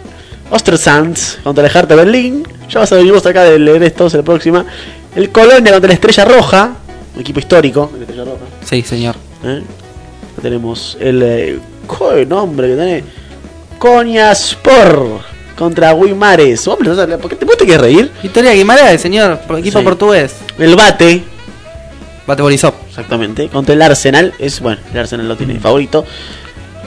Ostersands 0.55 1.39
contra 1.43 1.67
el 1.67 1.75
Hertha 1.77 1.95
Berlín. 1.95 2.47
Ya 2.71 2.81
vas 2.81 2.93
a 2.93 2.97
venir 2.97 3.13
vos 3.13 3.25
acá 3.27 3.43
de 3.45 3.59
leer 3.59 3.83
estos 3.83 4.15
en 4.15 4.21
la 4.21 4.25
próxima. 4.25 4.65
El 5.15 5.31
Colonia 5.31 5.73
contra 5.73 5.89
la 5.89 5.95
Estrella 5.95 6.25
Roja, 6.25 6.73
un 7.15 7.21
equipo 7.21 7.39
histórico, 7.41 7.91
la 7.95 8.01
Estrella 8.01 8.25
Roja. 8.25 8.45
Sí, 8.65 8.83
señor. 8.83 9.17
¿Eh? 9.45 9.63
Acá 10.33 10.43
tenemos 10.43 10.97
el. 11.01 11.23
Eh, 11.23 11.59
¿Qué 12.17 12.27
nombre 12.27 12.69
que 12.69 12.75
tiene? 12.75 13.05
Coñaspor 13.79 15.21
contra 15.57 15.93
Guimares. 15.95 16.67
Hombre, 16.69 16.91
¿por 17.19 17.31
qué 17.31 17.37
te, 17.37 17.47
te 17.47 17.67
querés 17.67 17.81
reír? 17.81 18.11
Victoria 18.23 18.53
Guimaraes, 18.53 19.01
señor. 19.01 19.41
Equipo 19.59 19.79
Sí. 19.79 19.85
portugués. 19.85 20.35
El 20.59 20.75
Bate, 20.77 21.23
Bate 22.27 22.43
Borisov. 22.43 22.75
exactamente, 22.89 23.49
contra 23.49 23.75
el 23.75 23.83
Arsenal. 23.83 24.33
Es 24.39 24.61
bueno, 24.61 24.81
el 24.93 24.99
Arsenal 25.01 25.29
lo 25.29 25.37
tiene 25.37 25.59
favorito. 25.61 26.05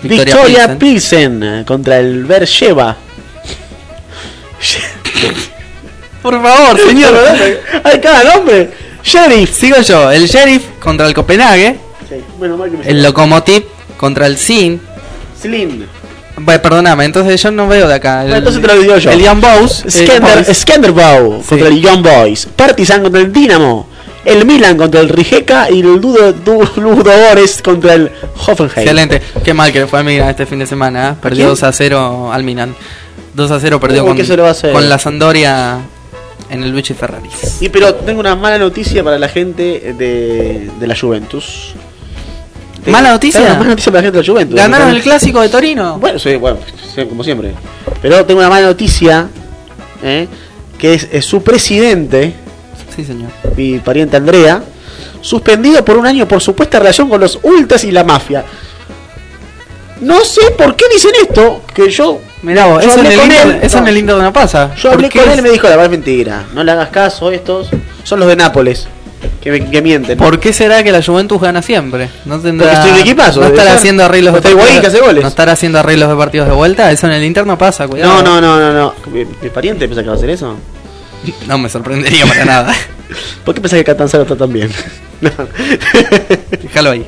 Victoria 0.02 0.26
Victoria, 0.36 0.78
Pilsen. 0.78 1.40
Pilsen. 1.40 1.44
eh, 1.44 1.64
contra 1.66 2.00
el 2.00 2.26
Bercheva. 2.26 2.96
Por 6.22 6.42
favor, 6.42 6.80
señor. 6.80 7.14
Hay 7.84 8.00
cada 8.02 8.24
nombre. 8.36 8.70
Sheriff. 9.04 9.54
Sigo 9.56 9.78
yo. 9.82 10.12
El 10.12 10.28
Sheriff 10.28 10.64
contra 10.80 11.08
el 11.08 11.14
Copenhague. 11.14 11.78
Sí, 12.10 12.16
bueno, 12.38 12.58
mal 12.58 12.70
que 12.72 12.78
me 12.78 12.88
El 12.90 13.04
Lokomotiv 13.04 13.64
contra 13.98 14.28
el 14.28 14.38
Sin. 14.38 14.82
Slim. 15.42 15.86
Bueno, 16.40 16.62
perdóname, 16.62 17.06
entonces 17.06 17.42
yo 17.42 17.50
no 17.52 17.68
veo 17.68 17.88
de 17.88 17.96
acá. 17.96 18.24
El, 18.24 18.34
entonces 18.34 18.62
te 18.62 18.68
lo 18.68 18.80
digo 18.80 18.98
yo. 18.98 19.10
El 19.12 19.22
Young 19.22 19.42
Bows. 19.42 19.84
Skender, 19.90 20.22
Boys. 20.46 20.58
Skanderbow 20.58 21.42
Sí. 21.42 21.48
contra 21.50 21.68
el 21.70 21.82
Young 21.82 22.04
Boys. 22.04 22.46
Partizan 22.56 23.02
contra 23.04 23.22
el 23.22 23.32
Dinamo. 23.34 23.88
El 24.26 24.46
Milan 24.46 24.76
contra 24.78 25.00
el 25.00 25.08
Rijeka 25.10 25.72
y 25.72 25.80
el 25.80 26.02
Dudo, 26.02 26.34
Du- 26.34 26.68
Ludogorets 26.76 27.62
contra 27.62 27.94
el 27.94 28.12
Hoffenheim. 28.46 28.80
Excelente. 28.80 29.22
Qué 29.44 29.54
mal 29.54 29.72
que 29.72 29.88
fue 29.88 30.00
a 30.02 30.04
Milan 30.04 30.30
este 30.30 30.46
fin 30.46 30.60
de 30.60 30.66
semana. 30.68 31.12
¿eh? 31.12 31.14
Perdió 31.22 31.46
quién? 31.46 31.50
2 31.50 31.64
a 31.64 31.72
0 31.72 32.32
al 32.34 32.44
Milan. 32.44 32.76
2 33.38 33.52
a 33.52 33.60
0 33.60 33.80
perdió 33.80 34.04
con, 34.04 34.18
¿qué 34.18 34.26
se 34.26 34.36
le 34.36 34.42
va 34.42 34.48
a 34.50 34.52
hacer? 34.52 34.74
con 34.74 34.90
la 34.90 34.98
Sandoria 34.98 35.80
en 36.50 36.64
el 36.64 36.72
Luigi 36.72 36.96
Ferraris. 36.96 37.62
Y 37.62 37.70
pero 37.70 37.94
tengo 37.94 38.20
una 38.20 38.36
mala 38.36 38.58
noticia 38.58 39.04
para 39.04 39.20
la 39.20 39.30
gente 39.30 39.94
de, 39.98 40.72
de 40.80 40.88
la 40.88 40.96
Juventus. 41.00 41.74
¿Mala 42.88 43.12
noticia? 43.12 43.42
Una 43.42 43.54
mala 43.56 43.70
noticia 43.70 43.92
para 43.92 44.02
la 44.02 44.06
gente 44.08 44.18
de 44.18 44.24
la 44.24 44.34
Juventus. 44.34 44.56
¿Ganaron 44.56 44.90
el 44.90 45.02
clásico 45.04 45.40
de 45.42 45.50
Torino? 45.50 46.00
Bueno, 46.00 46.18
sí, 46.18 46.36
bueno, 46.36 46.58
sí, 46.96 47.06
como 47.06 47.24
siempre. 47.24 47.54
Pero 48.02 48.26
tengo 48.26 48.40
una 48.40 48.50
mala 48.50 48.66
noticia, 48.68 49.28
¿eh? 50.02 50.28
que 50.80 50.96
es, 50.96 51.08
es 51.12 51.24
su 51.26 51.44
presidente, 51.44 52.34
Sí, 52.96 53.06
señor. 53.06 53.30
mi 53.56 53.78
pariente 53.78 54.18
Andrea, 54.18 54.64
suspendido 55.22 55.86
por 55.86 55.98
un 55.98 56.08
año 56.08 56.28
por 56.28 56.42
supuesta 56.42 56.80
relación 56.80 57.08
con 57.08 57.22
los 57.22 57.38
ultras 57.44 57.84
y 57.84 57.92
la 57.92 58.04
mafia. 58.04 58.44
No 60.02 60.24
sé 60.26 60.50
por 60.58 60.76
qué 60.76 60.86
dicen 60.92 61.12
esto, 61.22 61.62
que 61.76 61.92
yo, 61.92 62.20
Mirá 62.44 62.66
vos, 62.68 62.84
Yo 62.84 62.90
eso, 62.92 63.00
en 63.00 63.06
el, 63.08 63.16
con 63.16 63.24
Inter, 63.26 63.48
él, 63.48 63.60
eso 63.64 63.78
en 63.80 63.88
el 63.88 63.98
Inter 63.98 64.16
no 64.18 64.32
pasa. 64.34 64.76
yo 64.76 64.92
hablé 64.92 65.08
¿Por 65.08 65.12
qué 65.14 65.20
con 65.20 65.30
él 65.30 65.34
es- 65.34 65.40
y 65.40 65.42
me 65.42 65.50
dijo, 65.50 65.64
la 65.64 65.72
verdad 65.72 65.86
es 65.86 65.92
mentira, 65.92 66.44
no 66.54 66.64
le 66.64 66.72
hagas 66.72 66.90
caso, 66.90 67.32
estos 67.32 67.70
son 68.04 68.20
los 68.20 68.30
de 68.30 68.36
Nápoles, 68.36 68.88
que, 69.42 69.66
que 69.70 69.82
mienten. 69.82 70.18
¿Por 70.20 70.40
qué 70.40 70.54
será 70.54 70.84
que 70.84 70.92
la 70.92 71.02
Juventus 71.02 71.42
gana 71.42 71.62
siempre? 71.64 72.10
¿No 72.26 72.40
tendrá, 72.40 72.68
Porque 72.68 72.80
estoy 72.80 72.94
de 72.94 73.02
equipazo, 73.10 73.42
¿No 73.42 73.50
ser. 73.56 73.68
haciendo 73.70 74.06
arreglos 74.06 74.34
de 74.36 74.42
partidos? 74.42 74.82
que 74.82 74.88
hace 74.88 75.00
goles. 75.00 75.24
¿No 75.24 75.30
estará 75.30 75.54
haciendo 75.54 75.80
arreglos 75.80 76.10
de 76.10 76.16
partidos 76.16 76.48
de 76.48 76.54
vuelta? 76.54 76.92
Eso 76.92 77.08
en 77.08 77.14
el 77.14 77.24
Inter 77.24 77.46
no 77.48 77.58
pasa, 77.58 77.88
cuidado. 77.88 78.22
No, 78.22 78.40
no, 78.40 78.40
no, 78.42 78.60
no, 78.60 78.74
no. 78.74 78.94
¿Mi, 79.12 79.26
mi 79.26 79.50
pariente 79.50 79.88
piensa 79.88 80.04
que 80.04 80.08
va 80.10 80.14
a 80.14 80.18
hacer 80.18 80.30
eso? 80.30 80.56
No 81.48 81.58
me 81.58 81.68
sorprendería 81.70 82.26
para 82.28 82.46
nada. 82.46 82.76
¿Por 83.44 83.56
qué 83.56 83.62
piensa 83.62 83.78
que 83.78 83.84
Catanzaro 83.84 84.24
está 84.24 84.36
tan 84.36 84.54
bien? 84.54 84.70
No. 85.22 85.32
Déjalo 86.62 86.92
ahí. 86.92 87.08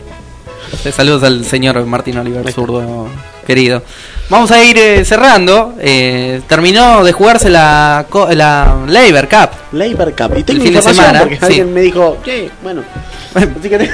Saludos 0.95 1.21
al 1.23 1.45
señor 1.45 1.85
Martín 1.85 2.17
Oliver, 2.17 2.51
zurdo 2.51 3.07
querido. 3.45 3.83
Vamos 4.29 4.51
a 4.51 4.63
ir 4.63 4.77
eh, 4.77 5.03
cerrando. 5.05 5.73
Eh, 5.79 6.41
terminó 6.47 7.03
de 7.03 7.11
jugarse 7.11 7.49
la, 7.49 8.05
la 8.35 8.77
Labor 8.87 9.27
Cup. 9.27 9.49
Labor 9.71 10.13
Cup. 10.15 10.37
Y 10.37 10.43
tengo 10.43 10.59
El 10.59 10.63
fin 10.67 10.73
de 10.73 10.77
información 10.77 10.95
semana, 10.95 11.19
porque 11.21 11.35
sí. 11.37 11.45
alguien 11.45 11.73
me 11.73 11.81
dijo, 11.81 12.17
che, 12.23 12.49
bueno. 12.61 12.83
Así 13.33 13.69
que 13.69 13.77
te- 13.77 13.91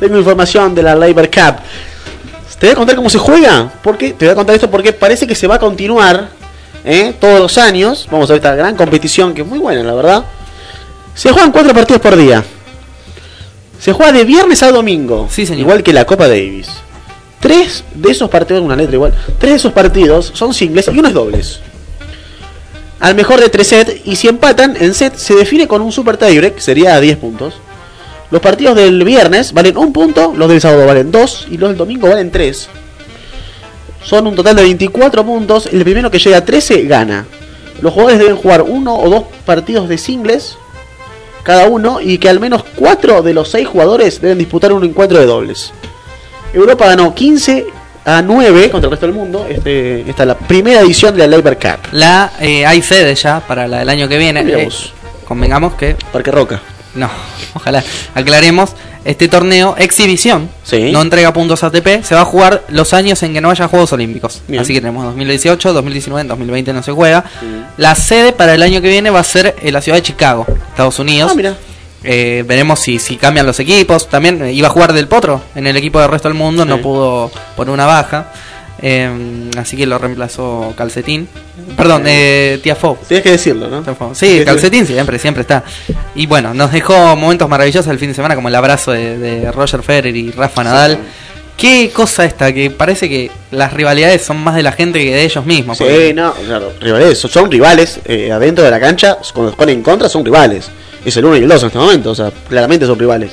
tengo 0.00 0.18
información 0.18 0.74
de 0.74 0.82
la 0.82 0.94
Labor 0.94 1.28
Cup. 1.30 1.56
Te 2.58 2.66
voy 2.68 2.72
a 2.72 2.76
contar 2.76 2.96
cómo 2.96 3.10
se 3.10 3.18
juega. 3.18 3.70
Porque 3.82 4.14
te 4.14 4.24
voy 4.24 4.32
a 4.32 4.34
contar 4.34 4.54
esto 4.54 4.70
porque 4.70 4.92
parece 4.94 5.26
que 5.26 5.34
se 5.34 5.46
va 5.46 5.56
a 5.56 5.58
continuar 5.58 6.28
¿eh? 6.84 7.12
todos 7.20 7.40
los 7.40 7.58
años. 7.58 8.08
Vamos 8.10 8.30
a 8.30 8.32
ver 8.32 8.38
esta 8.40 8.54
gran 8.54 8.74
competición 8.76 9.34
que 9.34 9.42
es 9.42 9.46
muy 9.46 9.58
buena, 9.58 9.82
la 9.82 9.92
verdad. 9.92 10.24
Se 11.14 11.30
juegan 11.30 11.52
cuatro 11.52 11.74
partidos 11.74 12.00
por 12.00 12.16
día. 12.16 12.42
Se 13.78 13.92
juega 13.92 14.12
de 14.12 14.24
viernes 14.24 14.62
a 14.62 14.70
domingo. 14.72 15.28
Sí, 15.30 15.44
señor. 15.44 15.60
Igual 15.60 15.82
que 15.82 15.92
la 15.92 16.06
Copa 16.06 16.26
Davis. 16.26 16.68
Tres 17.44 17.84
de 17.94 18.10
esos 18.10 18.30
partidos, 18.30 18.62
una 18.62 18.74
letra 18.74 18.94
igual. 18.94 19.12
Tres 19.38 19.50
de 19.52 19.56
esos 19.56 19.72
partidos 19.74 20.32
son 20.32 20.54
singles 20.54 20.88
y 20.88 20.98
uno 20.98 21.08
es 21.08 21.12
dobles. 21.12 21.60
Al 23.00 23.14
mejor 23.14 23.38
de 23.38 23.50
tres 23.50 23.66
sets 23.66 24.00
y 24.06 24.16
si 24.16 24.28
empatan 24.28 24.78
en 24.80 24.94
set 24.94 25.14
se 25.16 25.34
define 25.34 25.68
con 25.68 25.82
un 25.82 25.92
super 25.92 26.16
tiebreak, 26.16 26.58
sería 26.58 26.94
a 26.94 27.00
10 27.00 27.18
puntos. 27.18 27.52
Los 28.30 28.40
partidos 28.40 28.76
del 28.76 29.04
viernes 29.04 29.52
valen 29.52 29.76
un 29.76 29.92
punto, 29.92 30.32
los 30.34 30.48
del 30.48 30.62
sábado 30.62 30.86
valen 30.86 31.12
2 31.12 31.48
y 31.50 31.58
los 31.58 31.68
del 31.68 31.76
domingo 31.76 32.08
valen 32.08 32.30
3. 32.30 32.66
Son 34.02 34.26
un 34.26 34.34
total 34.34 34.56
de 34.56 34.62
24 34.62 35.22
puntos, 35.26 35.66
el 35.66 35.84
primero 35.84 36.10
que 36.10 36.18
llega 36.18 36.38
a 36.38 36.44
13 36.46 36.84
gana. 36.84 37.26
Los 37.82 37.92
jugadores 37.92 38.20
deben 38.20 38.36
jugar 38.36 38.62
uno 38.62 38.96
o 38.96 39.10
dos 39.10 39.24
partidos 39.44 39.86
de 39.90 39.98
singles 39.98 40.56
cada 41.42 41.68
uno 41.68 42.00
y 42.00 42.16
que 42.16 42.30
al 42.30 42.40
menos 42.40 42.64
4 42.76 43.20
de 43.20 43.34
los 43.34 43.50
6 43.50 43.68
jugadores 43.68 44.22
deben 44.22 44.38
disputar 44.38 44.72
un 44.72 44.82
encuentro 44.82 45.18
de 45.18 45.26
dobles. 45.26 45.74
Europa 46.54 46.86
ganó 46.86 47.14
15 47.14 47.66
a 48.06 48.22
9 48.22 48.70
contra 48.70 48.86
el 48.88 48.90
resto 48.92 49.06
del 49.06 49.14
mundo. 49.14 49.46
Este, 49.48 50.00
esta 50.08 50.22
es 50.22 50.26
la 50.28 50.38
primera 50.38 50.80
edición 50.80 51.14
de 51.16 51.26
la 51.26 51.36
Labor 51.36 51.56
Cup. 51.56 51.88
La 51.92 52.32
eh, 52.40 52.64
hay 52.66 52.82
sede 52.82 53.14
ya 53.14 53.40
para 53.40 53.66
la 53.66 53.78
del 53.78 53.88
año 53.88 54.08
que 54.08 54.18
viene. 54.18 54.40
Eh, 54.46 54.68
convengamos 55.26 55.74
que 55.74 55.96
Parque 56.12 56.30
Roca. 56.30 56.60
no, 56.94 57.08
ojalá 57.54 57.82
aclaremos. 58.14 58.70
este 59.04 59.28
torneo 59.28 59.74
exhibición, 59.78 60.48
Sí. 60.62 60.90
no 60.90 61.02
entrega 61.02 61.30
puntos 61.32 61.62
ATP, 61.62 62.02
se 62.02 62.14
va 62.14 62.22
a 62.22 62.24
jugar 62.24 62.62
los 62.70 62.94
años 62.94 63.22
en 63.22 63.34
que 63.34 63.40
no 63.42 63.50
haya 63.50 63.68
Juegos 63.68 63.92
Olímpicos. 63.92 64.40
Bien. 64.48 64.62
Así 64.62 64.72
que 64.72 64.80
tenemos 64.80 65.04
2018, 65.04 65.72
2019, 65.74 66.26
2020 66.28 66.72
no 66.72 66.82
se 66.82 66.92
juega. 66.92 67.22
La 67.76 67.94
sede 67.96 68.32
para 68.32 68.54
el 68.54 68.62
año 68.62 68.80
que 68.80 68.88
viene 68.88 69.10
va 69.10 69.20
a 69.20 69.24
ser 69.24 69.56
en 69.60 69.72
la 69.74 69.82
ciudad 69.82 69.98
de 69.98 70.02
Chicago, 70.02 70.46
Estados 70.70 70.98
Unidos. 70.98 71.30
Ah, 71.32 71.34
mira. 71.36 71.54
Eh, 72.04 72.44
veremos 72.46 72.80
si, 72.80 72.98
si 72.98 73.16
cambian 73.16 73.46
los 73.46 73.58
equipos. 73.60 74.08
También 74.08 74.42
eh, 74.44 74.52
iba 74.52 74.68
a 74.68 74.70
jugar 74.70 74.92
Del 74.92 75.08
Potro 75.08 75.40
en 75.54 75.66
el 75.66 75.76
equipo 75.76 76.00
del 76.00 76.10
resto 76.10 76.28
del 76.28 76.36
mundo, 76.36 76.64
no 76.64 76.76
Sí. 76.76 76.82
pudo 76.82 77.30
por 77.56 77.70
una 77.70 77.86
baja. 77.86 78.30
Eh, 78.82 79.50
así 79.56 79.76
que 79.76 79.86
lo 79.86 79.96
reemplazó 79.98 80.74
Calcetín. 80.76 81.26
Perdón, 81.76 82.02
eh, 82.06 82.58
Tiafo. 82.62 82.98
Tienes 83.08 83.22
que 83.22 83.30
decirlo, 83.30 83.68
¿no? 83.68 83.82
Sí, 84.14 84.42
Calcetín 84.44 84.86
siempre, 84.86 85.18
siempre 85.18 85.40
está. 85.42 85.64
Y 86.14 86.26
bueno, 86.26 86.52
nos 86.52 86.70
dejó 86.72 87.16
momentos 87.16 87.48
maravillosos 87.48 87.90
el 87.90 87.98
fin 87.98 88.08
de 88.08 88.14
semana, 88.14 88.34
como 88.34 88.48
el 88.48 88.54
abrazo 88.54 88.92
de, 88.92 89.16
de 89.16 89.50
Roger 89.52 89.82
Federer 89.82 90.14
y 90.14 90.30
Rafa 90.32 90.64
Nadal. 90.64 90.98
Qué 91.56 91.90
cosa 91.94 92.24
esta, 92.24 92.52
que 92.52 92.70
parece 92.70 93.08
que 93.08 93.30
las 93.52 93.72
rivalidades 93.72 94.22
son 94.22 94.38
más 94.42 94.56
de 94.56 94.64
la 94.64 94.72
gente 94.72 94.98
que 94.98 95.14
de 95.14 95.24
ellos 95.24 95.46
mismos. 95.46 95.78
Sí, 95.78 95.84
porque- 95.84 96.12
no, 96.12 96.34
claro, 96.34 96.72
rivales, 96.80 97.16
son- 97.16 97.30
son 97.30 97.50
rivales 97.50 98.00
eh, 98.04 98.32
adentro 98.32 98.64
de 98.64 98.72
la 98.72 98.80
cancha, 98.80 99.18
cuando 99.32 99.52
se 99.52 99.56
ponen 99.56 99.76
en 99.76 99.82
contra 99.84 100.08
son 100.08 100.24
rivales. 100.24 100.68
Es 101.04 101.16
el 101.16 101.24
1 101.24 101.36
y 101.36 101.40
el 101.42 101.48
2 101.48 101.62
en 101.62 101.66
este 101.66 101.78
momento, 101.78 102.10
o 102.10 102.14
sea, 102.14 102.30
claramente 102.48 102.86
son 102.86 102.98
rivales. 102.98 103.32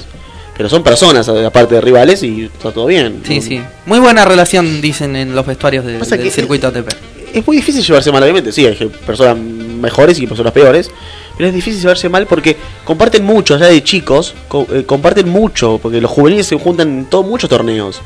Pero 0.58 0.70
son 0.70 0.84
personas, 0.84 1.28
aparte 1.30 1.76
de 1.76 1.82
rivales, 1.82 2.22
y 2.24 2.44
está 2.46 2.72
todo 2.72 2.86
bien. 2.86 3.22
Sí, 3.26 3.36
No- 3.38 3.42
sí. 3.42 3.62
Muy 3.86 4.00
buena 4.00 4.26
relación, 4.26 4.82
dicen 4.82 5.16
en 5.16 5.34
los 5.34 5.46
vestuarios 5.46 5.86
de- 5.86 5.98
del 5.98 6.32
circuito 6.32 6.68
ATP. 6.68 6.90
Es 7.34 7.48
muy 7.48 7.56
difícil 7.58 7.82
llevarse 7.84 8.12
mal, 8.12 8.22
obviamente, 8.22 8.52
sí, 8.52 8.66
hay 8.66 8.76
personas 9.06 9.38
mejores 9.38 10.20
y 10.20 10.28
personas 10.28 10.52
peores. 10.52 10.92
Pero 11.38 11.48
es 11.48 11.56
difícil 11.56 11.80
llevarse 11.80 12.10
mal 12.10 12.28
porque 12.28 12.58
comparten 12.84 13.24
mucho, 13.24 13.56
allá 13.56 13.68
de 13.68 13.82
chicos, 13.84 14.36
co- 14.50 14.68
eh, 14.72 14.84
comparten 14.86 15.28
mucho, 15.30 15.80
porque 15.82 16.00
los 16.02 16.12
juveniles 16.12 16.46
se 16.46 16.58
juntan 16.58 16.90
en 16.90 17.06
todos 17.06 17.26
muchos 17.26 17.50
torneos. 17.50 18.02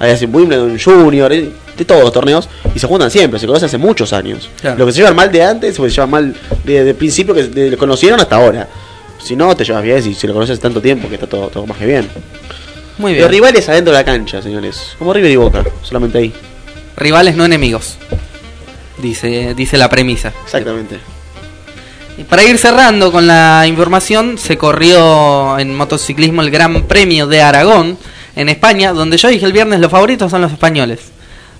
Hay 0.00 0.10
hacen 0.10 0.34
Wimbledon 0.34 0.76
Junior, 0.82 1.32
eh, 1.32 1.50
de 1.76 1.84
todos 1.84 2.02
los 2.02 2.12
torneos, 2.12 2.48
y 2.74 2.78
se 2.80 2.86
juntan 2.88 3.10
siempre, 3.10 3.38
se 3.38 3.46
conocen 3.46 3.66
hace 3.66 3.78
muchos 3.78 4.12
años. 4.12 4.48
Claro. 4.60 4.78
Lo 4.78 4.86
que 4.86 4.92
se 4.92 4.98
llevan 4.98 5.14
mal 5.14 5.30
de 5.30 5.44
antes, 5.44 5.76
se 5.76 5.88
llevan 5.88 6.10
mal 6.10 6.34
de, 6.64 6.82
de 6.82 6.94
principio 6.94 7.34
que 7.34 7.42
lo 7.70 7.76
conocieron 7.78 8.18
hasta 8.18 8.36
ahora. 8.36 8.66
Si 9.22 9.36
no, 9.36 9.54
te 9.56 9.64
llevas 9.64 9.82
bien, 9.82 10.02
si, 10.02 10.14
si 10.14 10.26
lo 10.26 10.34
conoces 10.34 10.58
tanto 10.58 10.80
tiempo, 10.80 11.08
que 11.08 11.14
está 11.14 11.26
todo, 11.26 11.48
todo 11.48 11.66
más 11.66 11.78
que 11.78 11.86
bien. 11.86 12.08
Muy 12.98 13.14
bien. 13.14 13.28
rivales 13.28 13.68
adentro 13.68 13.92
de 13.92 13.98
la 13.98 14.04
cancha, 14.04 14.42
señores. 14.42 14.94
Como 14.98 15.12
River 15.12 15.30
y 15.30 15.36
Boca, 15.36 15.64
solamente 15.82 16.18
ahí. 16.18 16.32
Rivales 16.96 17.36
no 17.36 17.44
enemigos. 17.44 17.96
Dice, 18.98 19.54
dice 19.54 19.78
la 19.78 19.88
premisa. 19.88 20.32
Exactamente. 20.44 20.98
Y 22.18 22.24
para 22.24 22.44
ir 22.44 22.58
cerrando 22.58 23.10
con 23.10 23.26
la 23.26 23.64
información, 23.66 24.36
se 24.36 24.58
corrió 24.58 25.58
en 25.58 25.74
motociclismo 25.74 26.42
el 26.42 26.50
Gran 26.50 26.82
Premio 26.82 27.26
de 27.26 27.40
Aragón 27.40 27.96
en 28.36 28.48
España, 28.48 28.92
donde 28.92 29.16
yo 29.16 29.28
dije 29.28 29.46
el 29.46 29.52
viernes 29.52 29.80
los 29.80 29.90
favoritos 29.90 30.30
son 30.30 30.42
los 30.42 30.52
españoles. 30.52 31.00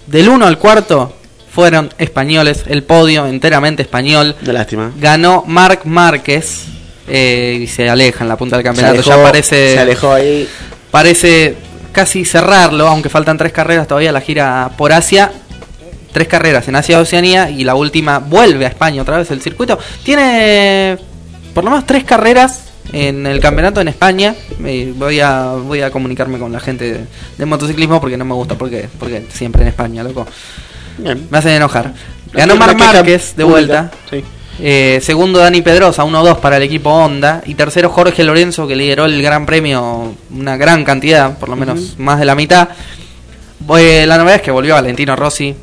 Del 0.07 0.29
1 0.29 0.47
al 0.47 0.59
cuarto 0.59 1.17
fueron 1.51 1.93
españoles, 1.99 2.65
el 2.67 2.83
podio 2.83 3.27
enteramente 3.27 3.83
español. 3.83 4.37
Una 4.43 4.53
lástima. 4.53 4.93
Ganó 4.99 5.45
Marc 5.47 5.85
Márquez 5.87 6.67
eh, 7.09 7.59
y 7.63 7.67
se 7.67 7.89
aleja 7.89 8.25
en 8.25 8.29
la 8.29 8.37
punta 8.37 8.57
del 8.57 8.65
campeonato. 8.65 9.03
se 9.03 9.09
ya 9.09 9.23
parece, 9.23 9.75
se 9.75 9.79
alejó 9.79 10.13
ahí. 10.13 10.49
parece 10.91 11.57
casi 11.93 12.25
cerrarlo, 12.25 12.89
aunque 12.89 13.09
faltan 13.09 13.37
tres 13.37 13.53
carreras 13.53 13.87
todavía 13.87 14.13
la 14.13 14.21
gira 14.21 14.71
por 14.77 14.93
Asia. 14.93 15.33
Tres 16.13 16.29
carreras 16.29 16.69
en 16.69 16.77
Asia 16.77 16.99
y 16.99 17.01
Oceanía 17.01 17.51
y 17.51 17.65
la 17.65 17.75
última 17.75 18.19
vuelve 18.19 18.67
a 18.67 18.69
España 18.69 19.01
otra 19.01 19.17
vez 19.17 19.31
el 19.31 19.41
circuito. 19.41 19.79
Tiene 20.05 20.99
por 21.55 21.65
lo 21.65 21.71
menos 21.71 21.87
tres 21.87 22.05
carreras 22.05 22.65
en 22.93 23.27
el 23.27 23.41
campeonato 23.41 23.81
en 23.81 23.89
España. 23.89 24.35
Eh, 24.63 24.93
voy 24.95 25.21
a 25.21 25.53
voy 25.53 25.81
a 25.81 25.91
comunicarme 25.91 26.39
con 26.39 26.53
la 26.53 26.61
gente 26.61 26.93
de, 26.93 27.05
de 27.39 27.47
motociclismo 27.47 27.99
porque 27.99 28.19
no 28.19 28.27
me 28.27 28.35
gusta 28.35 28.57
porque 28.57 28.91
porque 28.99 29.25
siempre 29.33 29.63
en 29.63 29.69
España, 29.69 30.03
loco. 30.03 30.27
Bien. 30.99 31.27
Me 31.31 31.39
hacen 31.39 31.53
enojar. 31.53 31.95
Ganó 32.33 32.55
queja 32.55 32.75
Márquez 32.75 33.35
de 33.35 33.45
vuelta. 33.45 33.91
Sí. 34.11 34.23
Eh, 34.61 35.01
segundo 35.03 35.39
Dani 35.39 35.63
Pedrosa, 35.63 36.05
1-2 36.05 36.39
para 36.39 36.57
el 36.59 36.63
equipo 36.63 36.91
Honda. 36.91 37.43
Y 37.47 37.55
tercero 37.55 37.89
Jorge 37.91 38.23
Lorenzo, 38.25 38.67
que 38.67 38.77
lideró 38.77 39.07
el 39.07 39.21
Gran 39.23 39.47
Premio 39.47 40.15
una 40.35 40.57
gran 40.57 40.85
cantidad, 40.85 41.39
por 41.39 41.49
lo 41.49 41.57
menos 41.57 41.99
más 41.99 42.19
de 42.19 42.25
la 42.27 42.35
mitad. 42.35 42.69
Eh, 43.79 44.05
la 44.07 44.19
novedad 44.19 44.37
es 44.37 44.43
que 44.43 44.51
volvió 44.51 44.75
Valentino 44.75 45.17
Rossi. 45.17 45.55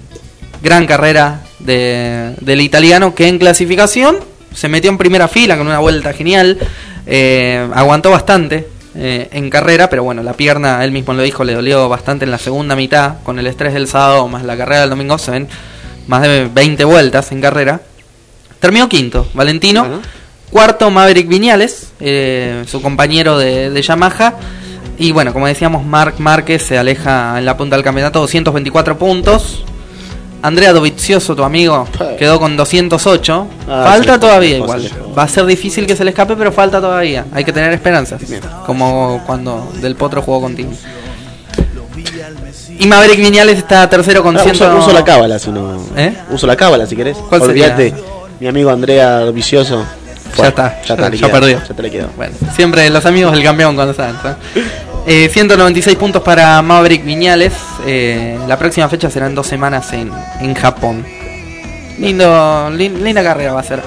Gran 0.62 0.86
carrera 0.86 1.42
de- 1.60 2.34
del 2.42 2.62
italiano 2.62 3.16
que 3.16 3.28
en 3.28 3.38
clasificación 3.40 4.18
se 4.54 4.68
metió 4.68 4.90
en 4.90 4.98
primera 4.98 5.28
fila 5.28 5.58
con 5.58 5.68
una 5.68 5.80
vuelta 5.80 6.12
genial. 6.14 6.58
Eh, 7.06 7.66
aguantó 7.74 8.12
bastante 8.12 8.68
eh, 8.96 9.30
en 9.32 9.50
carrera, 9.50 9.90
pero 9.90 10.04
bueno, 10.04 10.24
la 10.24 10.34
pierna, 10.34 10.84
él 10.84 10.92
mismo 10.92 11.14
lo 11.14 11.22
dijo, 11.22 11.44
le 11.44 11.54
dolió 11.54 11.88
bastante 11.88 12.26
en 12.26 12.32
la 12.32 12.38
segunda 12.40 12.76
mitad. 12.76 13.16
Con 13.24 13.40
el 13.40 13.48
estrés 13.48 13.74
del 13.74 13.88
sábado 13.88 14.28
más 14.28 14.44
la 14.44 14.58
carrera 14.58 14.82
del 14.82 14.90
domingo 14.90 15.18
se 15.18 15.32
ven 15.32 15.48
más 16.08 16.24
de 16.24 16.50
20 16.52 16.84
vueltas 16.86 17.32
en 17.32 17.40
carrera. 17.40 17.82
Terminó 18.60 18.90
quinto, 18.90 19.28
Valentino. 19.34 19.82
Bueno. 19.86 20.02
Cuarto, 20.52 20.90
Maverick 20.90 21.28
Viñales, 21.28 21.90
eh, 22.00 22.64
su 22.68 22.82
compañero 22.82 23.38
de, 23.38 23.70
de 23.70 23.82
Yamaha. 23.82 24.34
Y 24.98 25.12
bueno, 25.12 25.32
como 25.32 25.46
decíamos, 25.48 25.86
Marc 25.86 26.20
Márquez 26.20 26.64
se 26.64 26.78
aleja 26.78 27.38
en 27.38 27.46
la 27.46 27.56
punta 27.56 27.76
del 27.76 27.84
campeonato, 27.86 28.20
224 28.20 28.98
puntos. 28.98 29.64
Andrea 30.42 30.72
Dovizioso, 30.74 31.36
tu 31.36 31.44
amigo, 31.44 31.86
quedó 32.18 32.40
con 32.40 32.56
208. 32.58 33.48
Ah, 33.70 33.84
falta 33.90 34.14
sí, 34.16 34.20
todavía 34.22 34.58
igual. 34.58 34.90
Va 35.18 35.24
a 35.24 35.28
ser 35.28 35.46
difícil 35.46 35.86
que 35.86 35.96
se 35.98 36.04
le 36.06 36.12
escape, 36.12 36.36
pero 36.36 36.52
falta 36.52 36.80
todavía. 36.82 37.26
Hay 37.34 37.44
que 37.44 37.52
tener 37.54 37.72
esperanzas. 37.74 38.22
Como 38.66 39.22
cuando 39.28 39.72
Del 39.82 39.96
Potro 39.96 40.22
jugó 40.22 40.42
contigo. 40.42 40.72
Y 42.80 42.88
Maverick 42.88 43.18
Viñales 43.20 43.58
está 43.58 43.90
tercero 43.90 44.24
con 44.24 44.38
Ah, 44.38 44.42
100. 44.44 44.56
uso, 44.56 44.78
uso 44.78 44.94
la 44.94 45.04
cábala 45.04 45.38
si 45.38 45.52
no. 45.52 45.78
¿Eh? 45.98 46.14
Uso 46.32 46.48
la 46.48 46.56
cábala 46.56 46.86
si 46.88 46.96
querés. 46.96 47.18
¿Cuál 47.18 47.42
sería? 47.42 47.76
Mi 48.40 48.48
amigo 48.48 48.70
Andrea 48.70 49.26
Vicioso. 49.32 49.86
Ya 50.38 50.48
está, 50.50 50.76
Ya 50.86 50.94
está, 50.94 50.96
ya 51.04 51.10
liquidado, 51.10 51.34
perdió. 51.34 51.62
Ya 51.68 51.76
te 51.76 51.82
le 51.82 51.92
quedó. 51.92 52.08
Bueno, 52.16 52.34
siempre 52.56 52.90
los 52.90 53.06
amigos 53.06 53.34
del 53.34 53.44
campeón 53.44 53.76
cuando. 53.76 53.94
¿sabes? 53.94 54.16
Eh, 55.08 55.30
196 55.32 55.98
puntos 55.98 56.22
para 56.22 56.62
Maverick 56.62 57.04
Viñales. 57.04 57.54
Eh, 57.86 58.38
la 58.48 58.58
próxima 58.58 58.88
fecha 58.90 59.10
será 59.10 59.26
en 59.28 59.36
dos 59.36 59.48
semanas 59.48 59.92
en, 59.94 60.12
en 60.40 60.54
Japón. 60.54 61.06
Lindo, 61.98 62.70
lin- 62.72 63.02
linda 63.04 63.24
carrera 63.24 63.54
va 63.54 63.60
a 63.60 63.64
ser. 63.64 63.82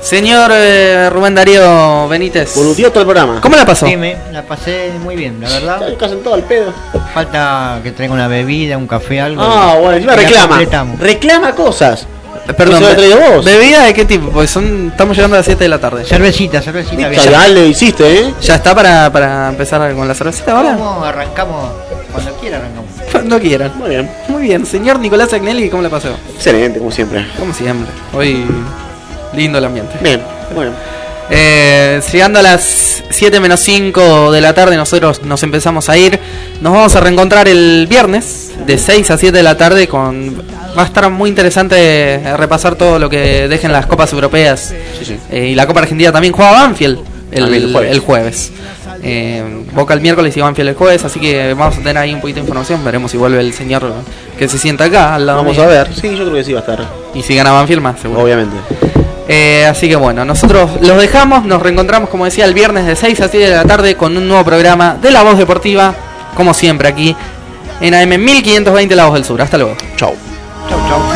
Señor 0.00 0.50
eh, 0.54 1.08
Rubén 1.10 1.34
Darío 1.34 2.06
Benítez, 2.08 2.54
Boludeó 2.54 2.90
todo 2.90 3.00
el 3.00 3.06
programa. 3.06 3.40
¿cómo 3.40 3.56
la 3.56 3.66
pasó? 3.66 3.86
Sí, 3.86 3.96
me 3.96 4.16
la 4.32 4.42
pasé 4.42 4.92
muy 5.02 5.16
bien, 5.16 5.40
la 5.40 5.48
verdad. 5.48 5.82
Está 5.88 5.98
casi 5.98 6.14
en 6.14 6.22
todo 6.22 6.34
al 6.34 6.44
pedo. 6.44 6.72
Falta 7.14 7.80
que 7.82 7.90
traiga 7.90 8.14
una 8.14 8.28
bebida, 8.28 8.76
un 8.78 8.86
café, 8.86 9.20
algo. 9.20 9.42
Ah, 9.42 9.76
bueno, 9.80 9.96
encima 9.96 10.14
reclama. 10.14 10.60
Reclama 11.00 11.52
cosas. 11.54 12.06
Eh, 12.48 12.54
Perdón, 12.54 12.80
¿No 12.80 12.88
se 12.88 12.94
lo 12.94 13.00
be- 13.00 13.08
traído 13.08 13.34
vos? 13.36 13.44
¿bebida 13.44 13.84
de 13.84 13.92
qué 13.94 14.04
tipo? 14.06 14.30
Porque 14.30 14.48
son, 14.48 14.88
estamos 14.90 15.14
llegando 15.16 15.36
a 15.36 15.40
las 15.40 15.46
7 15.46 15.64
de 15.64 15.68
la 15.68 15.78
tarde. 15.78 16.04
Cervecita, 16.04 16.62
cervecita. 16.62 17.08
bien. 17.08 17.22
Ya 17.22 17.46
le 17.48 17.68
hiciste, 17.68 18.20
¿eh? 18.20 18.34
¿Ya 18.40 18.54
está 18.56 18.74
para, 18.74 19.12
para 19.12 19.50
empezar 19.50 19.94
con 19.94 20.08
la 20.08 20.14
cervecita 20.14 20.56
ahora? 20.56 20.72
¿Cómo 20.74 21.04
arrancamos? 21.04 21.70
Cuando 22.12 22.32
quiera 22.36 22.56
arrancamos. 22.56 22.86
Cuando 23.12 23.38
quieran. 23.38 23.72
Muy 23.76 23.90
bien. 23.90 24.10
Muy 24.28 24.42
bien, 24.44 24.64
señor 24.66 24.98
Nicolás 24.98 25.32
Agnelli, 25.34 25.68
¿cómo 25.68 25.82
la 25.82 25.90
pasó? 25.90 26.08
Excelente, 26.34 26.78
como 26.78 26.90
siempre. 26.90 27.26
Como 27.38 27.52
siempre. 27.52 27.92
Hoy 28.14 28.44
lindo 29.34 29.58
el 29.58 29.64
ambiente. 29.66 29.96
Bien, 30.00 30.22
bueno. 30.54 30.72
Eh, 31.30 32.00
llegando 32.10 32.38
a 32.38 32.42
las 32.42 33.02
7 33.10 33.38
menos 33.40 33.60
5 33.60 34.32
de 34.32 34.40
la 34.40 34.54
tarde, 34.54 34.76
nosotros 34.78 35.22
nos 35.22 35.42
empezamos 35.42 35.90
a 35.90 35.98
ir. 35.98 36.18
Nos 36.62 36.72
vamos 36.72 36.96
a 36.96 37.00
reencontrar 37.00 37.46
el 37.48 37.86
viernes 37.88 38.52
de 38.68 38.76
6 38.76 39.10
a 39.10 39.16
7 39.18 39.34
de 39.36 39.42
la 39.42 39.56
tarde 39.56 39.88
con... 39.88 40.36
Va 40.76 40.82
a 40.82 40.84
estar 40.84 41.08
muy 41.10 41.30
interesante 41.30 42.20
repasar 42.36 42.74
todo 42.76 42.98
lo 42.98 43.08
que 43.08 43.48
dejen 43.48 43.72
las 43.72 43.86
copas 43.86 44.12
europeas 44.12 44.74
Sí, 44.98 45.04
sí. 45.06 45.16
Eh, 45.30 45.46
y 45.48 45.54
la 45.54 45.66
Copa 45.66 45.80
Argentina 45.80 46.12
también 46.12 46.34
juega 46.34 46.52
Banfield 46.52 46.98
el, 47.32 47.52
el 47.54 47.72
jueves. 47.72 47.90
el 47.92 47.98
jueves. 48.00 48.52
Eh, 49.02 49.64
Boca 49.72 49.94
el 49.94 50.00
miércoles 50.02 50.36
y 50.36 50.40
Banfield 50.40 50.68
el 50.70 50.74
jueves, 50.74 51.04
así 51.04 51.18
que 51.18 51.54
vamos 51.54 51.76
a 51.76 51.78
tener 51.78 51.96
ahí 51.98 52.12
un 52.12 52.20
poquito 52.20 52.36
de 52.36 52.40
información. 52.42 52.84
Veremos 52.84 53.10
si 53.10 53.16
vuelve 53.16 53.40
el 53.40 53.52
señor 53.54 53.90
que 54.38 54.48
se 54.48 54.58
sienta 54.58 54.84
acá 54.84 55.14
al 55.14 55.24
lado 55.26 55.38
Vamos 55.38 55.56
mío. 55.56 55.64
a 55.64 55.68
ver. 55.68 55.88
Sí, 55.94 56.10
yo 56.10 56.24
creo 56.24 56.34
que 56.34 56.44
sí 56.44 56.52
va 56.52 56.58
a 56.60 56.62
estar. 56.62 56.86
Y 57.14 57.22
si 57.22 57.34
gana 57.34 57.52
Banfield 57.52 57.80
más, 57.82 58.00
seguro. 58.00 58.22
Obviamente. 58.22 58.56
Eh, 59.28 59.66
así 59.66 59.88
que 59.88 59.96
bueno, 59.96 60.24
nosotros 60.24 60.70
los 60.80 61.00
dejamos, 61.00 61.44
nos 61.44 61.60
reencontramos 61.62 62.08
como 62.10 62.24
decía 62.26 62.44
el 62.44 62.54
viernes 62.54 62.86
de 62.86 62.96
6 62.96 63.20
a 63.20 63.28
7 63.28 63.46
de 63.48 63.54
la 63.56 63.64
tarde 63.64 63.94
con 63.94 64.16
un 64.16 64.26
nuevo 64.28 64.44
programa 64.44 64.96
de 65.00 65.10
La 65.10 65.22
Voz 65.22 65.36
Deportiva, 65.38 65.94
como 66.34 66.54
siempre 66.54 66.88
aquí 66.88 67.14
en 67.80 67.94
AM 67.94 68.22
1520 68.22 68.94
La 68.96 69.10
del 69.10 69.24
Sur. 69.24 69.40
Hasta 69.40 69.58
luego. 69.58 69.76
Chau. 69.96 70.14
Chau, 70.68 70.78
chau. 70.88 71.07